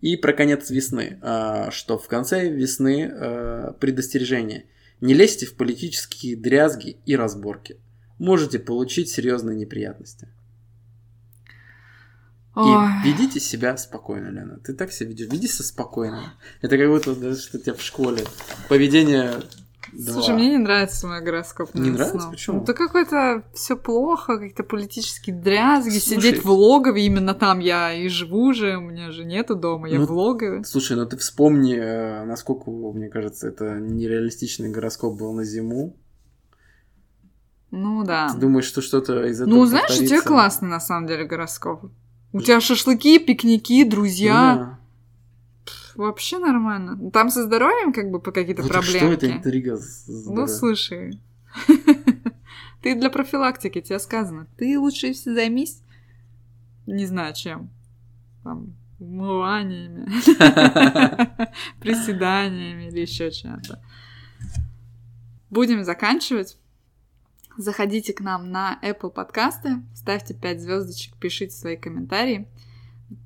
и 0.00 0.16
про 0.16 0.32
конец 0.32 0.70
весны. 0.70 1.18
а, 1.22 1.70
Что 1.70 1.96
в 1.96 2.06
конце 2.08 2.48
весны 2.48 3.10
а, 3.10 3.72
предостережение. 3.80 4.66
Не 5.04 5.12
лезьте 5.12 5.44
в 5.44 5.54
политические 5.54 6.34
дрязги 6.34 6.96
и 7.04 7.14
разборки. 7.14 7.76
Можете 8.18 8.58
получить 8.58 9.10
серьезные 9.10 9.54
неприятности. 9.54 10.28
Ой. 12.54 12.64
И 13.04 13.08
ведите 13.08 13.38
себя 13.38 13.76
спокойно, 13.76 14.28
Лена. 14.28 14.60
Ты 14.60 14.72
так 14.72 14.92
себя 14.92 15.10
ведешь. 15.10 15.30
Веди 15.30 15.46
себя 15.46 15.66
спокойно. 15.66 16.32
Это 16.62 16.78
как 16.78 16.88
будто 16.88 17.14
даже 17.14 17.38
что 17.38 17.58
тебя 17.58 17.74
в 17.74 17.82
школе. 17.82 18.24
Поведение 18.70 19.42
Слушай, 19.96 20.26
два. 20.28 20.34
мне 20.36 20.50
не 20.50 20.58
нравится 20.58 21.06
мой 21.06 21.20
гороскоп. 21.22 21.74
Не 21.74 21.90
нравится? 21.90 22.28
Почему? 22.30 22.58
Ну, 22.58 22.64
да 22.64 22.72
какой-то 22.72 23.44
все 23.54 23.76
плохо, 23.76 24.38
какие-то 24.38 24.64
политические 24.64 25.36
дрязги, 25.36 25.98
Слушай. 25.98 26.20
сидеть 26.22 26.44
в 26.44 26.50
логове, 26.50 27.04
именно 27.06 27.34
там 27.34 27.58
я 27.60 27.92
и 27.92 28.08
живу 28.08 28.52
же, 28.52 28.76
у 28.76 28.80
меня 28.80 29.10
же 29.10 29.24
нету 29.24 29.54
дома, 29.54 29.88
я 29.88 29.98
Ну, 30.00 30.06
в 30.06 30.10
логове. 30.10 30.64
Слушай, 30.64 30.96
ну 30.96 31.06
ты 31.06 31.16
вспомни, 31.16 31.76
э, 31.76 32.24
насколько, 32.24 32.70
мне 32.70 33.08
кажется, 33.08 33.48
это 33.48 33.74
нереалистичный 33.78 34.70
гороскоп 34.70 35.18
был 35.18 35.32
на 35.32 35.44
зиму. 35.44 35.96
Ну 37.70 38.04
да. 38.04 38.30
Ты 38.32 38.38
думаешь, 38.38 38.66
что 38.66 38.80
что-то 38.82 39.24
из 39.26 39.40
этого 39.40 39.54
Ну, 39.54 39.66
знаешь, 39.66 39.86
у 39.90 39.94
тебя 39.94 40.00
повторится? 40.02 40.28
классный 40.28 40.68
на 40.68 40.80
самом 40.80 41.06
деле 41.08 41.24
гороскоп. 41.24 41.90
У 42.32 42.40
тебя 42.40 42.60
шашлыки, 42.60 43.18
пикники, 43.18 43.84
Ну 43.84 43.90
друзья. 43.90 44.32
да. 44.56 44.78
Вообще 45.96 46.38
нормально. 46.38 47.10
Там 47.10 47.30
со 47.30 47.44
здоровьем 47.44 47.92
как 47.92 48.10
бы 48.10 48.20
по 48.20 48.32
какие-то 48.32 48.62
так 48.62 48.72
проблемки. 48.72 48.98
что 48.98 49.12
это 49.12 49.32
интрига? 49.32 49.78
Ну, 50.08 50.46
слушай. 50.46 51.20
Ты 52.82 52.94
для 52.94 53.10
профилактики, 53.10 53.80
тебе 53.80 53.98
сказано. 53.98 54.46
Ты 54.56 54.78
лучше 54.78 55.12
все 55.12 55.32
займись, 55.32 55.80
не 56.86 57.06
знаю 57.06 57.34
чем. 57.34 57.70
Там, 58.42 58.74
умываниями, 58.98 60.06
приседаниями 61.80 62.88
или 62.88 63.00
еще 63.00 63.30
чем-то. 63.30 63.80
Будем 65.50 65.84
заканчивать. 65.84 66.58
Заходите 67.56 68.12
к 68.12 68.20
нам 68.20 68.50
на 68.50 68.78
Apple 68.82 69.10
подкасты, 69.10 69.82
ставьте 69.94 70.34
5 70.34 70.60
звездочек, 70.60 71.16
пишите 71.16 71.54
свои 71.54 71.76
комментарии. 71.76 72.48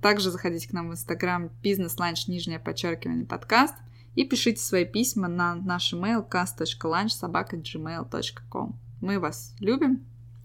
Также 0.02 0.30
заходите 0.30 0.68
к 0.68 0.72
нам 0.72 0.88
в 0.90 0.92
Instagram 0.92 1.50
бизнес-ланч, 1.62 2.26
нижнее 2.28 2.58
подчеркивание, 2.58 3.24
подкаст. 3.26 3.74
И 4.14 4.24
пишите 4.24 4.60
свои 4.60 4.84
письма 4.84 5.28
на 5.28 5.54
наш 5.54 5.92
email 5.92 6.28
cast.lunch.gmail.com. 6.28 8.76
Мы 9.00 9.18
вас 9.20 9.54
любим 9.60 10.00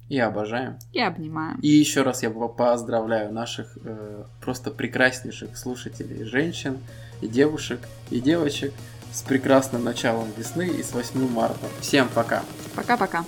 И 0.09 0.19
обожаем. 0.19 0.77
и 0.91 0.99
обнимаем. 0.99 1.59
И 1.61 1.67
еще 1.67 2.03
раз 2.03 2.21
я 2.23 2.29
по- 2.29 2.47
поздравляю 2.47 3.33
наших 3.33 3.75
э, 3.83 4.25
просто 4.41 4.69
прекраснейших 4.69 5.57
слушателей, 5.57 6.23
женщин 6.25 6.77
и 7.21 7.27
девушек, 7.27 7.79
и 8.11 8.19
девочек 8.21 8.71
с 9.11 9.23
прекрасным 9.23 9.83
началом 9.83 10.27
весны 10.37 10.67
и 10.67 10.83
с 10.83 10.93
8 10.93 11.27
марта. 11.29 11.65
Всем 11.81 12.07
пока! 12.13 12.43
Пока-пока. 12.75 13.25